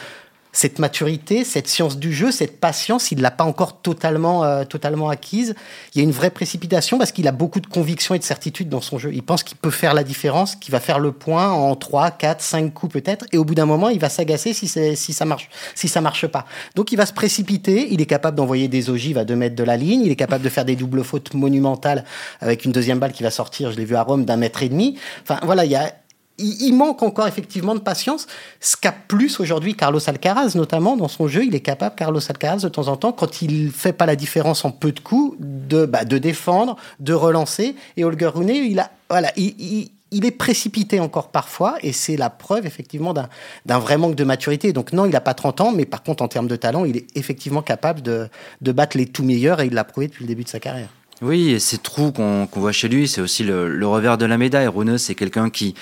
cette 0.57 0.79
maturité, 0.79 1.43
cette 1.43 1.67
science 1.67 1.99
du 1.99 2.11
jeu, 2.11 2.31
cette 2.31 2.59
patience, 2.59 3.11
il 3.11 3.19
ne 3.19 3.21
l'a 3.21 3.29
pas 3.29 3.43
encore 3.43 3.79
totalement, 3.79 4.43
euh, 4.43 4.63
totalement 4.63 5.07
acquise. 5.07 5.53
Il 5.93 5.99
y 5.99 6.01
a 6.01 6.03
une 6.03 6.11
vraie 6.11 6.31
précipitation 6.31 6.97
parce 6.97 7.11
qu'il 7.11 7.27
a 7.27 7.31
beaucoup 7.31 7.59
de 7.59 7.67
conviction 7.67 8.15
et 8.15 8.19
de 8.19 8.23
certitude 8.23 8.67
dans 8.67 8.81
son 8.81 8.97
jeu. 8.97 9.11
Il 9.13 9.21
pense 9.21 9.43
qu'il 9.43 9.55
peut 9.55 9.69
faire 9.69 9.93
la 9.93 10.03
différence, 10.03 10.55
qu'il 10.55 10.71
va 10.71 10.79
faire 10.79 10.97
le 10.97 11.11
point 11.11 11.51
en 11.51 11.75
3, 11.75 12.09
4, 12.09 12.41
5 12.41 12.73
coups 12.73 12.93
peut-être, 12.93 13.25
et 13.31 13.37
au 13.37 13.45
bout 13.45 13.53
d'un 13.53 13.67
moment, 13.67 13.89
il 13.89 13.99
va 13.99 14.09
s'agacer 14.09 14.51
si, 14.51 14.67
si 14.67 15.13
ça 15.13 15.25
marche, 15.25 15.47
si 15.75 15.87
ça 15.87 16.01
marche 16.01 16.25
pas. 16.25 16.45
Donc 16.73 16.91
il 16.91 16.95
va 16.95 17.05
se 17.05 17.13
précipiter, 17.13 17.89
il 17.93 18.01
est 18.01 18.07
capable 18.07 18.35
d'envoyer 18.35 18.67
des 18.67 18.89
ogives 18.89 19.19
à 19.19 19.25
2 19.25 19.35
mètres 19.35 19.55
de 19.55 19.63
la 19.63 19.77
ligne, 19.77 20.01
il 20.01 20.11
est 20.11 20.15
capable 20.15 20.43
de 20.43 20.49
faire 20.49 20.65
des 20.65 20.75
doubles 20.75 21.03
fautes 21.03 21.35
monumentales 21.35 22.03
avec 22.41 22.65
une 22.65 22.71
deuxième 22.71 22.97
balle 22.97 23.11
qui 23.11 23.21
va 23.21 23.29
sortir, 23.29 23.71
je 23.71 23.77
l'ai 23.77 23.85
vu 23.85 23.95
à 23.95 24.01
Rome, 24.01 24.25
d'un 24.25 24.37
mètre 24.37 24.63
et 24.63 24.69
demi. 24.69 24.97
Enfin 25.21 25.39
voilà, 25.43 25.65
il 25.65 25.71
y 25.71 25.75
a 25.75 25.93
il, 26.37 26.73
manque 26.73 27.03
encore 27.03 27.27
effectivement 27.27 27.75
de 27.75 27.79
patience. 27.79 28.27
Ce 28.59 28.77
qu'a 28.77 28.91
plus 28.91 29.39
aujourd'hui 29.39 29.75
Carlos 29.75 29.99
Alcaraz, 30.07 30.55
notamment 30.55 30.95
dans 30.95 31.07
son 31.07 31.27
jeu, 31.27 31.45
il 31.45 31.55
est 31.55 31.61
capable, 31.61 31.95
Carlos 31.95 32.21
Alcaraz, 32.29 32.59
de 32.59 32.69
temps 32.69 32.87
en 32.87 32.97
temps, 32.97 33.11
quand 33.11 33.41
il 33.41 33.71
fait 33.71 33.93
pas 33.93 34.05
la 34.05 34.15
différence 34.15 34.65
en 34.65 34.71
peu 34.71 34.91
de 34.91 34.99
coups, 34.99 35.35
de, 35.39 35.85
bah, 35.85 36.05
de 36.05 36.17
défendre, 36.17 36.75
de 36.99 37.13
relancer. 37.13 37.75
Et 37.95 38.03
Holger 38.03 38.27
Rune, 38.27 38.49
il 38.49 38.79
a, 38.79 38.91
voilà, 39.09 39.31
il, 39.35 39.89
est 40.11 40.31
précipité 40.31 40.99
encore 40.99 41.29
parfois, 41.29 41.75
et 41.81 41.91
c'est 41.91 42.17
la 42.17 42.29
preuve 42.29 42.65
effectivement 42.65 43.13
d'un 43.13 43.79
vrai 43.79 43.97
manque 43.97 44.15
de 44.15 44.23
maturité. 44.23 44.73
Donc 44.73 44.93
non, 44.93 45.05
il 45.05 45.11
n'a 45.11 45.21
pas 45.21 45.33
30 45.33 45.61
ans, 45.61 45.71
mais 45.71 45.85
par 45.85 46.03
contre, 46.03 46.23
en 46.23 46.27
termes 46.27 46.47
de 46.47 46.55
talent, 46.55 46.85
il 46.85 46.97
est 46.97 47.07
effectivement 47.15 47.61
capable 47.61 48.01
de, 48.01 48.29
de 48.61 48.71
battre 48.71 48.97
les 48.97 49.07
tout 49.07 49.23
meilleurs, 49.23 49.59
et 49.59 49.65
il 49.65 49.73
l'a 49.73 49.83
prouvé 49.83 50.07
depuis 50.07 50.23
le 50.23 50.27
début 50.27 50.43
de 50.43 50.49
sa 50.49 50.59
carrière. 50.59 50.89
Oui, 51.23 51.49
et 51.49 51.59
ces 51.59 51.79
trous 51.79 52.11
qu'on 52.11 52.47
voit 52.53 52.71
chez 52.71 52.87
lui, 52.87 53.07
c'est 53.07 53.21
aussi 53.21 53.43
le, 53.43 53.67
le, 53.67 53.87
revers 53.87 54.19
de 54.19 54.25
la 54.27 54.37
médaille. 54.37 54.67
Rune, 54.67 54.99
c'est 54.99 55.15
quelqu'un 55.15 55.49
qui, 55.49 55.73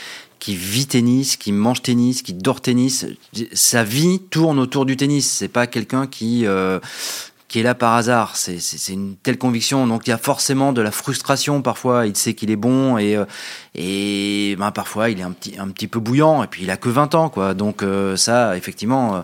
qui 0.46 0.56
vit 0.56 0.86
tennis, 0.86 1.38
qui 1.38 1.52
mange 1.52 1.82
tennis, 1.82 2.22
qui 2.22 2.32
dort 2.32 2.62
tennis. 2.62 3.08
Sa 3.54 3.84
vie 3.84 4.20
tourne 4.30 4.60
autour 4.60 4.86
du 4.86 4.96
tennis. 4.96 5.28
C'est 5.28 5.48
pas 5.48 5.66
quelqu'un 5.66 6.06
qui 6.06 6.46
euh, 6.46 6.80
qui 7.48 7.62
est 7.62 7.64
là 7.64 7.74
par 7.74 7.96
hasard. 7.96 8.36
C'est 8.36 8.94
une 8.94 9.16
telle 9.16 9.40
conviction. 9.40 9.88
Donc 9.88 10.06
il 10.06 10.12
y 10.12 10.14
a 10.14 10.20
forcément 10.20 10.72
de 10.72 10.84
la 10.84 10.92
frustration 10.92 11.64
parfois. 11.64 12.06
Il 12.06 12.16
sait 12.16 12.36
qu'il 12.36 12.52
est 12.52 12.58
bon 12.58 13.00
et 13.00 13.16
euh, 13.16 13.26
et 13.74 14.56
ben 14.60 14.70
parfois 14.70 15.10
il 15.10 15.20
est 15.20 15.24
un 15.24 15.32
petit 15.32 15.56
un 15.58 15.70
petit 15.70 15.88
peu 15.88 16.00
bouillant. 16.00 16.44
Et 16.44 16.48
puis 16.48 16.62
il 16.62 16.70
a 16.70 16.78
que 16.78 16.90
20 16.90 17.16
ans 17.16 17.30
quoi. 17.30 17.56
Donc 17.56 17.82
euh, 17.82 18.16
ça 18.16 18.56
effectivement. 18.56 19.16
Euh, 19.16 19.22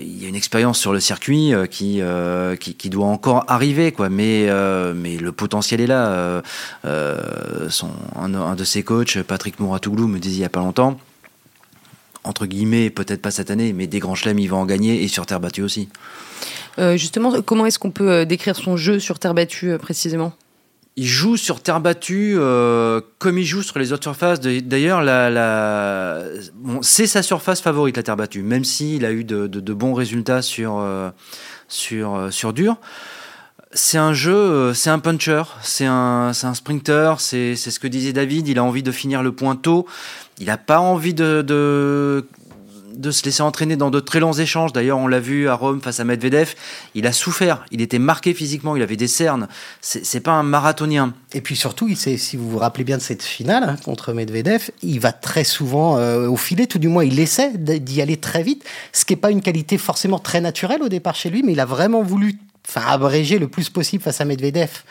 il 0.00 0.22
y 0.22 0.26
a 0.26 0.28
une 0.28 0.34
expérience 0.34 0.78
sur 0.78 0.92
le 0.92 1.00
circuit 1.00 1.54
euh, 1.54 1.66
euh, 1.82 2.56
qui, 2.56 2.74
qui, 2.74 2.90
doit 2.90 3.06
encore 3.06 3.44
arriver, 3.48 3.92
quoi. 3.92 4.08
Mais, 4.08 4.48
mais 4.94 5.16
le 5.16 5.32
potentiel 5.32 5.80
est 5.80 5.86
là. 5.86 6.42
Son, 7.68 7.90
un, 8.16 8.54
de 8.54 8.64
ses 8.64 8.82
coachs, 8.82 9.22
Patrick 9.22 9.60
Mouratoglou, 9.60 10.06
me 10.06 10.18
disait 10.18 10.36
il 10.36 10.40
n'y 10.40 10.44
a 10.44 10.50
pas 10.50 10.60
longtemps, 10.60 10.98
entre 12.24 12.46
guillemets, 12.46 12.90
peut-être 12.90 13.22
pas 13.22 13.30
cette 13.30 13.50
année, 13.50 13.72
mais 13.72 13.86
des 13.86 13.98
grands 13.98 14.14
chelems, 14.14 14.38
il 14.38 14.48
va 14.48 14.56
en 14.56 14.66
gagner 14.66 15.02
et 15.02 15.08
sur 15.08 15.26
terre 15.26 15.40
battue 15.40 15.62
aussi. 15.62 15.88
justement, 16.78 17.42
comment 17.42 17.66
est-ce 17.66 17.78
qu'on 17.78 17.90
peut 17.90 18.26
décrire 18.26 18.56
son 18.56 18.76
jeu 18.76 18.98
sur 18.98 19.18
terre 19.18 19.34
battue 19.34 19.76
précisément? 19.78 20.32
Il 20.96 21.06
joue 21.06 21.36
sur 21.36 21.60
terre 21.62 21.80
battue 21.80 22.34
euh, 22.36 23.00
comme 23.18 23.38
il 23.38 23.44
joue 23.44 23.62
sur 23.62 23.78
les 23.78 23.92
autres 23.92 24.02
surfaces. 24.02 24.40
D'ailleurs, 24.40 25.00
c'est 26.82 27.06
sa 27.06 27.22
surface 27.22 27.60
favorite, 27.60 27.96
la 27.96 28.02
terre 28.02 28.16
battue, 28.16 28.42
même 28.42 28.64
s'il 28.64 29.04
a 29.04 29.12
eu 29.12 29.24
de, 29.24 29.72
bons 29.72 29.94
résultats 29.94 30.42
sur, 30.42 30.78
euh, 30.78 31.10
sur, 31.68 32.14
euh, 32.14 32.30
sur 32.30 32.52
dur. 32.52 32.76
C'est 33.74 33.96
un 33.96 34.12
jeu, 34.12 34.74
c'est 34.74 34.90
un 34.90 34.98
puncher, 34.98 35.44
c'est 35.62 35.86
un, 35.86 36.32
un 36.42 36.54
sprinter, 36.54 37.20
c'est 37.20 37.56
ce 37.56 37.80
que 37.80 37.86
disait 37.86 38.12
David, 38.12 38.46
il 38.48 38.58
a 38.58 38.64
envie 38.64 38.82
de 38.82 38.92
finir 38.92 39.22
le 39.22 39.32
point 39.32 39.56
tôt, 39.56 39.86
il 40.38 40.46
n'a 40.48 40.58
pas 40.58 40.78
envie 40.78 41.14
de 41.14 42.26
de 42.94 43.10
se 43.10 43.24
laisser 43.24 43.42
entraîner 43.42 43.76
dans 43.76 43.90
de 43.90 44.00
très 44.00 44.20
longs 44.20 44.32
échanges. 44.32 44.72
D'ailleurs, 44.72 44.98
on 44.98 45.06
l'a 45.06 45.20
vu 45.20 45.48
à 45.48 45.54
Rome 45.54 45.80
face 45.80 46.00
à 46.00 46.04
Medvedev. 46.04 46.54
Il 46.94 47.06
a 47.06 47.12
souffert. 47.12 47.64
Il 47.70 47.80
était 47.80 47.98
marqué 47.98 48.34
physiquement. 48.34 48.76
Il 48.76 48.82
avait 48.82 48.96
des 48.96 49.08
cernes. 49.08 49.48
C'est 49.80 50.20
pas 50.20 50.32
un 50.32 50.42
marathonien. 50.42 51.14
Et 51.32 51.40
puis 51.40 51.56
surtout, 51.56 51.88
il 51.88 51.96
si 51.96 52.36
vous 52.36 52.50
vous 52.50 52.58
rappelez 52.58 52.84
bien 52.84 52.98
de 52.98 53.02
cette 53.02 53.22
finale 53.22 53.64
hein, 53.64 53.76
contre 53.84 54.12
Medvedev, 54.12 54.70
il 54.82 55.00
va 55.00 55.12
très 55.12 55.44
souvent 55.44 55.98
euh, 55.98 56.28
au 56.28 56.36
filet. 56.36 56.66
Tout 56.66 56.78
du 56.78 56.88
moins, 56.88 57.04
il 57.04 57.18
essaie 57.20 57.52
d'y 57.56 58.02
aller 58.02 58.16
très 58.16 58.42
vite. 58.42 58.64
Ce 58.92 59.04
qui 59.04 59.12
n'est 59.12 59.20
pas 59.20 59.30
une 59.30 59.42
qualité 59.42 59.78
forcément 59.78 60.18
très 60.18 60.40
naturelle 60.40 60.82
au 60.82 60.88
départ 60.88 61.14
chez 61.14 61.30
lui, 61.30 61.42
mais 61.42 61.52
il 61.52 61.60
a 61.60 61.66
vraiment 61.66 62.02
voulu 62.02 62.38
enfin 62.68 62.86
abrégé 62.86 63.38
le 63.38 63.48
plus 63.48 63.68
possible 63.70 64.02
face 64.02 64.20
à 64.20 64.24
Medvedev, 64.24 64.82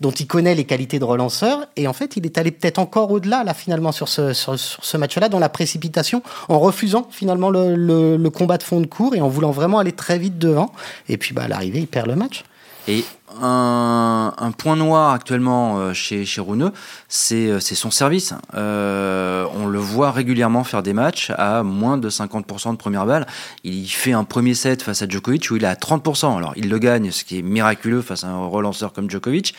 dont 0.00 0.10
il 0.10 0.26
connaît 0.26 0.54
les 0.54 0.64
qualités 0.64 0.98
de 0.98 1.04
relanceur. 1.04 1.66
Et 1.76 1.86
en 1.86 1.92
fait, 1.92 2.16
il 2.16 2.26
est 2.26 2.38
allé 2.38 2.50
peut-être 2.50 2.78
encore 2.78 3.10
au-delà, 3.10 3.44
là, 3.44 3.54
finalement, 3.54 3.92
sur 3.92 4.08
ce, 4.08 4.32
sur, 4.32 4.58
ce 4.58 4.96
match-là, 4.96 5.28
dans 5.28 5.38
la 5.38 5.48
précipitation, 5.48 6.22
en 6.48 6.58
refusant 6.58 7.06
finalement 7.10 7.50
le, 7.50 7.76
le, 7.76 8.16
le, 8.16 8.30
combat 8.30 8.58
de 8.58 8.62
fond 8.62 8.80
de 8.80 8.86
cours 8.86 9.14
et 9.14 9.20
en 9.20 9.28
voulant 9.28 9.50
vraiment 9.50 9.78
aller 9.78 9.92
très 9.92 10.18
vite 10.18 10.38
devant. 10.38 10.72
Et 11.08 11.16
puis, 11.16 11.34
bah, 11.34 11.42
à 11.44 11.48
l'arrivée, 11.48 11.80
il 11.80 11.86
perd 11.86 12.08
le 12.08 12.16
match. 12.16 12.44
Et 12.90 13.04
un, 13.40 14.52
point 14.58 14.74
noir 14.74 15.12
actuellement 15.12 15.78
euh, 15.78 15.92
chez, 15.92 16.24
chez 16.24 16.40
Runeux, 16.40 16.72
c'est 17.08 17.60
son 17.60 17.92
service. 17.92 18.34
Euh, 18.54 19.46
on 19.54 19.66
le 19.66 19.78
voit 19.78 20.10
régulièrement 20.10 20.64
faire 20.64 20.82
des 20.82 20.92
matchs 20.92 21.30
à 21.38 21.62
moins 21.62 21.98
de 21.98 22.10
50% 22.10 22.72
de 22.72 22.76
première 22.76 23.06
balle. 23.06 23.28
Il 23.62 23.86
fait 23.86 24.10
un 24.10 24.24
premier 24.24 24.54
set 24.54 24.82
face 24.82 25.02
à 25.02 25.08
Djokovic 25.08 25.52
où 25.52 25.56
il 25.56 25.62
est 25.62 25.68
à 25.68 25.74
30%. 25.74 26.36
Alors 26.36 26.52
il 26.56 26.68
le 26.68 26.78
gagne, 26.78 27.12
ce 27.12 27.22
qui 27.22 27.38
est 27.38 27.42
miraculeux 27.42 28.02
face 28.02 28.24
à 28.24 28.26
un 28.26 28.46
relanceur 28.46 28.92
comme 28.92 29.08
Djokovic. 29.08 29.54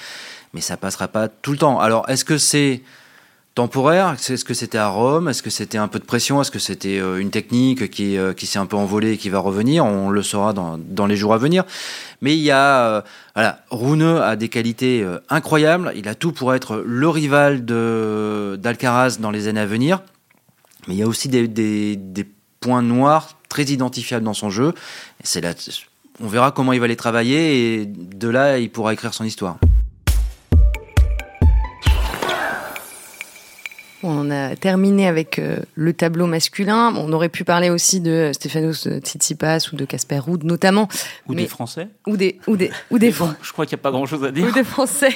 mais 0.54 0.60
ça 0.60 0.76
passera 0.76 1.08
pas 1.08 1.30
tout 1.30 1.54
le 1.54 1.58
temps. 1.58 1.80
Alors, 1.80 2.10
est-ce 2.10 2.26
que 2.26 2.38
c'est 2.38 2.82
temporaire? 3.56 4.14
Est-ce 4.14 4.46
que 4.46 4.54
c'était 4.54 4.78
à 4.78 4.88
Rome? 4.88 5.28
Est-ce 5.28 5.44
que 5.44 5.50
c'était 5.50 5.78
un 5.78 5.88
peu 5.88 6.00
de 6.00 6.06
pression? 6.06 6.42
Est-ce 6.42 6.52
que 6.52 6.60
c'était 6.60 7.00
euh, 7.00 7.20
une 7.20 7.32
technique 7.32 7.90
qui, 7.90 8.18
euh, 8.18 8.34
qui 8.34 8.46
s'est 8.46 8.60
un 8.60 8.66
peu 8.66 8.76
envolée 8.76 9.14
et 9.14 9.18
qui 9.18 9.30
va 9.30 9.40
revenir? 9.40 9.86
On 9.86 10.10
le 10.10 10.24
saura 10.24 10.54
dans, 10.54 10.78
dans, 10.78 11.06
les 11.06 11.16
jours 11.16 11.34
à 11.34 11.38
venir. 11.38 11.64
Mais 12.22 12.36
il 12.36 12.42
y 12.42 12.52
a, 12.52 12.86
euh, 12.86 13.02
voilà, 13.36 13.64
Rouneux 13.70 14.22
a 14.22 14.36
des 14.36 14.50
qualités 14.50 15.06
incroyables. 15.30 15.92
Il 15.96 16.08
a 16.08 16.16
tout 16.16 16.32
pour 16.32 16.54
être 16.54 16.84
le 16.86 17.10
rival 17.10 17.66
d'Alcaraz 17.66 19.18
dans 19.20 19.32
les 19.32 19.48
années 19.48 19.62
à 19.62 19.66
venir. 19.66 20.02
Mais 20.88 20.96
il 20.96 20.98
y 20.98 21.04
a 21.04 21.08
aussi 21.08 21.28
des, 21.28 21.48
des, 21.48 21.96
des 21.96 22.26
points 22.60 22.82
noirs 22.82 23.38
très 23.50 23.64
identifiables 23.64 24.26
dans 24.26 24.34
son 24.34 24.50
jeu. 24.50 24.74
C'est 25.24 25.42
là, 25.42 25.54
on 26.22 26.28
verra 26.28 26.52
comment 26.52 26.74
il 26.74 26.80
va 26.80 26.88
les 26.88 26.96
travailler 26.96 27.82
et 27.82 27.86
de 27.86 28.30
là, 28.30 28.60
il 28.60 28.70
pourra 28.70 28.94
écrire 28.94 29.14
son 29.14 29.24
histoire. 29.24 29.58
On 34.04 34.32
a 34.32 34.56
terminé 34.56 35.08
avec 35.08 35.38
euh, 35.38 35.58
le 35.76 35.94
tableau 35.94 36.26
masculin. 36.26 36.94
On 36.96 37.12
aurait 37.14 37.30
pu 37.30 37.44
parler 37.44 37.70
aussi 37.70 38.00
de 38.00 38.32
Stéphanos 38.34 38.88
Tsitsipas 38.88 39.70
ou 39.72 39.76
de 39.76 39.86
Casper 39.86 40.20
Ruud 40.20 40.44
notamment. 40.44 40.88
Ou 41.28 41.36
des 41.36 41.48
Français. 41.48 41.88
Ou 42.08 42.18
des 42.18 42.40
ou 42.48 42.58
des 42.58 42.72
ou 42.90 42.98
des 42.98 43.12
Français. 43.12 43.38
Je 43.42 43.52
crois 43.52 43.66
qu'il 43.66 43.76
n'y 43.76 43.82
a 43.82 43.84
pas 43.84 43.92
grand-chose 43.92 44.24
à 44.24 44.32
dire. 44.32 44.48
Ou 44.48 44.52
des 44.52 44.64
Français. 44.64 45.14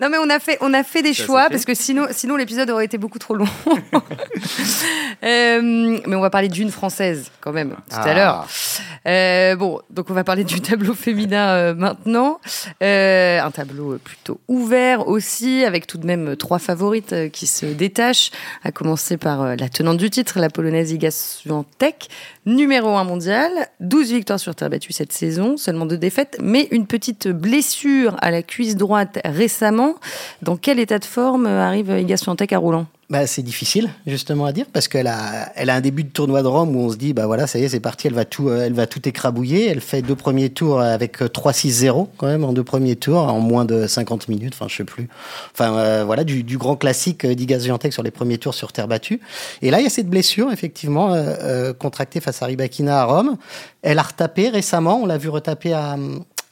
Non 0.00 0.08
mais 0.08 0.18
on 0.18 0.30
a 0.30 0.38
fait 0.38 0.56
on 0.60 0.72
a 0.72 0.82
fait 0.82 1.02
des 1.02 1.14
choix 1.14 1.48
parce 1.50 1.64
que 1.64 1.74
sinon 1.74 2.06
sinon 2.10 2.36
l'épisode 2.36 2.70
aurait 2.70 2.86
été 2.86 2.98
beaucoup 2.98 3.18
trop 3.18 3.34
long. 3.34 3.48
euh, 5.22 5.98
mais 6.06 6.16
on 6.16 6.20
va 6.20 6.30
parler 6.30 6.48
d'une 6.48 6.70
française 6.70 7.30
quand 7.40 7.52
même 7.52 7.76
tout 7.90 7.96
à 7.96 8.14
l'heure. 8.14 8.46
Ah. 8.46 9.08
Euh, 9.08 9.56
bon 9.56 9.80
donc 9.90 10.08
on 10.08 10.14
va 10.14 10.24
parler 10.24 10.44
du 10.44 10.60
tableau 10.60 10.94
féminin 10.94 11.48
euh, 11.48 11.74
maintenant. 11.74 12.40
Euh, 12.82 13.40
un 13.40 13.50
tableau 13.50 13.98
plutôt 13.98 14.40
ouvert 14.48 15.08
aussi 15.08 15.64
avec 15.64 15.86
tout 15.86 15.98
de 15.98 16.06
même 16.06 16.36
trois 16.36 16.58
favorites 16.58 17.12
euh, 17.12 17.28
qui 17.28 17.46
se 17.46 17.66
détachent 17.66 18.13
à 18.62 18.72
commencer 18.72 19.16
par 19.16 19.42
euh, 19.42 19.56
la 19.56 19.68
tenante 19.68 19.98
du 19.98 20.10
titre, 20.10 20.38
la 20.38 20.50
polonaise 20.50 20.92
Iga 20.92 21.10
Swiatek, 21.10 22.08
numéro 22.46 22.88
1 22.88 23.04
mondial, 23.04 23.50
12 23.80 24.12
victoires 24.12 24.40
sur 24.40 24.54
terre 24.54 24.70
battue 24.70 24.92
cette 24.92 25.12
saison, 25.12 25.56
seulement 25.56 25.86
deux 25.86 25.98
défaites, 25.98 26.38
mais 26.40 26.68
une 26.70 26.86
petite 26.86 27.28
blessure 27.28 28.16
à 28.20 28.30
la 28.30 28.42
cuisse 28.42 28.76
droite 28.76 29.18
récemment. 29.24 29.94
Dans 30.42 30.56
quel 30.56 30.78
état 30.78 30.98
de 30.98 31.04
forme 31.04 31.46
arrive 31.46 31.90
Iga 31.90 32.16
Swiatek 32.16 32.52
à 32.52 32.58
Roland 32.58 32.86
bah, 33.10 33.26
c'est 33.26 33.42
difficile 33.42 33.90
justement 34.06 34.46
à 34.46 34.52
dire 34.52 34.66
parce 34.72 34.88
qu'elle 34.88 35.06
a, 35.06 35.52
elle 35.56 35.70
a 35.70 35.74
un 35.74 35.80
début 35.80 36.04
de 36.04 36.08
tournoi 36.08 36.42
de 36.42 36.48
Rome 36.48 36.74
où 36.74 36.80
on 36.80 36.90
se 36.90 36.96
dit 36.96 37.12
bah 37.12 37.26
voilà 37.26 37.46
ça 37.46 37.58
y 37.58 37.64
est 37.64 37.68
c'est 37.68 37.80
parti 37.80 38.06
elle 38.06 38.14
va 38.14 38.24
tout, 38.24 38.48
euh, 38.48 38.64
elle 38.64 38.72
va 38.72 38.86
tout 38.86 39.06
écrabouiller. 39.08 39.66
Elle 39.66 39.80
fait 39.80 40.02
deux 40.02 40.14
premiers 40.14 40.50
tours 40.50 40.80
avec 40.80 41.20
3-6-0 41.20 41.86
euh, 41.86 42.04
quand 42.16 42.26
même 42.26 42.44
en 42.44 42.52
deux 42.52 42.64
premiers 42.64 42.96
tours 42.96 43.20
en 43.20 43.40
moins 43.40 43.64
de 43.64 43.86
50 43.86 44.28
minutes. 44.28 44.54
Enfin 44.54 44.66
je 44.68 44.76
sais 44.76 44.84
plus. 44.84 45.08
Enfin 45.52 45.76
euh, 45.76 46.04
voilà 46.04 46.24
du, 46.24 46.42
du, 46.42 46.58
grand 46.58 46.76
classique 46.76 47.26
d'Iga 47.26 47.60
Swiatek 47.60 47.92
sur 47.92 48.02
les 48.02 48.10
premiers 48.10 48.38
tours 48.38 48.54
sur 48.54 48.72
terre 48.72 48.88
battue. 48.88 49.20
Et 49.62 49.70
là 49.70 49.80
il 49.80 49.84
y 49.84 49.86
a 49.86 49.90
cette 49.90 50.08
blessure 50.08 50.50
effectivement 50.52 51.12
euh, 51.12 51.72
contractée 51.72 52.20
face 52.20 52.42
à 52.42 52.46
Ribakina 52.46 53.02
à 53.02 53.04
Rome. 53.04 53.36
Elle 53.82 53.98
a 53.98 54.02
retapé 54.02 54.48
récemment. 54.48 55.00
On 55.02 55.06
l'a 55.06 55.18
vu 55.18 55.28
retaper 55.28 55.72
à 55.72 55.96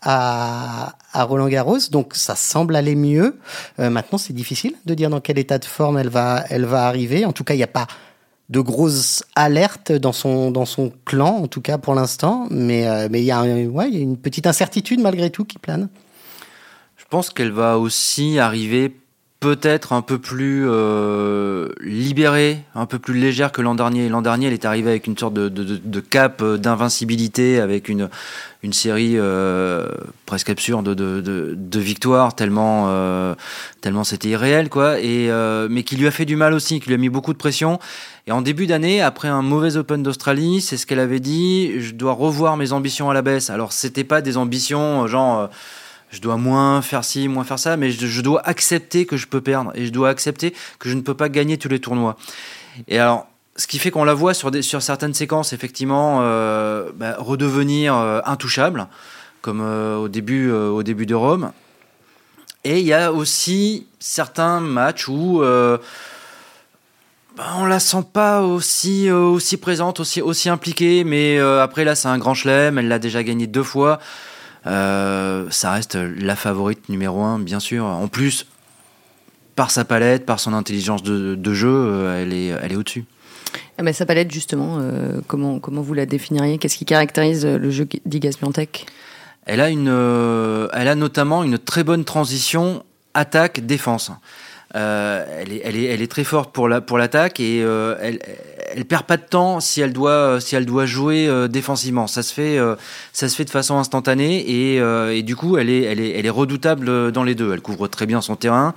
à, 0.02 0.94
Roland 1.14 1.48
Garros, 1.48 1.78
donc 1.90 2.14
ça 2.14 2.34
semble 2.34 2.76
aller 2.76 2.94
mieux. 2.94 3.38
Euh, 3.78 3.90
maintenant, 3.90 4.18
c'est 4.18 4.32
difficile 4.32 4.74
de 4.84 4.94
dire 4.94 5.10
dans 5.10 5.20
quel 5.20 5.38
état 5.38 5.58
de 5.58 5.64
forme 5.64 5.98
elle 5.98 6.08
va, 6.08 6.44
elle 6.50 6.64
va 6.64 6.86
arriver. 6.86 7.24
En 7.24 7.32
tout 7.32 7.44
cas, 7.44 7.54
il 7.54 7.58
n'y 7.58 7.62
a 7.62 7.68
pas 7.68 7.86
de 8.48 8.60
grosses 8.60 9.24
alertes 9.34 9.92
dans 9.92 10.12
son, 10.12 10.50
dans 10.50 10.66
son 10.66 10.92
clan, 11.04 11.36
en 11.38 11.46
tout 11.46 11.60
cas 11.60 11.78
pour 11.78 11.94
l'instant, 11.94 12.46
mais 12.50 12.86
euh, 12.86 13.08
mais 13.10 13.22
il 13.22 13.24
y, 13.24 13.30
a 13.30 13.42
ouais, 13.42 13.90
y 13.90 13.96
a 13.96 14.00
une 14.00 14.18
petite 14.18 14.46
incertitude 14.46 15.00
malgré 15.00 15.30
tout 15.30 15.44
qui 15.44 15.58
plane. 15.58 15.88
Je 16.96 17.04
pense 17.08 17.30
qu'elle 17.30 17.52
va 17.52 17.78
aussi 17.78 18.38
arriver 18.38 18.94
peut-être 19.42 19.92
un 19.92 20.02
peu 20.02 20.18
plus 20.18 20.64
euh, 20.68 21.68
libérée, 21.80 22.62
un 22.76 22.86
peu 22.86 23.00
plus 23.00 23.18
légère 23.18 23.50
que 23.50 23.60
l'an 23.60 23.74
dernier. 23.74 24.08
L'an 24.08 24.22
dernier, 24.22 24.46
elle 24.46 24.52
est 24.52 24.64
arrivée 24.64 24.90
avec 24.90 25.08
une 25.08 25.18
sorte 25.18 25.34
de, 25.34 26.00
cap 26.00 26.44
d'invincibilité, 26.44 27.58
avec 27.58 27.88
une, 27.88 28.08
une 28.62 28.72
série 28.72 29.14
euh, 29.16 29.88
presque 30.26 30.48
absurde 30.48 30.94
de, 30.94 31.78
victoires, 31.80 32.36
tellement, 32.36 32.86
euh, 32.86 33.34
tellement 33.80 34.04
c'était 34.04 34.28
irréel, 34.28 34.68
quoi. 34.68 35.00
Et, 35.00 35.28
euh, 35.28 35.66
mais 35.68 35.82
qui 35.82 35.96
lui 35.96 36.06
a 36.06 36.12
fait 36.12 36.24
du 36.24 36.36
mal 36.36 36.54
aussi, 36.54 36.78
qui 36.78 36.86
lui 36.86 36.94
a 36.94 36.98
mis 36.98 37.08
beaucoup 37.08 37.32
de 37.32 37.38
pression. 37.38 37.80
Et 38.28 38.32
en 38.32 38.42
début 38.42 38.68
d'année, 38.68 39.02
après 39.02 39.26
un 39.26 39.42
mauvais 39.42 39.76
Open 39.76 40.04
d'Australie, 40.04 40.60
c'est 40.60 40.76
ce 40.76 40.86
qu'elle 40.86 41.00
avait 41.00 41.18
dit, 41.18 41.80
je 41.80 41.94
dois 41.94 42.12
revoir 42.12 42.56
mes 42.56 42.72
ambitions 42.72 43.10
à 43.10 43.14
la 43.14 43.22
baisse. 43.22 43.50
Alors, 43.50 43.72
c'était 43.72 44.04
pas 44.04 44.20
des 44.20 44.36
ambitions 44.36 45.08
genre 45.08 45.50
je 46.12 46.20
dois 46.20 46.36
moins 46.36 46.82
faire 46.82 47.04
ci, 47.04 47.26
moins 47.26 47.42
faire 47.42 47.58
ça, 47.58 47.76
mais 47.76 47.90
je, 47.90 48.20
dois 48.20 48.46
accepter 48.46 49.06
que 49.06 49.16
je 49.16 49.26
peux 49.26 49.40
perdre 49.40 49.72
et 49.74 49.86
je 49.86 49.90
dois 49.90 50.10
accepter 50.10 50.54
que 50.78 50.88
je 50.88 50.94
ne 50.94 51.00
peux 51.00 51.14
pas 51.14 51.30
gagner 51.30 51.56
tous 51.56 51.68
les 51.68 51.80
tournois. 51.80 52.16
Et 52.86 52.98
alors, 52.98 53.26
ce 53.56 53.66
qui 53.66 53.78
fait 53.78 53.90
qu'on 53.90 54.04
la 54.04 54.12
voit 54.12 54.34
sur, 54.34 54.50
sur 54.62 54.82
certaines 54.82 55.14
séquences, 55.14 55.54
effectivement, 55.54 56.18
euh, 56.20 56.90
bah, 56.94 57.16
redevenir 57.18 57.96
euh, 57.96 58.20
intouchable, 58.26 58.88
comme 59.40 59.62
euh, 59.62 59.96
au, 59.96 60.08
début, 60.08 60.50
au 60.50 60.82
début 60.82 61.06
de 61.06 61.14
Rome. 61.14 61.50
Et 62.64 62.78
il 62.80 62.86
y 62.86 62.92
a 62.92 63.10
aussi 63.10 63.86
certains 63.98 64.60
matchs 64.60 65.08
où 65.08 65.40
bah, 65.40 65.80
on 67.56 67.64
la 67.64 67.80
sent 67.80 68.04
pas 68.12 68.42
aussi, 68.42 69.10
aussi 69.10 69.56
présente, 69.56 69.98
aussi, 69.98 70.20
aussi 70.20 70.50
impliquée, 70.50 71.04
mais 71.04 71.38
après 71.38 71.84
là, 71.84 71.94
c'est 71.94 72.08
un 72.08 72.18
grand 72.18 72.34
chelem, 72.34 72.78
elle 72.78 72.88
l'a 72.88 72.98
déjà 72.98 73.24
gagné 73.24 73.46
deux 73.46 73.62
fois. 73.62 73.98
Euh, 74.66 75.46
ça 75.50 75.72
reste 75.72 75.96
la 75.96 76.36
favorite 76.36 76.88
numéro 76.88 77.22
un, 77.22 77.38
bien 77.38 77.60
sûr. 77.60 77.84
En 77.84 78.08
plus, 78.08 78.46
par 79.56 79.70
sa 79.70 79.84
palette, 79.84 80.24
par 80.24 80.40
son 80.40 80.54
intelligence 80.54 81.02
de, 81.02 81.34
de 81.34 81.54
jeu, 81.54 81.68
euh, 81.68 82.22
elle 82.22 82.32
est, 82.32 82.46
elle 82.46 82.72
est 82.72 82.76
au-dessus. 82.76 83.04
Ah 83.78 83.82
bah, 83.82 83.92
sa 83.92 84.06
palette, 84.06 84.30
justement, 84.30 84.78
euh, 84.80 85.20
comment, 85.26 85.58
comment 85.58 85.82
vous 85.82 85.94
la 85.94 86.06
définiriez? 86.06 86.58
Qu'est-ce 86.58 86.76
qui 86.76 86.84
caractérise 86.84 87.44
le 87.44 87.70
jeu 87.70 87.86
d'Igas 88.06 88.36
elle 89.44 89.60
a, 89.60 89.70
une, 89.70 89.88
euh, 89.88 90.68
elle 90.72 90.88
a 90.88 90.94
notamment 90.94 91.42
une 91.42 91.58
très 91.58 91.82
bonne 91.82 92.04
transition 92.04 92.84
attaque-défense. 93.14 94.12
Euh, 94.74 95.26
elle, 95.38 95.52
est, 95.52 95.60
elle, 95.64 95.76
est, 95.76 95.84
elle 95.84 96.00
est 96.00 96.10
très 96.10 96.24
forte 96.24 96.50
pour 96.52 96.66
la 96.66 96.80
pour 96.80 96.96
l'attaque 96.96 97.40
et 97.40 97.62
euh, 97.62 97.94
elle 98.00 98.20
elle 98.74 98.84
perd 98.84 99.04
pas 99.04 99.16
de 99.16 99.22
temps 99.22 99.60
si 99.60 99.80
elle 99.80 99.92
doit 99.92 100.40
si 100.40 100.56
elle 100.56 100.66
doit 100.66 100.86
jouer 100.86 101.26
euh, 101.28 101.48
défensivement. 101.48 102.06
Ça 102.06 102.22
se 102.22 102.32
fait 102.32 102.58
euh, 102.58 102.76
ça 103.12 103.28
se 103.28 103.36
fait 103.36 103.44
de 103.44 103.50
façon 103.50 103.78
instantanée 103.78 104.44
et, 104.48 104.80
euh, 104.80 105.14
et 105.14 105.22
du 105.22 105.36
coup 105.36 105.58
elle 105.58 105.68
est 105.68 105.82
elle 105.82 106.00
est 106.00 106.18
elle 106.18 106.26
est 106.26 106.30
redoutable 106.30 107.12
dans 107.12 107.24
les 107.24 107.34
deux. 107.34 107.52
Elle 107.52 107.60
couvre 107.60 107.88
très 107.88 108.06
bien 108.06 108.20
son 108.20 108.36
terrain. 108.36 108.74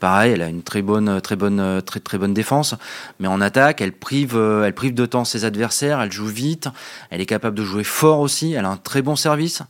Pareil, 0.00 0.32
elle 0.32 0.42
a 0.42 0.48
une 0.48 0.62
très 0.62 0.82
bonne 0.82 1.20
très 1.20 1.36
bonne 1.36 1.80
très 1.82 2.00
très 2.00 2.18
bonne 2.18 2.34
défense, 2.34 2.74
mais 3.20 3.28
en 3.28 3.40
attaque, 3.40 3.80
elle 3.80 3.92
prive 3.92 4.36
elle 4.36 4.74
prive 4.74 4.94
de 4.94 5.06
temps 5.06 5.24
ses 5.24 5.44
adversaires. 5.44 6.00
Elle 6.00 6.12
joue 6.12 6.26
vite. 6.26 6.68
Elle 7.10 7.20
est 7.20 7.26
capable 7.26 7.56
de 7.56 7.64
jouer 7.64 7.84
fort 7.84 8.20
aussi. 8.20 8.52
Elle 8.52 8.64
a 8.64 8.70
un 8.70 8.76
très 8.76 9.02
bon 9.02 9.16
service. 9.16 9.62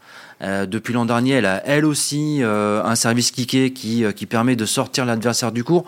Euh, 0.44 0.66
depuis 0.66 0.92
l'an 0.92 1.07
dernier, 1.07 1.33
elle 1.33 1.46
a 1.46 1.62
elle 1.66 1.85
aussi 1.85 2.38
euh, 2.42 2.83
un 2.85 2.94
service 2.94 3.30
kické 3.30 3.72
qui, 3.72 4.04
euh, 4.04 4.12
qui 4.12 4.26
permet 4.26 4.57
de 4.57 4.66
sortir 4.66 5.07
l'adversaire 5.07 5.52
du 5.52 5.64
cours. 5.64 5.85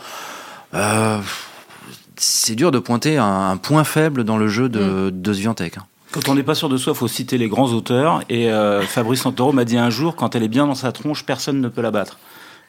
c'est 2.16 2.54
dur 2.54 2.70
de 2.70 2.78
pointer 2.78 3.18
un, 3.18 3.50
un, 3.50 3.56
point 3.58 3.84
faible 3.84 4.24
dans 4.24 4.38
le 4.38 4.48
jeu 4.48 4.68
de, 4.68 5.10
mm. 5.10 5.20
de 5.20 5.32
Sviantec. 5.32 5.76
Hein. 5.76 5.84
Quand 6.12 6.28
on 6.30 6.34
n'est 6.34 6.42
pas 6.42 6.54
sûr 6.54 6.70
de 6.70 6.78
soi, 6.78 6.94
il 6.94 6.96
faut 6.96 7.08
citer 7.08 7.36
les 7.36 7.48
grands 7.48 7.72
auteurs. 7.72 8.22
Et 8.30 8.48
Fabrice 8.88 9.20
Santoro 9.20 9.52
m'a 9.52 9.66
dit 9.66 9.76
un 9.76 9.90
jour, 9.90 10.16
quand 10.16 10.34
elle 10.34 10.44
est 10.44 10.48
bien 10.48 10.66
dans 10.66 10.74
sa 10.74 10.90
tronche, 10.90 11.26
personne 11.26 11.60
ne 11.60 11.68
peut 11.68 11.82
la 11.82 11.90
battre. 11.90 12.18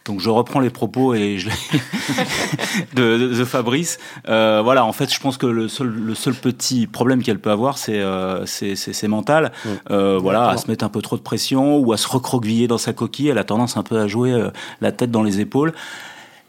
Donc 0.07 0.21
je 0.21 0.29
reprends 0.29 0.59
les 0.59 0.69
propos 0.69 1.13
et 1.13 1.37
je 1.37 1.49
de, 2.95 3.17
de, 3.17 3.27
de, 3.27 3.45
Fabrice. 3.45 3.99
Euh, 4.27 4.61
voilà, 4.63 4.85
en 4.85 4.93
fait, 4.93 5.13
je 5.13 5.19
pense 5.19 5.37
que 5.37 5.45
le 5.45 5.67
seul, 5.67 5.87
le 5.87 6.15
seul 6.15 6.33
petit 6.33 6.87
problème 6.87 7.21
qu'elle 7.21 7.39
peut 7.39 7.51
avoir, 7.51 7.77
c'est 7.77 7.99
euh, 7.99 8.45
c'est 8.45 9.07
mental. 9.07 9.51
Mmh. 9.63 9.69
Euh, 9.91 10.17
voilà, 10.17 10.49
à 10.49 10.57
se 10.57 10.69
mettre 10.69 10.85
un 10.85 10.89
peu 10.89 11.01
trop 11.01 11.17
de 11.17 11.21
pression 11.21 11.77
ou 11.77 11.91
à 11.93 11.97
se 11.97 12.07
recroqueviller 12.07 12.67
dans 12.67 12.77
sa 12.77 12.93
coquille. 12.93 13.27
Elle 13.27 13.37
a 13.37 13.43
tendance 13.43 13.77
un 13.77 13.83
peu 13.83 13.99
à 13.99 14.07
jouer 14.07 14.31
euh, 14.31 14.49
la 14.81 14.91
tête 14.91 15.11
dans 15.11 15.23
les 15.23 15.41
épaules. 15.41 15.73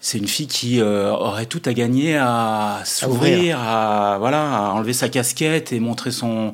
C'est 0.01 0.19
une 0.19 0.29
fille 0.29 0.47
qui 0.47 0.81
euh, 0.81 1.11
aurait 1.11 1.47
tout 1.47 1.63
à 1.65 1.73
gagner 1.73 2.17
à 2.17 2.83
s'ouvrir, 2.85 3.59
à, 3.59 4.15
à, 4.15 4.19
voilà, 4.19 4.69
à 4.69 4.71
enlever 4.71 4.93
sa 4.93 5.09
casquette 5.09 5.73
et 5.73 5.81
montrer 5.81 6.13
son 6.13 6.53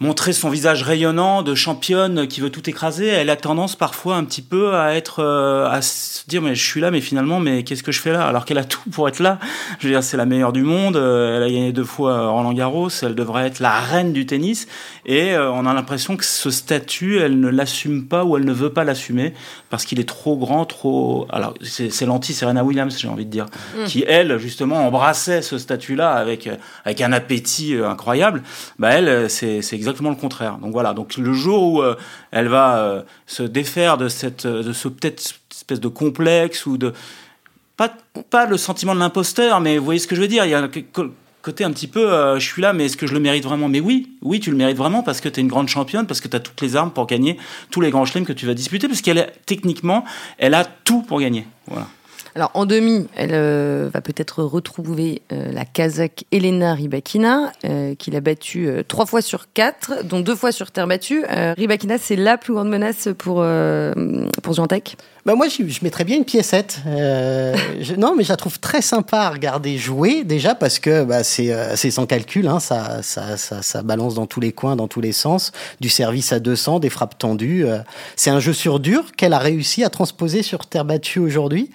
montrer 0.00 0.32
son 0.32 0.48
visage 0.48 0.82
rayonnant 0.82 1.42
de 1.42 1.54
championne 1.54 2.26
qui 2.26 2.40
veut 2.40 2.48
tout 2.48 2.68
écraser, 2.70 3.06
elle 3.06 3.28
a 3.28 3.36
tendance 3.36 3.76
parfois 3.76 4.16
un 4.16 4.24
petit 4.24 4.40
peu 4.40 4.74
à 4.74 4.94
être 4.94 5.22
euh, 5.22 5.68
à 5.68 5.82
se 5.82 6.26
dire 6.26 6.40
mais 6.40 6.54
je 6.54 6.64
suis 6.64 6.80
là 6.80 6.90
mais 6.90 7.02
finalement 7.02 7.38
mais 7.38 7.64
qu'est-ce 7.64 7.82
que 7.82 7.92
je 7.92 8.00
fais 8.00 8.12
là? 8.12 8.26
Alors 8.26 8.46
qu'elle 8.46 8.56
a 8.56 8.64
tout 8.64 8.80
pour 8.90 9.08
être 9.10 9.20
là. 9.20 9.38
Je 9.78 9.86
veux 9.86 9.92
dire 9.92 10.02
c'est 10.02 10.16
la 10.16 10.24
meilleure 10.24 10.54
du 10.54 10.62
monde, 10.62 10.96
euh, 10.96 11.36
elle 11.36 11.42
a 11.42 11.50
gagné 11.50 11.72
deux 11.72 11.84
fois 11.84 12.30
Roland 12.30 12.54
Garros, 12.54 12.88
elle 13.02 13.14
devrait 13.14 13.46
être 13.46 13.60
la 13.60 13.78
reine 13.78 14.14
du 14.14 14.24
tennis 14.24 14.68
et 15.04 15.34
euh, 15.34 15.52
on 15.52 15.66
a 15.66 15.74
l'impression 15.74 16.16
que 16.16 16.24
ce 16.24 16.48
statut 16.48 17.18
elle 17.18 17.38
ne 17.38 17.48
l'assume 17.48 18.06
pas 18.06 18.24
ou 18.24 18.38
elle 18.38 18.46
ne 18.46 18.54
veut 18.54 18.72
pas 18.72 18.84
l'assumer 18.84 19.34
parce 19.68 19.84
qu'il 19.84 20.00
est 20.00 20.08
trop 20.08 20.38
grand, 20.38 20.64
trop 20.64 21.26
alors 21.28 21.52
c'est 21.62 22.06
l'anti 22.06 22.32
Serena 22.32 22.64
Williams 22.64 22.96
j'ai 22.98 23.08
envie 23.08 23.26
de 23.26 23.30
dire 23.30 23.46
mmh. 23.76 23.84
qui 23.84 24.02
elle 24.08 24.38
justement 24.38 24.86
embrassait 24.86 25.42
ce 25.42 25.58
statut 25.58 25.94
là 25.94 26.12
avec 26.12 26.48
avec 26.86 27.02
un 27.02 27.12
appétit 27.12 27.74
incroyable. 27.76 28.42
Bah 28.78 28.92
elle 28.92 29.28
c'est 29.28 29.60
c'est 29.60 29.76
exactement 29.76 29.89
exactement 29.90 30.10
le 30.10 30.16
contraire. 30.16 30.58
Donc 30.58 30.72
voilà. 30.72 30.94
Donc 30.94 31.16
le 31.16 31.32
jour 31.32 31.74
où 31.74 31.82
elle 32.30 32.48
va 32.48 33.04
se 33.26 33.42
défaire 33.42 33.98
de 33.98 34.08
cette, 34.08 34.46
de 34.46 34.72
ce 34.72 34.88
peut-être 34.88 35.22
espèce 35.50 35.80
de 35.80 35.88
complexe 35.88 36.66
ou 36.66 36.78
de 36.78 36.92
pas, 37.76 37.92
pas 38.28 38.46
le 38.46 38.56
sentiment 38.56 38.94
de 38.94 39.00
l'imposteur, 39.00 39.60
mais 39.60 39.78
vous 39.78 39.84
voyez 39.84 40.00
ce 40.00 40.06
que 40.06 40.14
je 40.14 40.20
veux 40.20 40.28
dire. 40.28 40.44
Il 40.44 40.50
y 40.50 40.54
a 40.54 40.68
côté 41.42 41.64
un 41.64 41.72
petit 41.72 41.86
peu, 41.86 42.12
euh, 42.12 42.38
je 42.38 42.46
suis 42.46 42.60
là, 42.60 42.72
mais 42.72 42.86
est-ce 42.86 42.96
que 42.96 43.06
je 43.06 43.14
le 43.14 43.20
mérite 43.20 43.44
vraiment? 43.44 43.68
Mais 43.68 43.80
oui, 43.80 44.10
oui, 44.22 44.40
tu 44.40 44.50
le 44.50 44.56
mérites 44.56 44.76
vraiment 44.76 45.02
parce 45.02 45.20
que 45.20 45.28
tu 45.28 45.40
es 45.40 45.42
une 45.42 45.48
grande 45.48 45.68
championne, 45.68 46.06
parce 46.06 46.20
que 46.20 46.28
tu 46.28 46.36
as 46.36 46.40
toutes 46.40 46.60
les 46.60 46.76
armes 46.76 46.90
pour 46.90 47.06
gagner 47.06 47.38
tous 47.70 47.80
les 47.80 47.90
grands 47.90 48.04
chelems 48.04 48.26
que 48.26 48.32
tu 48.32 48.46
vas 48.46 48.54
disputer, 48.54 48.88
parce 48.88 49.00
qu'elle 49.00 49.32
techniquement, 49.46 50.04
elle 50.38 50.54
a 50.54 50.64
tout 50.64 51.02
pour 51.02 51.20
gagner. 51.20 51.46
Voilà. 51.66 51.86
Alors 52.34 52.50
en 52.54 52.66
demi, 52.66 53.08
elle 53.16 53.34
euh, 53.34 53.90
va 53.92 54.00
peut-être 54.00 54.42
retrouver 54.42 55.22
euh, 55.32 55.52
la 55.52 55.64
Kazakh 55.64 56.24
Elena 56.32 56.74
Rybakina, 56.74 57.52
qui 57.98 58.10
l'a 58.10 58.20
battue 58.20 58.68
trois 58.86 59.06
fois 59.06 59.22
sur 59.22 59.52
quatre, 59.52 60.04
dont 60.04 60.20
deux 60.20 60.36
fois 60.36 60.52
sur 60.52 60.70
terre 60.70 60.86
battue. 60.86 61.24
Rybakina, 61.28 61.98
c'est 61.98 62.16
la 62.16 62.38
plus 62.38 62.54
grande 62.54 62.68
menace 62.68 63.08
pour 63.18 63.44
pour 64.42 64.54
Zantec 64.54 64.96
bah 65.26 65.34
moi, 65.34 65.48
je, 65.48 65.62
mettrais 65.82 66.04
bien 66.04 66.16
une 66.16 66.24
piécette. 66.24 66.80
Euh, 66.86 67.54
je, 67.80 67.94
non, 67.94 68.14
mais 68.16 68.24
je 68.24 68.30
la 68.30 68.36
trouve 68.36 68.58
très 68.58 68.80
sympa 68.80 69.18
à 69.18 69.30
regarder 69.30 69.76
jouer, 69.76 70.24
déjà 70.24 70.54
parce 70.54 70.78
que 70.78 71.04
bah, 71.04 71.24
c'est 71.24 71.52
euh, 71.52 71.76
sans 71.76 72.06
calcul, 72.06 72.48
hein, 72.48 72.58
ça, 72.58 73.02
ça, 73.02 73.36
ça, 73.36 73.62
ça, 73.62 73.82
balance 73.82 74.14
dans 74.14 74.26
tous 74.26 74.40
les 74.40 74.52
coins, 74.52 74.76
dans 74.76 74.88
tous 74.88 75.00
les 75.00 75.12
sens, 75.12 75.52
du 75.80 75.88
service 75.88 76.32
à 76.32 76.40
200, 76.40 76.80
des 76.80 76.90
frappes 76.90 77.18
tendues. 77.18 77.66
Euh. 77.66 77.78
c'est 78.16 78.30
un 78.30 78.40
jeu 78.40 78.52
sur 78.52 78.80
dur 78.80 79.12
qu'elle 79.16 79.34
a 79.34 79.38
réussi 79.38 79.84
à 79.84 79.90
transposer 79.90 80.42
sur 80.42 80.66
terre 80.66 80.84
battue 80.84 81.18
aujourd'hui. 81.18 81.70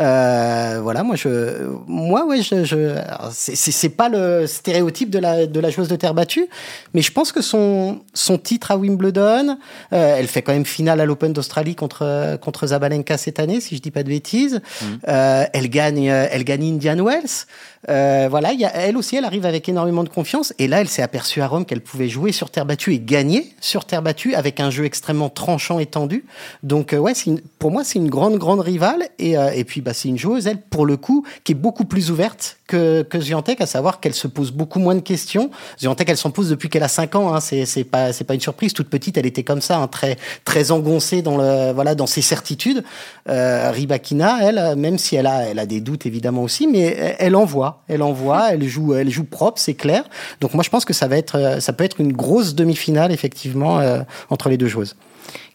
Euh, 0.00 0.80
voilà, 0.82 1.02
moi, 1.02 1.16
je, 1.16 1.66
moi, 1.86 2.26
ouais, 2.26 2.42
je, 2.42 2.64
je 2.64 2.96
c'est 3.30 3.90
pas 3.90 4.08
le 4.08 4.46
stéréotype 4.46 5.10
de 5.10 5.18
la, 5.18 5.46
de 5.46 5.60
la 5.60 5.70
joueuse 5.70 5.88
de 5.88 5.96
terre 5.96 6.14
battue, 6.14 6.46
mais 6.94 7.02
je 7.02 7.12
pense 7.12 7.32
que 7.32 7.42
son, 7.42 8.00
son 8.14 8.38
titre 8.38 8.70
à 8.70 8.76
Wimbledon, 8.76 9.58
euh, 9.92 10.16
elle 10.18 10.28
fait 10.28 10.42
quand 10.42 10.52
même 10.52 10.64
finale 10.64 11.00
à 11.00 11.04
l'Open 11.04 11.32
d'Australie 11.32 11.74
contre, 11.74 12.38
contre 12.40 12.68
Zabalenka 12.68 13.18
cette 13.18 13.38
année, 13.38 13.60
si 13.60 13.76
je 13.76 13.82
dis 13.82 13.90
pas 13.90 14.02
de 14.02 14.08
bêtises. 14.08 14.60
Mmh. 14.80 14.86
Euh, 15.08 15.44
elle 15.52 15.68
gagne, 15.68 16.06
elle 16.06 16.44
gagne 16.44 16.74
Indian 16.74 17.04
Wells. 17.04 17.46
Euh, 17.88 18.28
voilà, 18.30 18.52
y 18.52 18.64
a, 18.64 18.74
elle 18.74 18.96
aussi, 18.96 19.16
elle 19.16 19.24
arrive 19.24 19.44
avec 19.44 19.68
énormément 19.68 20.04
de 20.04 20.08
confiance. 20.08 20.54
Et 20.58 20.68
là, 20.68 20.80
elle 20.80 20.88
s'est 20.88 21.02
aperçue 21.02 21.40
à 21.40 21.48
Rome 21.48 21.64
qu'elle 21.64 21.80
pouvait 21.80 22.08
jouer 22.08 22.32
sur 22.32 22.50
terre 22.50 22.64
battue 22.64 22.94
et 22.94 23.00
gagner 23.00 23.54
sur 23.60 23.84
terre 23.84 24.02
battue 24.02 24.34
avec 24.34 24.60
un 24.60 24.70
jeu 24.70 24.84
extrêmement 24.84 25.28
tranchant 25.28 25.78
et 25.78 25.86
tendu. 25.86 26.24
Donc, 26.62 26.92
euh, 26.92 26.98
ouais, 26.98 27.12
une, 27.26 27.40
pour 27.58 27.70
moi, 27.70 27.82
c'est 27.84 27.98
une 27.98 28.08
grande, 28.08 28.38
grande 28.38 28.60
rivale. 28.60 29.08
Et, 29.18 29.36
euh, 29.36 29.50
et 29.50 29.64
puis, 29.64 29.80
bah, 29.80 29.94
c'est 29.94 30.08
une 30.08 30.18
joueuse, 30.18 30.46
elle, 30.46 30.60
pour 30.60 30.86
le 30.86 30.96
coup, 30.96 31.24
qui 31.44 31.52
est 31.52 31.56
beaucoup 31.56 31.84
plus 31.84 32.10
ouverte 32.10 32.58
que, 32.68 33.02
que 33.02 33.20
Zviantec, 33.20 33.60
à 33.60 33.66
savoir 33.66 34.00
qu'elle 34.00 34.14
se 34.14 34.28
pose 34.28 34.52
beaucoup 34.52 34.78
moins 34.78 34.94
de 34.94 35.00
questions. 35.00 35.50
Zviantec, 35.78 36.08
elle 36.08 36.16
s'en 36.16 36.30
pose 36.30 36.50
depuis 36.50 36.68
qu'elle 36.68 36.84
a 36.84 36.88
5 36.88 37.16
ans. 37.16 37.34
Hein, 37.34 37.40
c'est, 37.40 37.84
pas, 37.84 38.12
pas 38.12 38.34
une 38.34 38.40
surprise. 38.40 38.72
Toute 38.72 38.88
petite, 38.90 39.18
elle 39.18 39.26
était 39.26 39.42
comme 39.42 39.60
ça, 39.60 39.78
hein, 39.78 39.88
très, 39.88 40.16
très 40.44 40.70
engoncée 40.70 41.22
dans 41.22 41.36
le, 41.36 41.72
voilà, 41.72 41.94
dans 41.96 42.06
ses 42.06 42.22
certitudes. 42.22 42.84
Euh, 43.28 43.70
Ribakina, 43.72 44.38
elle, 44.42 44.76
même 44.76 44.98
si 44.98 45.16
elle 45.16 45.26
a, 45.26 45.48
elle 45.48 45.58
a 45.58 45.66
des 45.66 45.80
doutes 45.80 46.06
évidemment 46.06 46.42
aussi, 46.42 46.68
mais 46.68 46.80
elle, 46.80 47.16
elle 47.18 47.36
envoie 47.36 47.71
elle 47.88 48.02
envoie, 48.02 48.48
elle 48.52 48.66
joue, 48.68 48.94
elle 48.94 49.10
joue 49.10 49.24
propre, 49.24 49.60
c'est 49.60 49.74
clair. 49.74 50.04
Donc 50.40 50.54
moi 50.54 50.62
je 50.64 50.70
pense 50.70 50.84
que 50.84 50.92
ça 50.92 51.08
va 51.08 51.16
être, 51.16 51.60
ça 51.60 51.72
peut 51.72 51.84
être 51.84 52.00
une 52.00 52.12
grosse 52.12 52.54
demi-finale 52.54 53.12
effectivement 53.12 53.78
euh, 53.80 54.02
entre 54.30 54.48
les 54.48 54.56
deux 54.56 54.68
joueuses. 54.68 54.96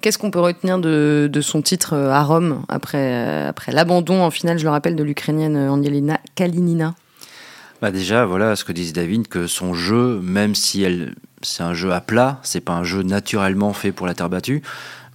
Qu'est-ce 0.02 0.18
qu'on 0.18 0.32
peut 0.32 0.40
retenir 0.40 0.80
de, 0.80 1.40
son 1.42 1.62
titre 1.62 1.94
euh, 1.94 2.10
à 2.10 2.24
Rome 2.24 2.64
après, 2.70 2.98
euh, 2.98 3.50
après 3.50 3.72
l'abandon 3.72 4.22
en 4.22 4.32
finale, 4.32 4.58
je 4.58 4.64
le 4.64 4.70
rappelle, 4.70 4.96
de 4.96 5.04
l'Ukrainienne 5.04 5.58
Angelina 5.58 6.20
Kalinina? 6.36 6.96
Bah 7.82 7.92
déjà, 7.92 8.26
voilà 8.26 8.56
ce 8.56 8.64
que 8.64 8.72
disait 8.72 8.94
David, 8.94 9.28
que 9.28 9.46
son 9.46 9.74
jeu, 9.74 10.20
même 10.24 10.56
si 10.56 10.84
elle, 10.84 11.14
c'est 11.42 11.64
un 11.64 11.74
jeu 11.74 11.92
à 11.92 12.02
plat, 12.02 12.40
c'est 12.42 12.62
pas 12.62 12.74
un 12.74 12.84
jeu 12.84 13.04
naturellement 13.04 13.74
fait 13.74 13.92
pour 13.92 14.08
la 14.08 14.16
terre 14.16 14.30
battue, 14.30 14.64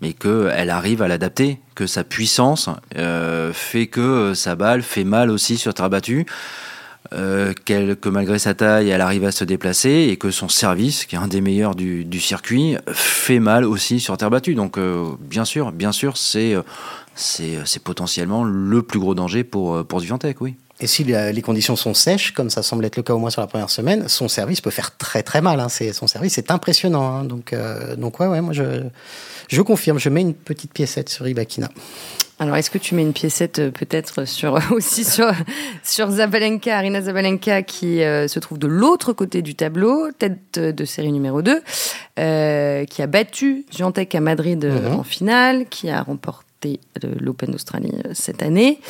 mais 0.00 0.12
qu'elle 0.12 0.70
arrive 0.70 1.02
à 1.02 1.08
l'adapter, 1.08 1.58
que 1.74 1.86
sa 1.88 2.04
puissance 2.04 2.68
fait 3.52 3.88
que 3.88 4.34
sa 4.34 4.54
balle 4.54 4.82
fait 4.82 5.02
mal 5.02 5.30
aussi 5.30 5.56
sur 5.56 5.74
terre 5.74 5.90
battue. 5.90 6.24
Euh, 7.12 7.52
que 7.66 8.08
malgré 8.08 8.38
sa 8.38 8.54
taille, 8.54 8.88
elle 8.88 9.00
arrive 9.00 9.24
à 9.24 9.32
se 9.32 9.44
déplacer 9.44 10.08
et 10.10 10.16
que 10.16 10.30
son 10.30 10.48
service, 10.48 11.04
qui 11.04 11.16
est 11.16 11.18
un 11.18 11.28
des 11.28 11.40
meilleurs 11.40 11.74
du, 11.74 12.20
circuit, 12.20 12.76
fait 12.92 13.40
mal 13.40 13.64
aussi 13.64 14.00
sur 14.00 14.16
terre 14.16 14.30
battue. 14.30 14.54
Donc, 14.54 14.78
euh, 14.78 15.04
bien 15.20 15.44
sûr, 15.44 15.72
bien 15.72 15.92
sûr, 15.92 16.16
c'est 16.16 16.54
euh, 16.54 16.62
c'est 17.14 17.82
potentiellement 17.82 18.44
le 18.44 18.82
plus 18.82 18.98
gros 18.98 19.14
danger 19.14 19.44
pour, 19.44 19.84
pour 19.86 20.00
oui. 20.40 20.56
Et 20.80 20.86
si 20.86 21.04
les 21.04 21.42
conditions 21.42 21.76
sont 21.76 21.92
sèches, 21.92 22.32
comme 22.32 22.48
ça 22.48 22.62
semble 22.62 22.84
être 22.86 22.96
le 22.96 23.02
cas 23.02 23.12
au 23.12 23.18
moins 23.18 23.28
sur 23.28 23.42
la 23.42 23.46
première 23.46 23.68
semaine, 23.68 24.08
son 24.08 24.28
service 24.28 24.62
peut 24.62 24.70
faire 24.70 24.96
très 24.96 25.22
très 25.22 25.42
mal. 25.42 25.60
Hein. 25.60 25.68
Son 25.68 26.06
service 26.06 26.38
est 26.38 26.50
impressionnant. 26.50 27.18
Hein. 27.18 27.24
Donc, 27.24 27.54
donc 27.98 28.18
ouais, 28.18 28.26
ouais, 28.26 28.40
moi 28.40 28.54
je, 28.54 28.82
je 29.48 29.62
confirme, 29.62 29.98
je 29.98 30.08
mets 30.08 30.22
une 30.22 30.34
petite 30.34 30.72
piécette 30.72 31.10
sur 31.10 31.28
Ibakina. 31.28 31.68
Alors, 32.42 32.56
est-ce 32.56 32.70
que 32.72 32.78
tu 32.78 32.96
mets 32.96 33.02
une 33.02 33.12
piécette 33.12 33.60
euh, 33.60 33.70
peut-être 33.70 34.26
sur 34.26 34.58
aussi 34.72 35.04
sur 35.04 35.30
sur 35.84 36.10
Zabalenka, 36.10 36.76
Arina 36.76 37.00
Zabalenka, 37.00 37.62
qui 37.62 38.02
euh, 38.02 38.26
se 38.26 38.40
trouve 38.40 38.58
de 38.58 38.66
l'autre 38.66 39.12
côté 39.12 39.42
du 39.42 39.54
tableau, 39.54 40.10
tête 40.10 40.58
de 40.58 40.84
série 40.84 41.12
numéro 41.12 41.40
2, 41.40 41.62
euh, 42.18 42.84
qui 42.84 43.00
a 43.00 43.06
battu 43.06 43.64
Giantec 43.70 44.12
à 44.16 44.20
Madrid 44.20 44.64
mhm. 44.64 44.98
en 44.98 45.04
finale, 45.04 45.66
qui 45.66 45.88
a 45.88 46.02
remporté 46.02 46.51
l'Open 47.20 47.50
d'Australie 47.50 47.92
euh, 48.06 48.10
cette 48.14 48.42
année. 48.42 48.80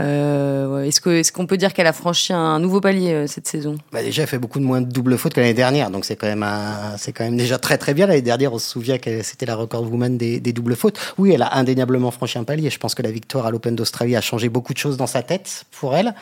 Euh, 0.00 0.84
est-ce 0.84 1.00
qu'on 1.00 1.10
est 1.10 1.30
qu'on 1.30 1.46
peut 1.46 1.56
dire 1.56 1.72
qu'elle 1.72 1.86
a 1.86 1.92
franchi 1.92 2.32
un 2.32 2.58
nouveau 2.58 2.80
palier 2.80 3.12
euh, 3.12 3.26
cette 3.26 3.46
saison? 3.46 3.76
Bah 3.92 4.02
Déjà, 4.02 4.22
elle 4.22 4.28
fait 4.28 4.38
beaucoup 4.38 4.58
de 4.58 4.64
moins 4.64 4.80
de 4.80 4.90
doubles 4.90 5.16
fautes 5.16 5.34
que 5.34 5.40
l'année 5.40 5.54
dernière, 5.54 5.90
donc 5.90 6.04
c'est 6.04 6.16
quand, 6.16 6.26
même 6.26 6.44
quand 6.44 7.24
même 7.24 7.36
déjà 7.36 7.58
très 7.58 7.78
très 7.78 7.94
bien. 7.94 8.06
L'année 8.06 8.22
dernière, 8.22 8.52
on 8.52 8.58
se 8.58 8.68
souvient 8.68 8.98
que 8.98 9.22
c'était 9.22 9.46
la 9.46 9.56
record 9.56 9.82
woman 9.90 10.16
des, 10.16 10.40
des, 10.40 10.52
doubles 10.52 10.76
fautes. 10.76 10.98
Oui, 11.18 11.32
elle 11.32 11.42
a 11.42 11.56
indéniablement 11.56 12.10
franchi 12.10 12.38
un 12.38 12.44
palier. 12.44 12.70
Je 12.70 12.78
pense 12.78 12.94
que 12.94 13.02
la 13.02 13.10
victoire 13.10 13.46
à 13.46 13.50
l'Open 13.50 13.74
d'Australie 13.76 14.16
a 14.16 14.20
changé 14.20 14.48
beaucoup 14.48 14.72
de 14.72 14.78
choses 14.78 14.96
dans 14.96 15.06
sa 15.06 15.22
tête 15.22 15.64
pour 15.72 15.94
elle. 15.96 16.14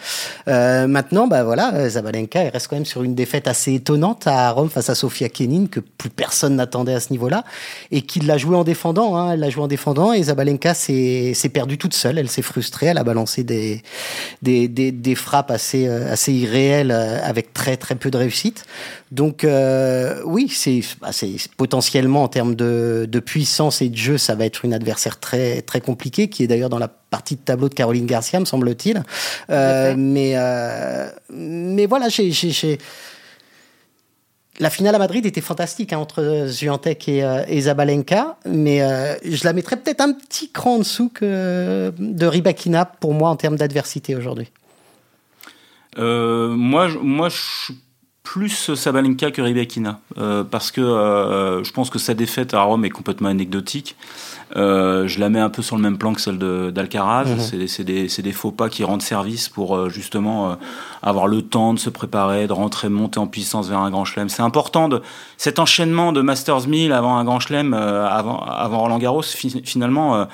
Maintenant, 0.47 1.27
bah 1.27 1.45
voilà, 1.45 1.89
Zabalenka, 1.89 2.43
elle 2.43 2.53
reste 2.53 2.69
quand 2.69 2.77
même 2.77 2.87
sur 2.87 3.03
une 3.03 3.15
défaite 3.15 3.49
assez 3.49 3.75
étonnante 3.75 4.27
à 4.27 4.51
Rome 4.51 4.71
face 4.71 4.91
à 4.91 4.95
Sofia 4.95 5.29
Kenin, 5.29 5.67
que 5.67 5.81
plus 5.81 6.11
personne 6.11 6.57
n'attendait 6.57 6.95
à 6.95 7.01
ce 7.01 7.11
niveau-là, 7.11 7.45
et 7.91 8.03
qui 8.03 8.21
l'a 8.21 8.39
joué 8.39 8.57
en 8.57 8.65
défendant. 8.65 9.17
Hein. 9.17 9.33
Elle 9.33 9.41
l'a 9.41 9.51
joué 9.51 9.63
en 9.63 9.69
défendant, 9.69 10.13
et 10.13 10.23
Zabalenka, 10.23 10.75
c'est 10.75 10.92
s'est 11.35 11.49
perdue 11.49 11.79
toute 11.79 11.95
seule. 11.95 12.19
Elle 12.19 12.29
s'est 12.29 12.43
frustrée. 12.43 12.87
Elle 12.87 12.99
a 12.99 13.05
balancé 13.05 13.45
des, 13.45 13.83
des, 14.43 14.69
des, 14.69 15.15
frappes 15.15 15.51
assez, 15.51 15.87
euh, 15.87 16.13
assez 16.13 16.33
irréelles 16.33 16.91
euh, 16.91 17.21
avec 17.23 17.53
très, 17.53 17.77
très 17.77 17.95
peu 17.95 18.11
de 18.11 18.17
réussite. 18.17 18.65
Donc, 19.11 19.45
euh, 19.45 20.21
oui, 20.25 20.53
bah, 21.01 21.13
c'est 21.13 21.37
potentiellement 21.57 22.23
en 22.23 22.29
termes 22.29 22.55
de, 22.55 23.07
de, 23.11 23.21
puissance 23.21 23.83
et 23.83 23.89
de 23.89 23.97
jeu, 23.97 24.19
ça 24.19 24.35
va 24.35 24.45
être 24.47 24.65
une 24.65 24.75
adversaire 24.75 25.21
très, 25.21 25.63
très 25.63 25.81
compliquée, 25.81 26.29
qui 26.29 26.43
est 26.43 26.47
d'ailleurs 26.47 26.71
dans 26.71 26.79
la 26.79 26.89
partie 26.89 27.37
de 27.37 27.41
tableau 27.41 27.69
de 27.69 27.75
Caroline 27.75 28.07
Garcia, 28.07 28.41
me 28.41 28.47
semble-t-il. 28.47 29.03
mais, 29.49 30.35
mais 31.31 31.87
voilà, 31.87 32.09
j'ai 32.09 32.79
la 34.61 34.71
finale 34.71 34.95
à 34.95 34.99
Madrid 34.99 35.25
était 35.25 35.41
fantastique 35.41 35.93
hein, 35.93 35.99
entre 35.99 36.45
Zviantec 36.47 37.09
et, 37.09 37.25
euh, 37.25 37.61
Zabalenka, 37.61 38.37
mais 38.45 38.83
euh, 38.83 39.15
je 39.25 39.45
la 39.45 39.53
mettrais 39.53 39.77
peut-être 39.77 40.01
un 40.01 40.13
petit 40.13 40.51
cran 40.51 40.75
en 40.75 40.79
dessous 40.79 41.09
que 41.09 41.93
de 41.99 42.27
Ribakina 42.27 42.85
pour 42.85 43.15
moi 43.15 43.31
en 43.31 43.37
termes 43.37 43.57
d'adversité 43.57 44.15
aujourd'hui. 44.15 44.51
Euh, 45.99 46.49
moi, 46.49 46.89
moi, 47.03 47.29
je 47.29 47.37
suis 47.37 47.79
plus 48.23 48.75
Sabalenka 48.75 49.31
que 49.31 49.43
Ribakina 49.43 49.99
parce 50.51 50.71
que 50.71 50.81
je 50.83 51.73
pense 51.73 51.91
que 51.91 51.99
sa 51.99 52.15
défaite 52.15 52.55
à 52.55 52.63
Rome 52.63 52.85
est 52.85 52.91
complètement 52.91 53.29
anecdotique. 53.29 53.97
Euh, 54.57 55.09
je 55.09 55.19
la 55.19 55.31
mets 55.31 55.39
un 55.41 55.49
peu 55.49 55.63
sur 55.63 55.77
le 55.77 55.83
même 55.83 55.97
plan 55.97 56.13
que 56.13 56.21
celle 56.21 56.39
d'Alcaraz. 56.39 57.27
Mhm. 57.27 57.67
C'est 57.67 57.85
des, 57.85 58.07
des, 58.07 58.33
faux 58.33 58.51
pas 58.51 58.69
qui 58.69 58.85
rendent 58.85 59.03
service 59.03 59.49
pour 59.49 59.77
euh, 59.77 59.89
justement 59.89 60.51
euh, 60.51 60.55
avoir 61.03 61.27
le 61.27 61.43
temps 61.43 61.73
de 61.73 61.79
se 61.79 61.89
préparer, 61.89 62.47
de 62.47 62.53
rentrer, 62.53 62.89
monter 62.89 63.19
en 63.19 63.27
puissance 63.27 63.69
vers 63.69 63.79
un 63.79 63.91
grand 63.91 64.05
chelem. 64.05 64.29
C'est 64.29 64.43
important 64.43 64.89
de 64.89 65.03
cet 65.39 65.59
enchaînement 65.59 66.13
de 66.13 66.21
Masters 66.21 66.69
1000 66.69 66.93
avant 66.93 67.17
un 67.17 67.25
grand 67.25 67.41
chelem, 67.41 67.73
avant, 67.73 68.41
avant 68.41 68.81
Roland 68.81 68.99
Garros. 68.99 69.23
finalement, 69.23 70.27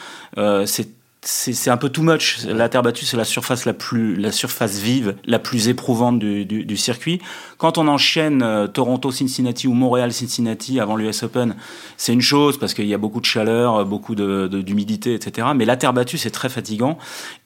c'est 0.67 0.98
c'est 1.31 1.69
un 1.69 1.77
peu 1.77 1.91
too 1.91 2.03
much. 2.03 2.39
La 2.47 2.71
terre 2.71 2.83
battue, 2.83 3.05
c'est 3.05 3.19
la 3.19 3.25
surface 3.25 3.67
la 3.67 3.75
plus, 3.75 4.17
la 4.17 4.33
surface 4.33 4.79
vive, 4.79 5.15
la 5.27 5.39
plus 5.39 5.69
éprouvante 5.69 6.19
du, 6.19 6.47
du, 6.47 6.65
du 6.65 6.77
circuit. 6.79 7.21
Quand 7.59 7.77
on 7.77 7.87
enchaîne 7.87 8.43
euh, 8.43 8.67
Toronto-Cincinnati 8.67 9.69
ou 9.69 9.75
Montréal-Cincinnati 9.75 10.81
avant 10.81 10.97
l'US 10.97 11.23
Open, 11.23 11.55
c'est 11.99 12.15
une 12.15 12.23
chose 12.23 12.59
parce 12.59 12.73
qu'il 12.73 12.87
y 12.87 12.95
a 12.95 12.99
beaucoup 12.99 13.21
de 13.21 13.27
chaleur, 13.27 13.85
beaucoup 13.85 14.15
d'humidité, 14.15 15.11
de, 15.11 15.17
etc. 15.17 15.49
Mais 15.55 15.67
la 15.67 15.77
terre 15.77 15.93
battue, 15.93 16.17
c'est 16.17 16.31
très 16.31 16.49
fatigant. 16.49 16.97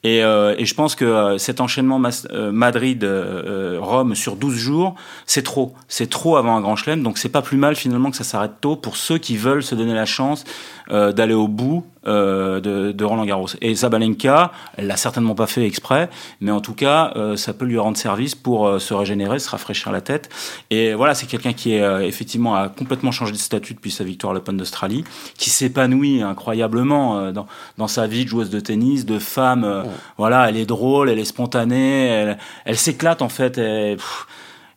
Et, 0.03 0.23
euh, 0.23 0.55
et, 0.57 0.65
je 0.65 0.75
pense 0.75 0.95
que 0.95 1.03
euh, 1.03 1.37
cet 1.37 1.59
enchaînement 1.59 1.99
Madrid-Rome 1.99 4.15
sur 4.15 4.37
12 4.37 4.55
jours, 4.55 4.95
c'est 5.25 5.43
trop. 5.43 5.73
C'est 5.89 6.09
trop 6.09 6.37
avant 6.37 6.55
un 6.55 6.61
grand 6.61 6.77
chelem. 6.77 7.03
Donc 7.03 7.17
c'est 7.17 7.27
pas 7.27 7.41
plus 7.41 7.57
mal 7.57 7.75
finalement 7.75 8.11
que 8.11 8.17
ça 8.17 8.23
s'arrête 8.23 8.61
tôt 8.61 8.77
pour 8.77 8.95
ceux 8.95 9.17
qui 9.17 9.35
veulent 9.35 9.63
se 9.63 9.75
donner 9.75 9.93
la 9.93 10.05
chance 10.05 10.45
d'aller 10.89 11.33
au 11.33 11.49
bout 11.49 11.83
euh, 12.05 12.59
de, 12.59 13.03
Roland 13.03 13.25
Garros. 13.25 13.47
Et 13.61 13.73
Zabalenka, 13.75 14.51
elle 14.77 14.87
l'a 14.87 14.97
certainement 14.97 15.35
pas 15.35 15.47
fait 15.47 15.65
exprès, 15.65 16.09
mais 16.41 16.51
en 16.51 16.61
tout 16.61 16.73
cas, 16.73 17.13
euh, 17.15 17.35
ça 17.35 17.53
peut 17.53 17.65
lui 17.65 17.77
rendre 17.77 17.97
service 17.97 18.35
pour 18.35 18.67
euh, 18.67 18.79
se 18.79 18.93
régénérer, 18.93 19.39
se 19.39 19.49
rafraîchir 19.49 19.91
la 19.91 20.01
tête. 20.01 20.29
Et 20.69 20.93
voilà, 20.93 21.15
c'est 21.15 21.27
quelqu'un 21.27 21.53
qui 21.53 21.73
est 21.73 22.07
effectivement 22.07 22.55
a 22.55 22.69
complètement 22.69 23.11
changé 23.11 23.31
de 23.31 23.37
statut 23.37 23.73
depuis 23.73 23.91
sa 23.91 24.03
victoire 24.03 24.31
à 24.31 24.33
l'Open 24.33 24.57
d'Australie, 24.57 25.03
qui 25.37 25.49
s'épanouit 25.49 26.21
incroyablement 26.21 27.31
dans, 27.31 27.47
dans 27.77 27.87
sa 27.87 28.07
vie 28.07 28.25
de 28.25 28.29
joueuse 28.29 28.49
de 28.49 28.59
tennis, 28.59 29.05
de 29.05 29.19
femme. 29.19 29.83
Voilà, 30.17 30.49
elle 30.49 30.57
est 30.57 30.65
drôle, 30.65 31.09
elle 31.09 31.19
est 31.19 31.25
spontanée, 31.25 32.07
elle, 32.07 32.37
elle 32.65 32.77
s'éclate 32.77 33.21
en 33.21 33.29
fait. 33.29 33.57
Et, 33.57 33.97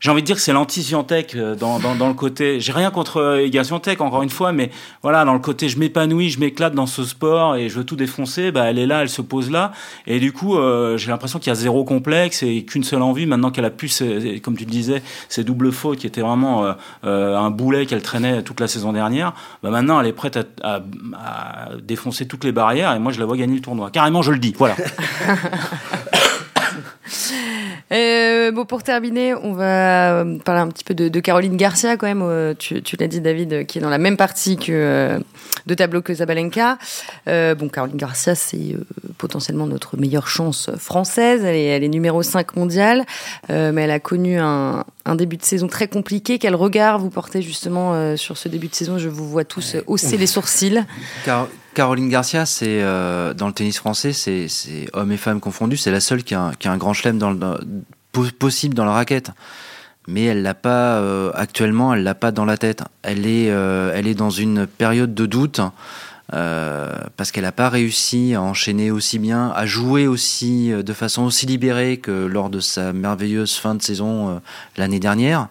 j'ai 0.00 0.10
envie 0.10 0.20
de 0.20 0.26
dire 0.26 0.36
que 0.36 0.42
c'est 0.42 0.52
l'anti-Scientech 0.52 1.34
euh, 1.34 1.54
dans, 1.54 1.78
dans, 1.78 1.94
dans, 1.94 2.08
le 2.08 2.14
côté. 2.14 2.60
J'ai 2.60 2.72
rien 2.72 2.90
contre 2.90 3.20
euh, 3.20 3.64
Scientech, 3.64 4.00
encore 4.00 4.22
une 4.22 4.30
fois, 4.30 4.52
mais 4.52 4.70
voilà, 5.02 5.24
dans 5.24 5.32
le 5.32 5.38
côté 5.38 5.68
je 5.68 5.78
m'épanouis, 5.78 6.30
je 6.30 6.38
m'éclate 6.38 6.74
dans 6.74 6.86
ce 6.86 7.04
sport 7.04 7.56
et 7.56 7.68
je 7.68 7.78
veux 7.78 7.84
tout 7.84 7.96
défoncer, 7.96 8.50
bah, 8.50 8.64
elle 8.64 8.78
est 8.78 8.86
là, 8.86 9.02
elle 9.02 9.08
se 9.08 9.22
pose 9.22 9.50
là. 9.50 9.72
Et 10.06 10.20
du 10.20 10.32
coup, 10.32 10.56
euh, 10.56 10.96
j'ai 10.96 11.10
l'impression 11.10 11.38
qu'il 11.38 11.48
y 11.48 11.52
a 11.52 11.54
zéro 11.54 11.84
complexe 11.84 12.42
et 12.42 12.64
qu'une 12.64 12.84
seule 12.84 13.02
envie, 13.02 13.26
maintenant 13.26 13.50
qu'elle 13.50 13.64
a 13.64 13.70
pu, 13.70 13.90
comme 14.42 14.56
tu 14.56 14.64
le 14.64 14.70
disais, 14.70 15.02
ces 15.28 15.44
doubles 15.44 15.72
fautes 15.72 15.98
qui 15.98 16.06
étaient 16.06 16.20
vraiment 16.20 16.74
un 17.02 17.50
boulet 17.50 17.86
qu'elle 17.86 18.02
traînait 18.02 18.42
toute 18.42 18.60
la 18.60 18.68
saison 18.68 18.92
dernière, 18.92 19.32
bah, 19.62 19.70
maintenant 19.70 20.00
elle 20.00 20.06
est 20.06 20.12
prête 20.12 20.36
à, 20.36 20.44
à, 20.62 20.80
à 21.14 21.68
défoncer 21.82 22.26
toutes 22.26 22.44
les 22.44 22.52
barrières 22.52 22.92
et 22.94 22.98
moi 22.98 23.12
je 23.12 23.20
la 23.20 23.26
vois 23.26 23.36
gagner 23.36 23.56
le 23.56 23.62
tournoi. 23.62 23.90
Carrément, 23.90 24.22
je 24.22 24.32
le 24.32 24.38
dis. 24.38 24.54
Voilà. 24.56 24.76
Euh, 27.92 28.64
pour 28.64 28.82
terminer, 28.82 29.34
on 29.34 29.52
va 29.52 30.20
euh, 30.20 30.38
parler 30.38 30.60
un 30.60 30.68
petit 30.68 30.84
peu 30.84 30.94
de, 30.94 31.20
Caroline 31.20 31.56
Garcia 31.56 31.96
quand 31.96 32.06
même. 32.06 32.22
Euh, 32.22 32.54
tu, 32.54 32.82
l'as 32.98 33.06
dit, 33.06 33.20
David, 33.20 33.66
qui 33.66 33.78
est 33.78 33.80
dans 33.80 33.90
la 33.90 33.98
même 33.98 34.16
partie 34.16 34.56
que 34.56 35.20
de 35.66 35.74
tableau 35.74 36.02
que 36.02 36.14
Zabalenka. 36.14 36.78
bon, 37.26 37.68
Caroline 37.68 37.96
Garcia, 37.96 38.34
c'est 38.34 38.76
potentiellement 39.18 39.66
notre 39.66 39.96
meilleure 39.96 40.28
chance 40.28 40.70
française. 40.76 41.44
Elle 41.44 41.56
est, 41.56 41.64
elle 41.64 41.84
est 41.84 41.88
numéro 41.88 42.22
5 42.22 42.56
mondiale, 42.56 43.04
mais 43.48 43.82
elle 43.82 43.90
a 43.90 44.00
connu 44.00 44.38
un, 44.38 44.84
début 45.14 45.36
de 45.36 45.44
saison 45.44 45.66
très 45.66 45.88
compliqué. 45.88 46.38
Quel 46.38 46.54
regard 46.54 46.98
vous 46.98 47.10
portez 47.10 47.42
justement 47.42 48.16
sur 48.16 48.36
ce 48.36 48.48
début 48.48 48.68
de 48.68 48.74
saison? 48.74 48.98
Je 48.98 49.08
vous 49.08 49.28
vois 49.28 49.44
tous 49.44 49.76
hausser 49.86 50.16
les 50.16 50.26
sourcils. 50.26 50.84
Caroline 51.76 52.08
Garcia, 52.08 52.46
c'est 52.46 52.80
euh, 52.80 53.34
dans 53.34 53.48
le 53.48 53.52
tennis 53.52 53.76
français, 53.76 54.14
c'est 54.14 54.48
hommes 54.94 55.12
et 55.12 55.18
femmes 55.18 55.40
confondus, 55.40 55.76
c'est 55.76 55.90
la 55.90 56.00
seule 56.00 56.24
qui 56.24 56.34
a, 56.34 56.40
un, 56.40 56.52
qui 56.54 56.68
a 56.68 56.72
un 56.72 56.78
grand 56.78 56.94
chelem 56.94 57.18
possible 58.38 58.72
dans 58.72 58.86
la 58.86 58.92
raquette. 58.92 59.30
Mais 60.08 60.24
elle 60.24 60.42
l'a 60.42 60.54
pas 60.54 60.98
euh, 60.98 61.30
actuellement, 61.34 61.94
elle 61.94 62.02
l'a 62.02 62.14
pas 62.14 62.32
dans 62.32 62.44
la 62.44 62.56
tête. 62.56 62.82
Elle 63.02 63.26
est, 63.26 63.50
euh, 63.50 63.92
elle 63.94 64.06
est 64.06 64.14
dans 64.14 64.30
une 64.30 64.66
période 64.66 65.14
de 65.14 65.26
doute 65.26 65.60
parce 66.28 67.30
qu'elle 67.30 67.44
n'a 67.44 67.52
pas 67.52 67.68
réussi 67.68 68.34
à 68.34 68.42
enchaîner 68.42 68.90
aussi 68.90 69.20
bien, 69.20 69.52
à 69.54 69.64
jouer 69.64 70.08
aussi 70.08 70.70
de 70.70 70.92
façon 70.92 71.22
aussi 71.22 71.46
libérée 71.46 71.98
que 71.98 72.26
lors 72.26 72.50
de 72.50 72.58
sa 72.58 72.92
merveilleuse 72.92 73.54
fin 73.54 73.76
de 73.76 73.82
saison 73.82 74.42
l'année 74.76 74.98
dernière. 74.98 75.48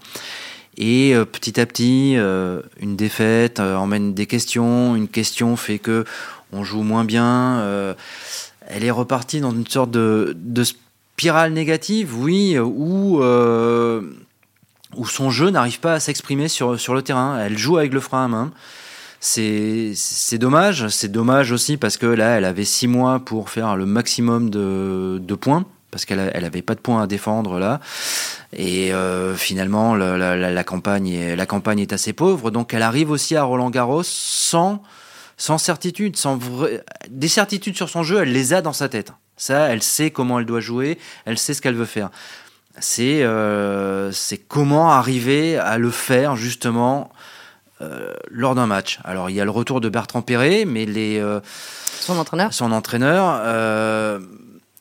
Et 0.78 1.16
euh, 1.16 1.26
petit 1.26 1.60
à 1.60 1.66
petit, 1.66 2.16
euh, 2.18 2.62
une 2.80 2.96
défaite 2.96 3.60
euh, 3.60 3.76
emmène 3.76 4.14
des 4.14 4.26
questions. 4.26 4.96
Une 4.96 5.08
question 5.08 5.56
fait 5.56 5.80
que 5.80 6.06
on 6.52 6.64
joue 6.64 6.84
moins 6.84 7.04
bien. 7.04 7.96
elle 8.68 8.84
est 8.84 8.92
repartie 8.92 9.42
dans 9.42 9.52
une 9.52 9.68
sorte 9.68 9.92
de, 9.92 10.36
spirale 10.64 11.52
négative, 11.52 12.18
oui, 12.18 12.58
où, 12.58 13.20
où 14.96 15.06
son 15.06 15.30
jeu 15.30 15.50
n'arrive 15.50 15.80
pas 15.80 15.94
à 15.94 16.00
s'exprimer 16.00 16.48
sur, 16.48 16.80
sur 16.80 16.94
le 16.94 17.02
terrain. 17.02 17.40
Elle 17.40 17.58
joue 17.58 17.78
avec 17.78 17.94
le 17.94 18.00
frein 18.00 18.26
à 18.26 18.28
main. 18.28 18.52
C'est 19.20 20.38
dommage. 20.38 20.88
C'est 20.90 21.12
dommage 21.12 21.52
aussi 21.52 21.78
parce 21.78 21.98
que 21.98 22.06
là, 22.06 22.38
elle 22.38 22.46
avait 22.46 22.66
six 22.66 22.88
mois 22.88 23.20
pour 23.20 23.50
faire 23.50 23.76
le 23.76 23.86
maximum 23.86 24.50
de, 24.50 25.20
de 25.22 25.36
points 25.36 25.66
parce 25.96 26.04
qu'elle 26.04 26.30
n'avait 26.42 26.62
pas 26.62 26.76
de 26.76 26.82
points 26.82 27.04
à 27.04 27.08
défendre 27.08 27.58
là. 27.58 27.80
Et 28.52 28.94
euh, 28.94 29.34
finalement, 29.34 29.96
la, 29.96 30.64
campagne 30.66 31.08
est, 31.08 31.36
la 31.38 31.46
campagne 31.46 31.80
est 31.80 31.94
assez 31.94 32.12
pauvre. 32.12 32.52
Donc 32.52 32.74
elle 32.74 32.82
arrive 32.82 33.12
aussi 33.12 33.38
à 33.38 33.44
Roland 33.44 33.70
Garros 33.70 34.04
sans, 34.04 34.84
sans 35.38 35.58
certitude, 35.58 36.18
sans 36.18 36.38
des 37.10 37.30
certitudes 37.30 37.78
sur 37.78 37.88
son 37.90 38.04
jeu, 38.04 38.20
elle 38.22 38.34
les 38.34 38.54
a 38.54 38.62
dans 38.62 38.74
sa 38.74 38.90
tête. 38.90 39.14
Ça, 39.38 39.68
elle 39.68 39.82
sait 39.82 40.12
comment 40.12 40.40
elle 40.40 40.46
doit 40.46 40.60
jouer, 40.60 40.98
elle 41.26 41.38
sait 41.38 41.54
ce 41.54 41.62
qu'elle 41.62 41.76
veut 41.76 41.86
faire. 41.86 42.10
C'est 42.80 43.24
euh, 43.24 44.12
comment 44.48 44.92
arriver 44.92 45.58
à 45.58 45.78
le 45.78 45.90
faire 45.90 46.36
justement 46.36 47.10
euh, 47.82 48.14
lors 48.30 48.56
d'un 48.56 48.68
match. 48.68 49.00
Alors 49.04 49.30
il 49.30 49.36
y 49.36 49.42
a 49.42 49.46
le 49.46 49.52
retour 49.52 49.82
de 49.82 49.90
Bertrand 49.90 50.22
Perret, 50.22 50.66
mais 50.66 50.86
les 50.86 51.24
son 52.00 52.18
entraîneur, 52.18 52.54
son 52.54 52.72
entraîneur 52.72 53.42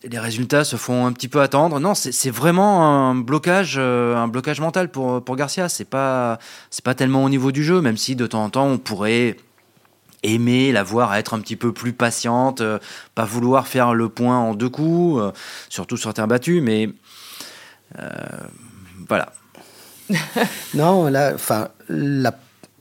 les 0.08 0.18
résultats 0.18 0.64
se 0.64 0.76
font 0.76 1.06
un 1.06 1.12
petit 1.12 1.28
peu 1.28 1.40
attendre. 1.40 1.80
Non, 1.80 1.94
c'est 1.94 2.30
vraiment 2.30 3.10
un 3.10 3.14
blocage, 3.14 3.76
euh, 3.78 4.16
un 4.16 4.28
blocage 4.28 4.60
mental 4.60 4.90
pour, 4.90 5.22
pour 5.24 5.36
Garcia. 5.36 5.68
C'est 5.68 5.84
pas, 5.84 6.38
c'est 6.70 6.84
pas 6.84 6.94
tellement 6.94 7.24
au 7.24 7.28
niveau 7.28 7.52
du 7.52 7.64
jeu, 7.64 7.80
même 7.80 7.96
si 7.96 8.16
de 8.16 8.26
temps 8.26 8.44
en 8.44 8.50
temps 8.50 8.66
on 8.66 8.78
pourrait 8.78 9.36
aimer 10.22 10.72
la 10.72 10.82
voir 10.82 11.14
être 11.14 11.34
un 11.34 11.40
petit 11.40 11.56
peu 11.56 11.72
plus 11.72 11.92
patiente, 11.92 12.60
euh, 12.60 12.78
pas 13.14 13.24
vouloir 13.24 13.66
faire 13.66 13.94
le 13.94 14.08
point 14.08 14.38
en 14.38 14.54
deux 14.54 14.70
coups, 14.70 15.20
euh, 15.20 15.32
surtout 15.68 15.96
sur 15.96 16.14
terre 16.14 16.28
battue, 16.28 16.60
mais 16.60 16.88
voilà. 19.08 19.32
non, 20.74 21.08
là, 21.08 21.32
enfin, 21.34 21.68
la 21.88 22.32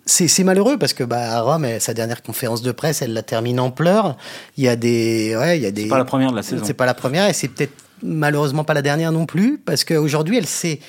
c'est 0.05 0.43
malheureux 0.43 0.77
parce 0.77 0.93
que 0.93 1.03
bah, 1.03 1.37
à 1.37 1.41
Rome, 1.41 1.65
sa 1.79 1.93
dernière 1.93 2.21
conférence 2.21 2.61
de 2.61 2.71
presse, 2.71 3.01
elle 3.01 3.13
la 3.13 3.23
termine 3.23 3.59
en 3.59 3.71
pleurs. 3.71 4.17
Il 4.57 4.63
y 4.63 4.67
a 4.67 4.75
des, 4.75 5.35
ouais, 5.37 5.57
il 5.57 5.63
y 5.63 5.65
a 5.65 5.71
des. 5.71 5.83
C'est 5.83 5.89
pas 5.89 5.97
la 5.97 6.05
première 6.05 6.31
de 6.31 6.35
la 6.35 6.43
saison. 6.43 6.63
C'est 6.65 6.73
pas 6.73 6.85
la 6.85 6.93
première 6.93 7.27
et 7.29 7.33
c'est 7.33 7.47
peut-être 7.47 7.73
malheureusement 8.01 8.65
pas 8.65 8.73
la 8.73 8.81
dernière 8.81 9.11
non 9.11 9.25
plus 9.25 9.57
parce 9.57 9.85
qu'aujourd'hui, 9.85 10.37
elle 10.37 10.45
sait, 10.45 10.79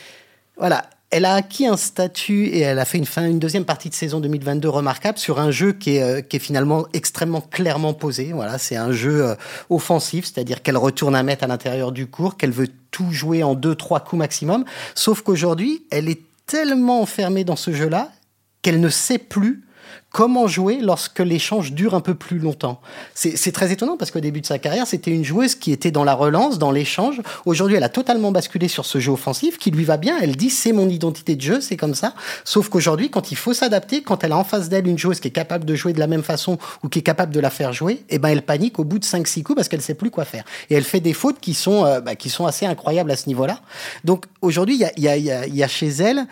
voilà, 0.57 0.85
elle 1.11 1.25
a 1.25 1.35
acquis 1.35 1.67
un 1.67 1.77
statut 1.77 2.47
et 2.47 2.61
elle 2.61 2.79
a 2.79 2.85
fait 2.85 2.99
une 2.99 3.39
deuxième 3.39 3.65
partie 3.65 3.89
de 3.89 3.95
saison 3.95 4.21
2022 4.21 4.69
remarquable 4.69 5.19
sur 5.19 5.39
un 5.39 5.51
jeu 5.51 5.73
qui 5.73 5.97
est, 5.97 6.03
euh, 6.03 6.21
qui 6.23 6.37
est 6.37 6.41
finalement 6.41 6.87
extrêmement 6.93 7.41
clairement 7.41 7.95
posé. 7.95 8.33
Voilà, 8.33 8.59
c'est 8.59 8.77
un 8.77 8.91
jeu 8.91 9.25
euh, 9.25 9.35
offensif, 9.71 10.25
c'est-à-dire 10.25 10.63
qu'elle 10.63 10.77
retourne 10.77 11.15
un 11.15 11.23
mètre 11.23 11.45
à 11.45 11.47
l'intérieur 11.47 11.93
du 11.93 12.07
cours, 12.07 12.37
qu'elle 12.37 12.51
veut 12.51 12.69
tout 12.91 13.13
jouer 13.13 13.43
en 13.43 13.55
deux, 13.55 13.75
trois 13.75 14.01
coups 14.01 14.19
maximum. 14.19 14.65
Sauf 14.95 15.23
qu'aujourd'hui, 15.23 15.85
elle 15.91 16.09
est 16.09 16.23
tellement 16.47 17.01
enfermée 17.01 17.45
dans 17.45 17.57
ce 17.57 17.73
jeu-là 17.73 18.11
qu'elle 18.63 18.81
ne 18.81 18.89
sait 18.89 19.19
plus 19.19 19.63
comment 20.15 20.47
jouer 20.47 20.79
lorsque 20.81 21.19
l'échange 21.19 21.73
dure 21.73 21.93
un 21.95 22.01
peu 22.01 22.15
plus 22.15 22.39
longtemps. 22.39 22.81
C'est 23.15 23.51
très 23.51 23.73
étonnant 23.73 23.97
parce 23.97 24.13
qu'au 24.13 24.21
début 24.21 24.41
de 24.41 24.47
sa 24.47 24.61
carrière, 24.61 24.87
c'était 24.87 25.11
une 25.11 25.25
joueuse 25.25 25.57
qui 25.57 25.73
était 25.73 25.91
dans 25.91 26.05
la 26.05 26.15
relance, 26.15 26.57
dans 26.57 26.71
l'échange. 26.71 27.21
Aujourd'hui, 27.47 27.77
elle 27.77 27.83
a 27.83 27.89
totalement 27.89 28.31
basculé 28.31 28.69
sur 28.69 28.87
ce 28.87 29.01
jeu 29.01 29.11
offensif 29.11 29.59
qui 29.59 29.73
lui 29.73 29.83
va 29.83 29.97
bien. 29.97 30.17
Elle 30.23 30.37
dit 30.37 30.51
c'est 30.51 30.71
mon 30.71 30.89
identité 30.89 31.35
de 31.35 31.41
jeu, 31.41 31.61
c'est 31.61 31.77
comme 31.77 31.97
ça. 31.97 32.15
Sauf 32.45 32.69
qu'aujourd'hui, 32.69 33.11
quand 33.11 33.33
il 33.33 33.37
faut 33.37 33.55
s'adapter, 33.55 34.03
quand 34.03 34.23
elle 34.23 34.31
a 34.31 34.39
en 34.39 34.45
face 34.45 34.69
d'elle 34.69 34.87
une 34.87 34.99
joueuse 34.99 35.19
qui 35.19 35.27
est 35.27 35.33
capable 35.33 35.65
de 35.65 35.75
jouer 35.75 35.93
de 35.93 35.99
la 35.99 36.07
même 36.07 36.23
façon 36.23 36.59
ou 36.85 36.89
qui 36.89 37.01
est 37.01 37.03
capable 37.03 37.35
de 37.35 37.41
la 37.41 37.51
faire 37.51 37.73
jouer, 37.73 38.05
eh 38.09 38.21
ben 38.21 38.29
elle 38.29 38.43
panique 38.43 38.79
au 38.79 38.85
bout 38.85 39.01
de 39.01 39.05
5-6 39.05 39.43
coups 39.43 39.57
parce 39.57 39.69
qu'elle 39.69 39.83
sait 39.83 39.95
plus 39.95 40.13
quoi 40.13 40.25
faire. 40.25 40.45
Et 40.71 40.77
elle 40.77 40.85
fait 40.85 41.01
des 41.01 41.13
fautes 41.13 41.41
qui 41.41 41.55
sont, 41.55 41.85
euh, 41.87 42.01
bah, 42.01 42.15
qui 42.15 42.31
sont 42.31 42.47
assez 42.47 42.67
incroyables 42.67 43.11
à 43.11 43.17
ce 43.17 43.27
niveau-là. 43.27 43.59
Donc 44.05 44.27
aujourd'hui, 44.43 44.77
il 44.77 45.03
y 45.03 45.09
a, 45.09 45.17
y, 45.17 45.33
a, 45.33 45.49
y 45.49 45.63
a 45.65 45.69
chez 45.69 45.89
elle 45.89 46.25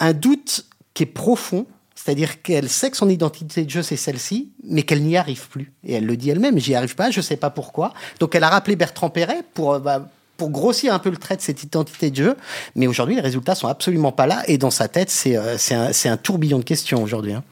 un 0.00 0.14
doute 0.14 0.64
qui 0.94 1.02
est 1.02 1.06
profond, 1.06 1.66
c'est-à-dire 2.06 2.40
qu'elle 2.40 2.68
sait 2.68 2.88
que 2.92 2.96
son 2.96 3.08
identité 3.08 3.64
de 3.64 3.70
jeu, 3.70 3.82
c'est 3.82 3.96
celle-ci, 3.96 4.52
mais 4.62 4.84
qu'elle 4.84 5.02
n'y 5.02 5.16
arrive 5.16 5.48
plus. 5.48 5.72
Et 5.82 5.94
elle 5.94 6.06
le 6.06 6.16
dit 6.16 6.30
elle-même, 6.30 6.56
j'y 6.56 6.76
arrive 6.76 6.94
pas, 6.94 7.10
je 7.10 7.20
sais 7.20 7.36
pas 7.36 7.50
pourquoi. 7.50 7.92
Donc 8.20 8.36
elle 8.36 8.44
a 8.44 8.48
rappelé 8.48 8.76
Bertrand 8.76 9.10
Perret 9.10 9.42
pour, 9.54 9.72
euh, 9.72 9.78
bah, 9.80 10.08
pour 10.36 10.50
grossir 10.50 10.94
un 10.94 11.00
peu 11.00 11.10
le 11.10 11.16
trait 11.16 11.36
de 11.36 11.40
cette 11.40 11.64
identité 11.64 12.12
de 12.12 12.16
jeu. 12.16 12.36
Mais 12.76 12.86
aujourd'hui, 12.86 13.16
les 13.16 13.20
résultats 13.20 13.56
sont 13.56 13.66
absolument 13.66 14.12
pas 14.12 14.28
là. 14.28 14.44
Et 14.46 14.56
dans 14.56 14.70
sa 14.70 14.86
tête, 14.86 15.10
c'est 15.10 15.36
euh, 15.36 15.56
un, 15.72 16.10
un, 16.12 16.16
tourbillon 16.16 16.60
de 16.60 16.64
questions 16.64 17.02
aujourd'hui. 17.02 17.32
Hein. 17.32 17.42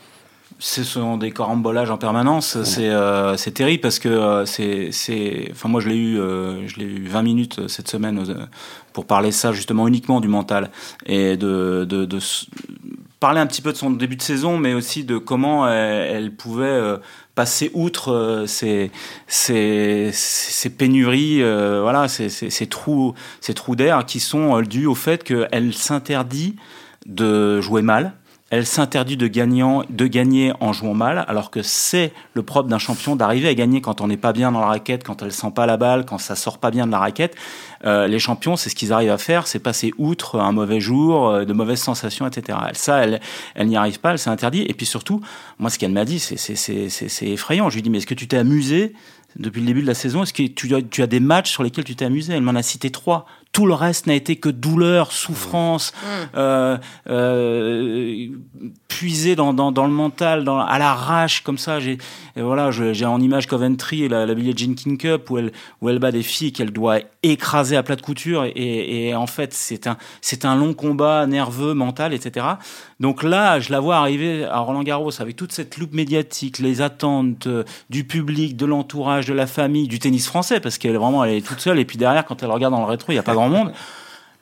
Ce 0.60 0.84
sont 0.84 1.16
des 1.16 1.32
corambolages 1.32 1.90
en 1.90 1.98
permanence. 1.98 2.62
C'est 2.62 2.90
euh, 2.90 3.34
terrible 3.34 3.80
parce 3.80 3.98
que 3.98 4.44
c'est. 4.46 5.48
Enfin, 5.50 5.68
moi, 5.68 5.80
je 5.80 5.88
l'ai 5.88 5.96
eu, 5.96 6.14
je 6.14 6.76
l'ai 6.76 6.84
eu 6.84 7.08
20 7.08 7.22
minutes 7.22 7.66
cette 7.66 7.88
semaine 7.88 8.46
pour 8.92 9.04
parler 9.04 9.32
ça 9.32 9.52
justement 9.52 9.88
uniquement 9.88 10.20
du 10.20 10.28
mental 10.28 10.70
et 11.06 11.36
de, 11.36 11.84
de, 11.86 12.04
de 12.04 12.18
parler 13.20 13.40
un 13.40 13.46
petit 13.46 13.62
peu 13.62 13.72
de 13.72 13.76
son 13.76 13.90
début 13.90 14.16
de 14.16 14.22
saison, 14.22 14.58
mais 14.58 14.74
aussi 14.74 15.04
de 15.04 15.18
comment 15.18 15.68
elle, 15.68 16.34
pouvait 16.34 16.66
euh, 16.66 16.98
passer 17.34 17.70
outre 17.74 18.12
euh, 18.12 18.46
ces, 18.46 18.90
pénuries, 20.76 21.42
euh, 21.42 21.80
voilà, 21.82 22.08
ces, 22.08 22.66
trous, 22.66 23.14
ces 23.40 23.54
trous 23.54 23.76
d'air 23.76 24.04
qui 24.04 24.20
sont 24.20 24.60
dus 24.62 24.86
au 24.86 24.94
fait 24.94 25.24
qu'elle 25.24 25.74
s'interdit 25.74 26.56
de 27.06 27.60
jouer 27.60 27.82
mal 27.82 28.14
elle 28.50 28.66
s'interdit 28.66 29.16
de, 29.16 29.26
de 29.26 30.06
gagner 30.06 30.52
en 30.60 30.72
jouant 30.72 30.94
mal, 30.94 31.24
alors 31.28 31.50
que 31.50 31.62
c'est 31.62 32.12
le 32.34 32.42
propre 32.42 32.68
d'un 32.68 32.78
champion 32.78 33.16
d'arriver 33.16 33.48
à 33.48 33.54
gagner 33.54 33.80
quand 33.80 34.00
on 34.00 34.06
n'est 34.06 34.18
pas 34.18 34.32
bien 34.32 34.52
dans 34.52 34.60
la 34.60 34.66
raquette, 34.66 35.02
quand 35.02 35.22
elle 35.22 35.32
sent 35.32 35.50
pas 35.54 35.66
la 35.66 35.76
balle, 35.76 36.04
quand 36.04 36.18
ça 36.18 36.36
sort 36.36 36.58
pas 36.58 36.70
bien 36.70 36.86
de 36.86 36.92
la 36.92 36.98
raquette. 36.98 37.36
Euh, 37.86 38.06
les 38.06 38.18
champions, 38.18 38.56
c'est 38.56 38.68
ce 38.68 38.74
qu'ils 38.74 38.92
arrivent 38.92 39.10
à 39.10 39.18
faire, 39.18 39.46
c'est 39.46 39.58
passer 39.58 39.92
outre 39.96 40.38
un 40.40 40.52
mauvais 40.52 40.78
jour, 40.78 41.28
euh, 41.28 41.44
de 41.44 41.52
mauvaises 41.54 41.80
sensations, 41.80 42.26
etc. 42.26 42.58
Ça, 42.74 42.98
elle, 42.98 43.20
elle 43.54 43.66
n'y 43.66 43.76
arrive 43.76 43.98
pas, 43.98 44.12
elle 44.12 44.18
s'est 44.18 44.30
interdit. 44.30 44.62
Et 44.68 44.74
puis 44.74 44.86
surtout, 44.86 45.20
moi, 45.58 45.70
ce 45.70 45.78
qu'elle 45.78 45.92
m'a 45.92 46.04
dit, 46.04 46.18
c'est 46.18 47.26
effrayant. 47.26 47.70
Je 47.70 47.76
lui 47.76 47.82
dis, 47.82 47.90
mais 47.90 47.98
est-ce 47.98 48.06
que 48.06 48.14
tu 48.14 48.28
t'es 48.28 48.36
amusé 48.36 48.92
depuis 49.36 49.60
le 49.60 49.66
début 49.66 49.82
de 49.82 49.86
la 49.86 49.94
saison? 49.94 50.22
Est-ce 50.22 50.34
que 50.34 50.42
tu, 50.46 50.70
tu 50.90 51.02
as 51.02 51.06
des 51.06 51.20
matchs 51.20 51.50
sur 51.50 51.62
lesquels 51.62 51.84
tu 51.84 51.96
t'es 51.96 52.04
amusé? 52.04 52.34
Elle 52.34 52.42
m'en 52.42 52.54
a 52.54 52.62
cité 52.62 52.90
trois 52.90 53.26
tout 53.54 53.66
le 53.66 53.74
reste 53.74 54.08
n'a 54.08 54.14
été 54.14 54.34
que 54.34 54.48
douleur, 54.48 55.12
souffrance, 55.12 55.92
mmh. 55.92 56.06
euh, 56.36 56.76
euh, 57.08 58.26
puisé 58.88 59.36
dans, 59.36 59.54
dans, 59.54 59.70
dans, 59.70 59.86
le 59.86 59.92
mental, 59.92 60.42
dans, 60.42 60.58
à 60.58 60.76
l'arrache 60.78 61.42
comme 61.42 61.56
ça. 61.56 61.78
J'ai 61.78 61.98
voilà, 62.36 62.72
j'ai 62.72 63.06
en 63.06 63.20
image 63.20 63.46
Coventry 63.46 64.08
la, 64.08 64.26
la 64.26 64.34
Billie 64.34 64.54
Jean 64.56 64.74
King 64.74 64.98
Cup 64.98 65.30
où 65.30 65.38
elle 65.38 65.52
où 65.80 65.88
elle 65.88 66.00
bat 66.00 66.10
des 66.10 66.24
filles 66.24 66.52
qu'elle 66.52 66.72
doit 66.72 66.98
écraser 67.22 67.76
à 67.76 67.84
plat 67.84 67.94
de 67.94 68.02
couture 68.02 68.44
et, 68.44 69.08
et 69.08 69.14
en 69.14 69.28
fait 69.28 69.54
c'est 69.54 69.86
un 69.86 69.98
c'est 70.20 70.44
un 70.44 70.56
long 70.56 70.74
combat 70.74 71.26
nerveux, 71.28 71.74
mental, 71.74 72.12
etc. 72.12 72.46
Donc 72.98 73.22
là, 73.22 73.60
je 73.60 73.70
la 73.70 73.78
vois 73.78 73.96
arriver 73.96 74.44
à 74.44 74.58
Roland 74.58 74.82
Garros 74.82 75.20
avec 75.20 75.36
toute 75.36 75.52
cette 75.52 75.76
loupe 75.76 75.94
médiatique, 75.94 76.58
les 76.58 76.80
attentes 76.80 77.46
euh, 77.46 77.62
du 77.88 78.04
public, 78.04 78.56
de 78.56 78.66
l'entourage, 78.66 79.26
de 79.26 79.32
la 79.32 79.46
famille, 79.46 79.86
du 79.86 80.00
tennis 80.00 80.26
français 80.26 80.58
parce 80.58 80.78
qu'elle 80.78 80.96
vraiment 80.96 81.24
elle 81.24 81.34
est 81.34 81.46
toute 81.46 81.60
seule 81.60 81.78
et 81.78 81.84
puis 81.84 81.98
derrière 81.98 82.24
quand 82.24 82.42
elle 82.42 82.50
regarde 82.50 82.74
dans 82.74 82.80
le 82.80 82.86
rétro, 82.86 83.12
il 83.12 83.14
y 83.14 83.18
a 83.18 83.22
pas 83.22 83.34
grand 83.34 83.43
monde. 83.48 83.72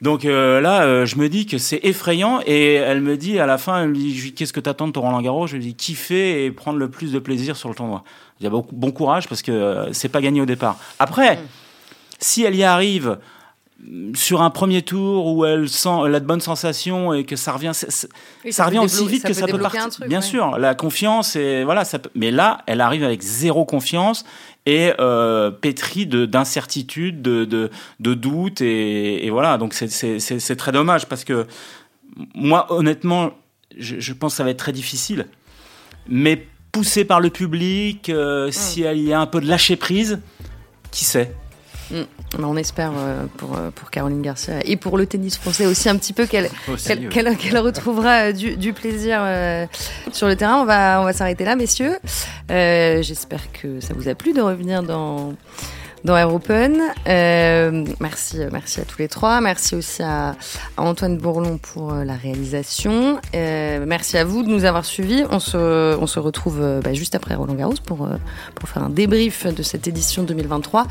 Donc 0.02 0.24
euh, 0.24 0.60
là, 0.60 0.82
euh, 0.82 1.06
je 1.06 1.16
me 1.16 1.28
dis 1.28 1.46
que 1.46 1.58
c'est 1.58 1.78
effrayant 1.84 2.40
et 2.44 2.74
elle 2.74 3.00
me 3.00 3.16
dit 3.16 3.38
à 3.38 3.46
la 3.46 3.56
fin, 3.56 3.82
elle 3.82 3.90
me 3.90 3.94
dit 3.94 4.34
qu'est-ce 4.34 4.52
que 4.52 4.58
t'attends 4.58 4.88
de 4.88 4.92
ton 4.92 5.00
Roland 5.00 5.22
Garros? 5.22 5.46
Je 5.46 5.56
lui 5.56 5.62
dis 5.62 5.74
kiffer 5.74 6.44
et 6.44 6.50
prendre 6.50 6.78
le 6.78 6.90
plus 6.90 7.12
de 7.12 7.20
plaisir 7.20 7.56
sur 7.56 7.68
le 7.68 7.76
tournoi. 7.76 8.02
Il 8.40 8.44
y 8.44 8.46
a 8.48 8.50
beaucoup, 8.50 8.74
bon 8.74 8.90
courage 8.90 9.28
parce 9.28 9.42
que 9.42 9.52
euh, 9.52 9.92
c'est 9.92 10.08
pas 10.08 10.20
gagné 10.20 10.40
au 10.40 10.44
départ. 10.44 10.76
Après, 10.98 11.38
si 12.18 12.42
elle 12.42 12.56
y 12.56 12.64
arrive 12.64 13.18
sur 14.14 14.42
un 14.42 14.50
premier 14.50 14.82
tour 14.82 15.26
où 15.34 15.44
elle 15.44 15.68
sent 15.68 16.08
la 16.08 16.20
de 16.20 16.24
bonnes 16.24 16.40
sensations 16.40 17.12
et 17.12 17.24
que 17.24 17.34
ça 17.34 17.52
revient, 17.52 17.72
ça, 17.74 18.66
revient 18.66 18.78
aussi 18.78 19.06
vite 19.06 19.24
que 19.24 19.32
ça 19.32 19.46
peut 19.46 19.58
partir. 19.58 19.88
Bien 20.06 20.20
sûr, 20.20 20.58
la 20.58 20.74
confiance 20.74 21.34
et 21.36 21.64
voilà, 21.64 21.84
ça 21.84 21.98
mais 22.14 22.30
là, 22.30 22.62
elle 22.66 22.80
arrive 22.80 23.02
avec 23.02 23.22
zéro 23.22 23.64
confiance 23.64 24.24
et 24.66 24.92
euh, 25.00 25.50
pétrie 25.50 26.06
d'incertitude, 26.06 27.22
de, 27.22 27.44
de, 27.44 27.70
de, 27.98 28.14
doute 28.14 28.60
et, 28.60 29.26
et 29.26 29.30
voilà. 29.30 29.58
Donc 29.58 29.74
c'est 29.74 30.56
très 30.56 30.72
dommage 30.72 31.06
parce 31.06 31.24
que 31.24 31.46
moi, 32.34 32.72
honnêtement, 32.72 33.32
je, 33.76 33.98
je, 33.98 34.12
pense 34.12 34.34
que 34.34 34.36
ça 34.36 34.44
va 34.44 34.50
être 34.50 34.58
très 34.58 34.72
difficile. 34.72 35.26
Mais 36.08 36.46
poussé 36.70 37.04
par 37.04 37.20
le 37.20 37.30
public, 37.30 38.08
euh, 38.10 38.48
mmh. 38.48 38.52
si 38.52 38.80
il 38.80 39.02
y 39.02 39.12
a 39.12 39.20
un 39.20 39.26
peu 39.26 39.40
de 39.40 39.48
lâcher 39.48 39.76
prise, 39.76 40.20
qui 40.90 41.04
sait? 41.04 41.34
Mm. 41.92 42.42
On 42.42 42.56
espère 42.56 42.92
euh, 42.96 43.26
pour, 43.36 43.56
euh, 43.56 43.70
pour 43.70 43.90
Caroline 43.90 44.22
Garcia 44.22 44.54
et 44.64 44.76
pour 44.76 44.96
le 44.96 45.06
tennis 45.06 45.36
français 45.36 45.66
aussi 45.66 45.88
un 45.88 45.96
petit 45.96 46.12
peu 46.12 46.26
qu'elle 46.26 46.48
qu'elle 47.10 47.58
retrouvera 47.58 48.28
euh, 48.28 48.32
du, 48.32 48.56
du 48.56 48.72
plaisir 48.72 49.20
sur 50.12 50.26
le 50.26 50.36
terrain. 50.36 50.62
On 50.62 50.64
va, 50.64 51.00
on 51.00 51.04
va 51.04 51.12
s'arrêter 51.12 51.44
là, 51.44 51.56
messieurs. 51.56 51.98
J'espère 52.48 53.52
que 53.52 53.80
ça 53.80 53.94
vous 53.94 54.08
a 54.08 54.14
plu 54.14 54.32
de 54.32 54.40
revenir 54.40 54.82
dans 54.82 55.34
dans 56.04 56.16
Air 56.16 56.34
Open. 56.34 56.82
merci, 57.06 58.38
merci 58.50 58.80
à 58.80 58.84
tous 58.84 58.98
les 58.98 59.08
trois. 59.08 59.40
Merci 59.40 59.76
aussi 59.76 60.02
à, 60.02 60.34
Antoine 60.76 61.16
Bourlon 61.16 61.58
pour 61.58 61.92
la 61.92 62.14
réalisation. 62.14 63.20
merci 63.34 64.18
à 64.18 64.24
vous 64.24 64.42
de 64.42 64.48
nous 64.48 64.64
avoir 64.64 64.84
suivis. 64.84 65.24
On 65.30 65.38
se, 65.38 65.96
on 65.96 66.06
se 66.06 66.18
retrouve 66.18 66.80
bah, 66.82 66.92
juste 66.92 67.14
après 67.14 67.34
Roland 67.34 67.54
Garros 67.54 67.74
pour, 67.86 68.08
pour 68.54 68.68
faire 68.68 68.82
un 68.82 68.90
débrief 68.90 69.46
de 69.46 69.62
cette 69.62 69.86
édition 69.86 70.24
2023. 70.24 70.86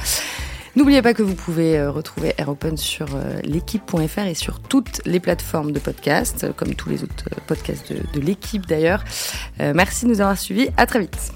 N'oubliez 0.75 1.01
pas 1.01 1.13
que 1.13 1.21
vous 1.21 1.35
pouvez 1.35 1.77
euh, 1.77 1.91
retrouver 1.91 2.33
Air 2.37 2.49
Open 2.49 2.77
sur 2.77 3.07
euh, 3.15 3.39
l'équipe.fr 3.43 4.19
et 4.19 4.33
sur 4.33 4.61
toutes 4.61 5.01
les 5.05 5.19
plateformes 5.19 5.73
de 5.73 5.79
podcast, 5.79 6.45
euh, 6.45 6.53
comme 6.55 6.75
tous 6.75 6.89
les 6.89 7.03
autres 7.03 7.25
podcasts 7.45 7.91
de, 7.91 8.19
l'équipe 8.21 8.65
d'ailleurs. 8.67 9.03
Merci 9.59 10.05
de 10.05 10.11
nous 10.11 10.21
avoir 10.21 10.37
suivis. 10.37 10.69
À 10.77 10.85
très 10.85 10.99
vite. 10.99 11.31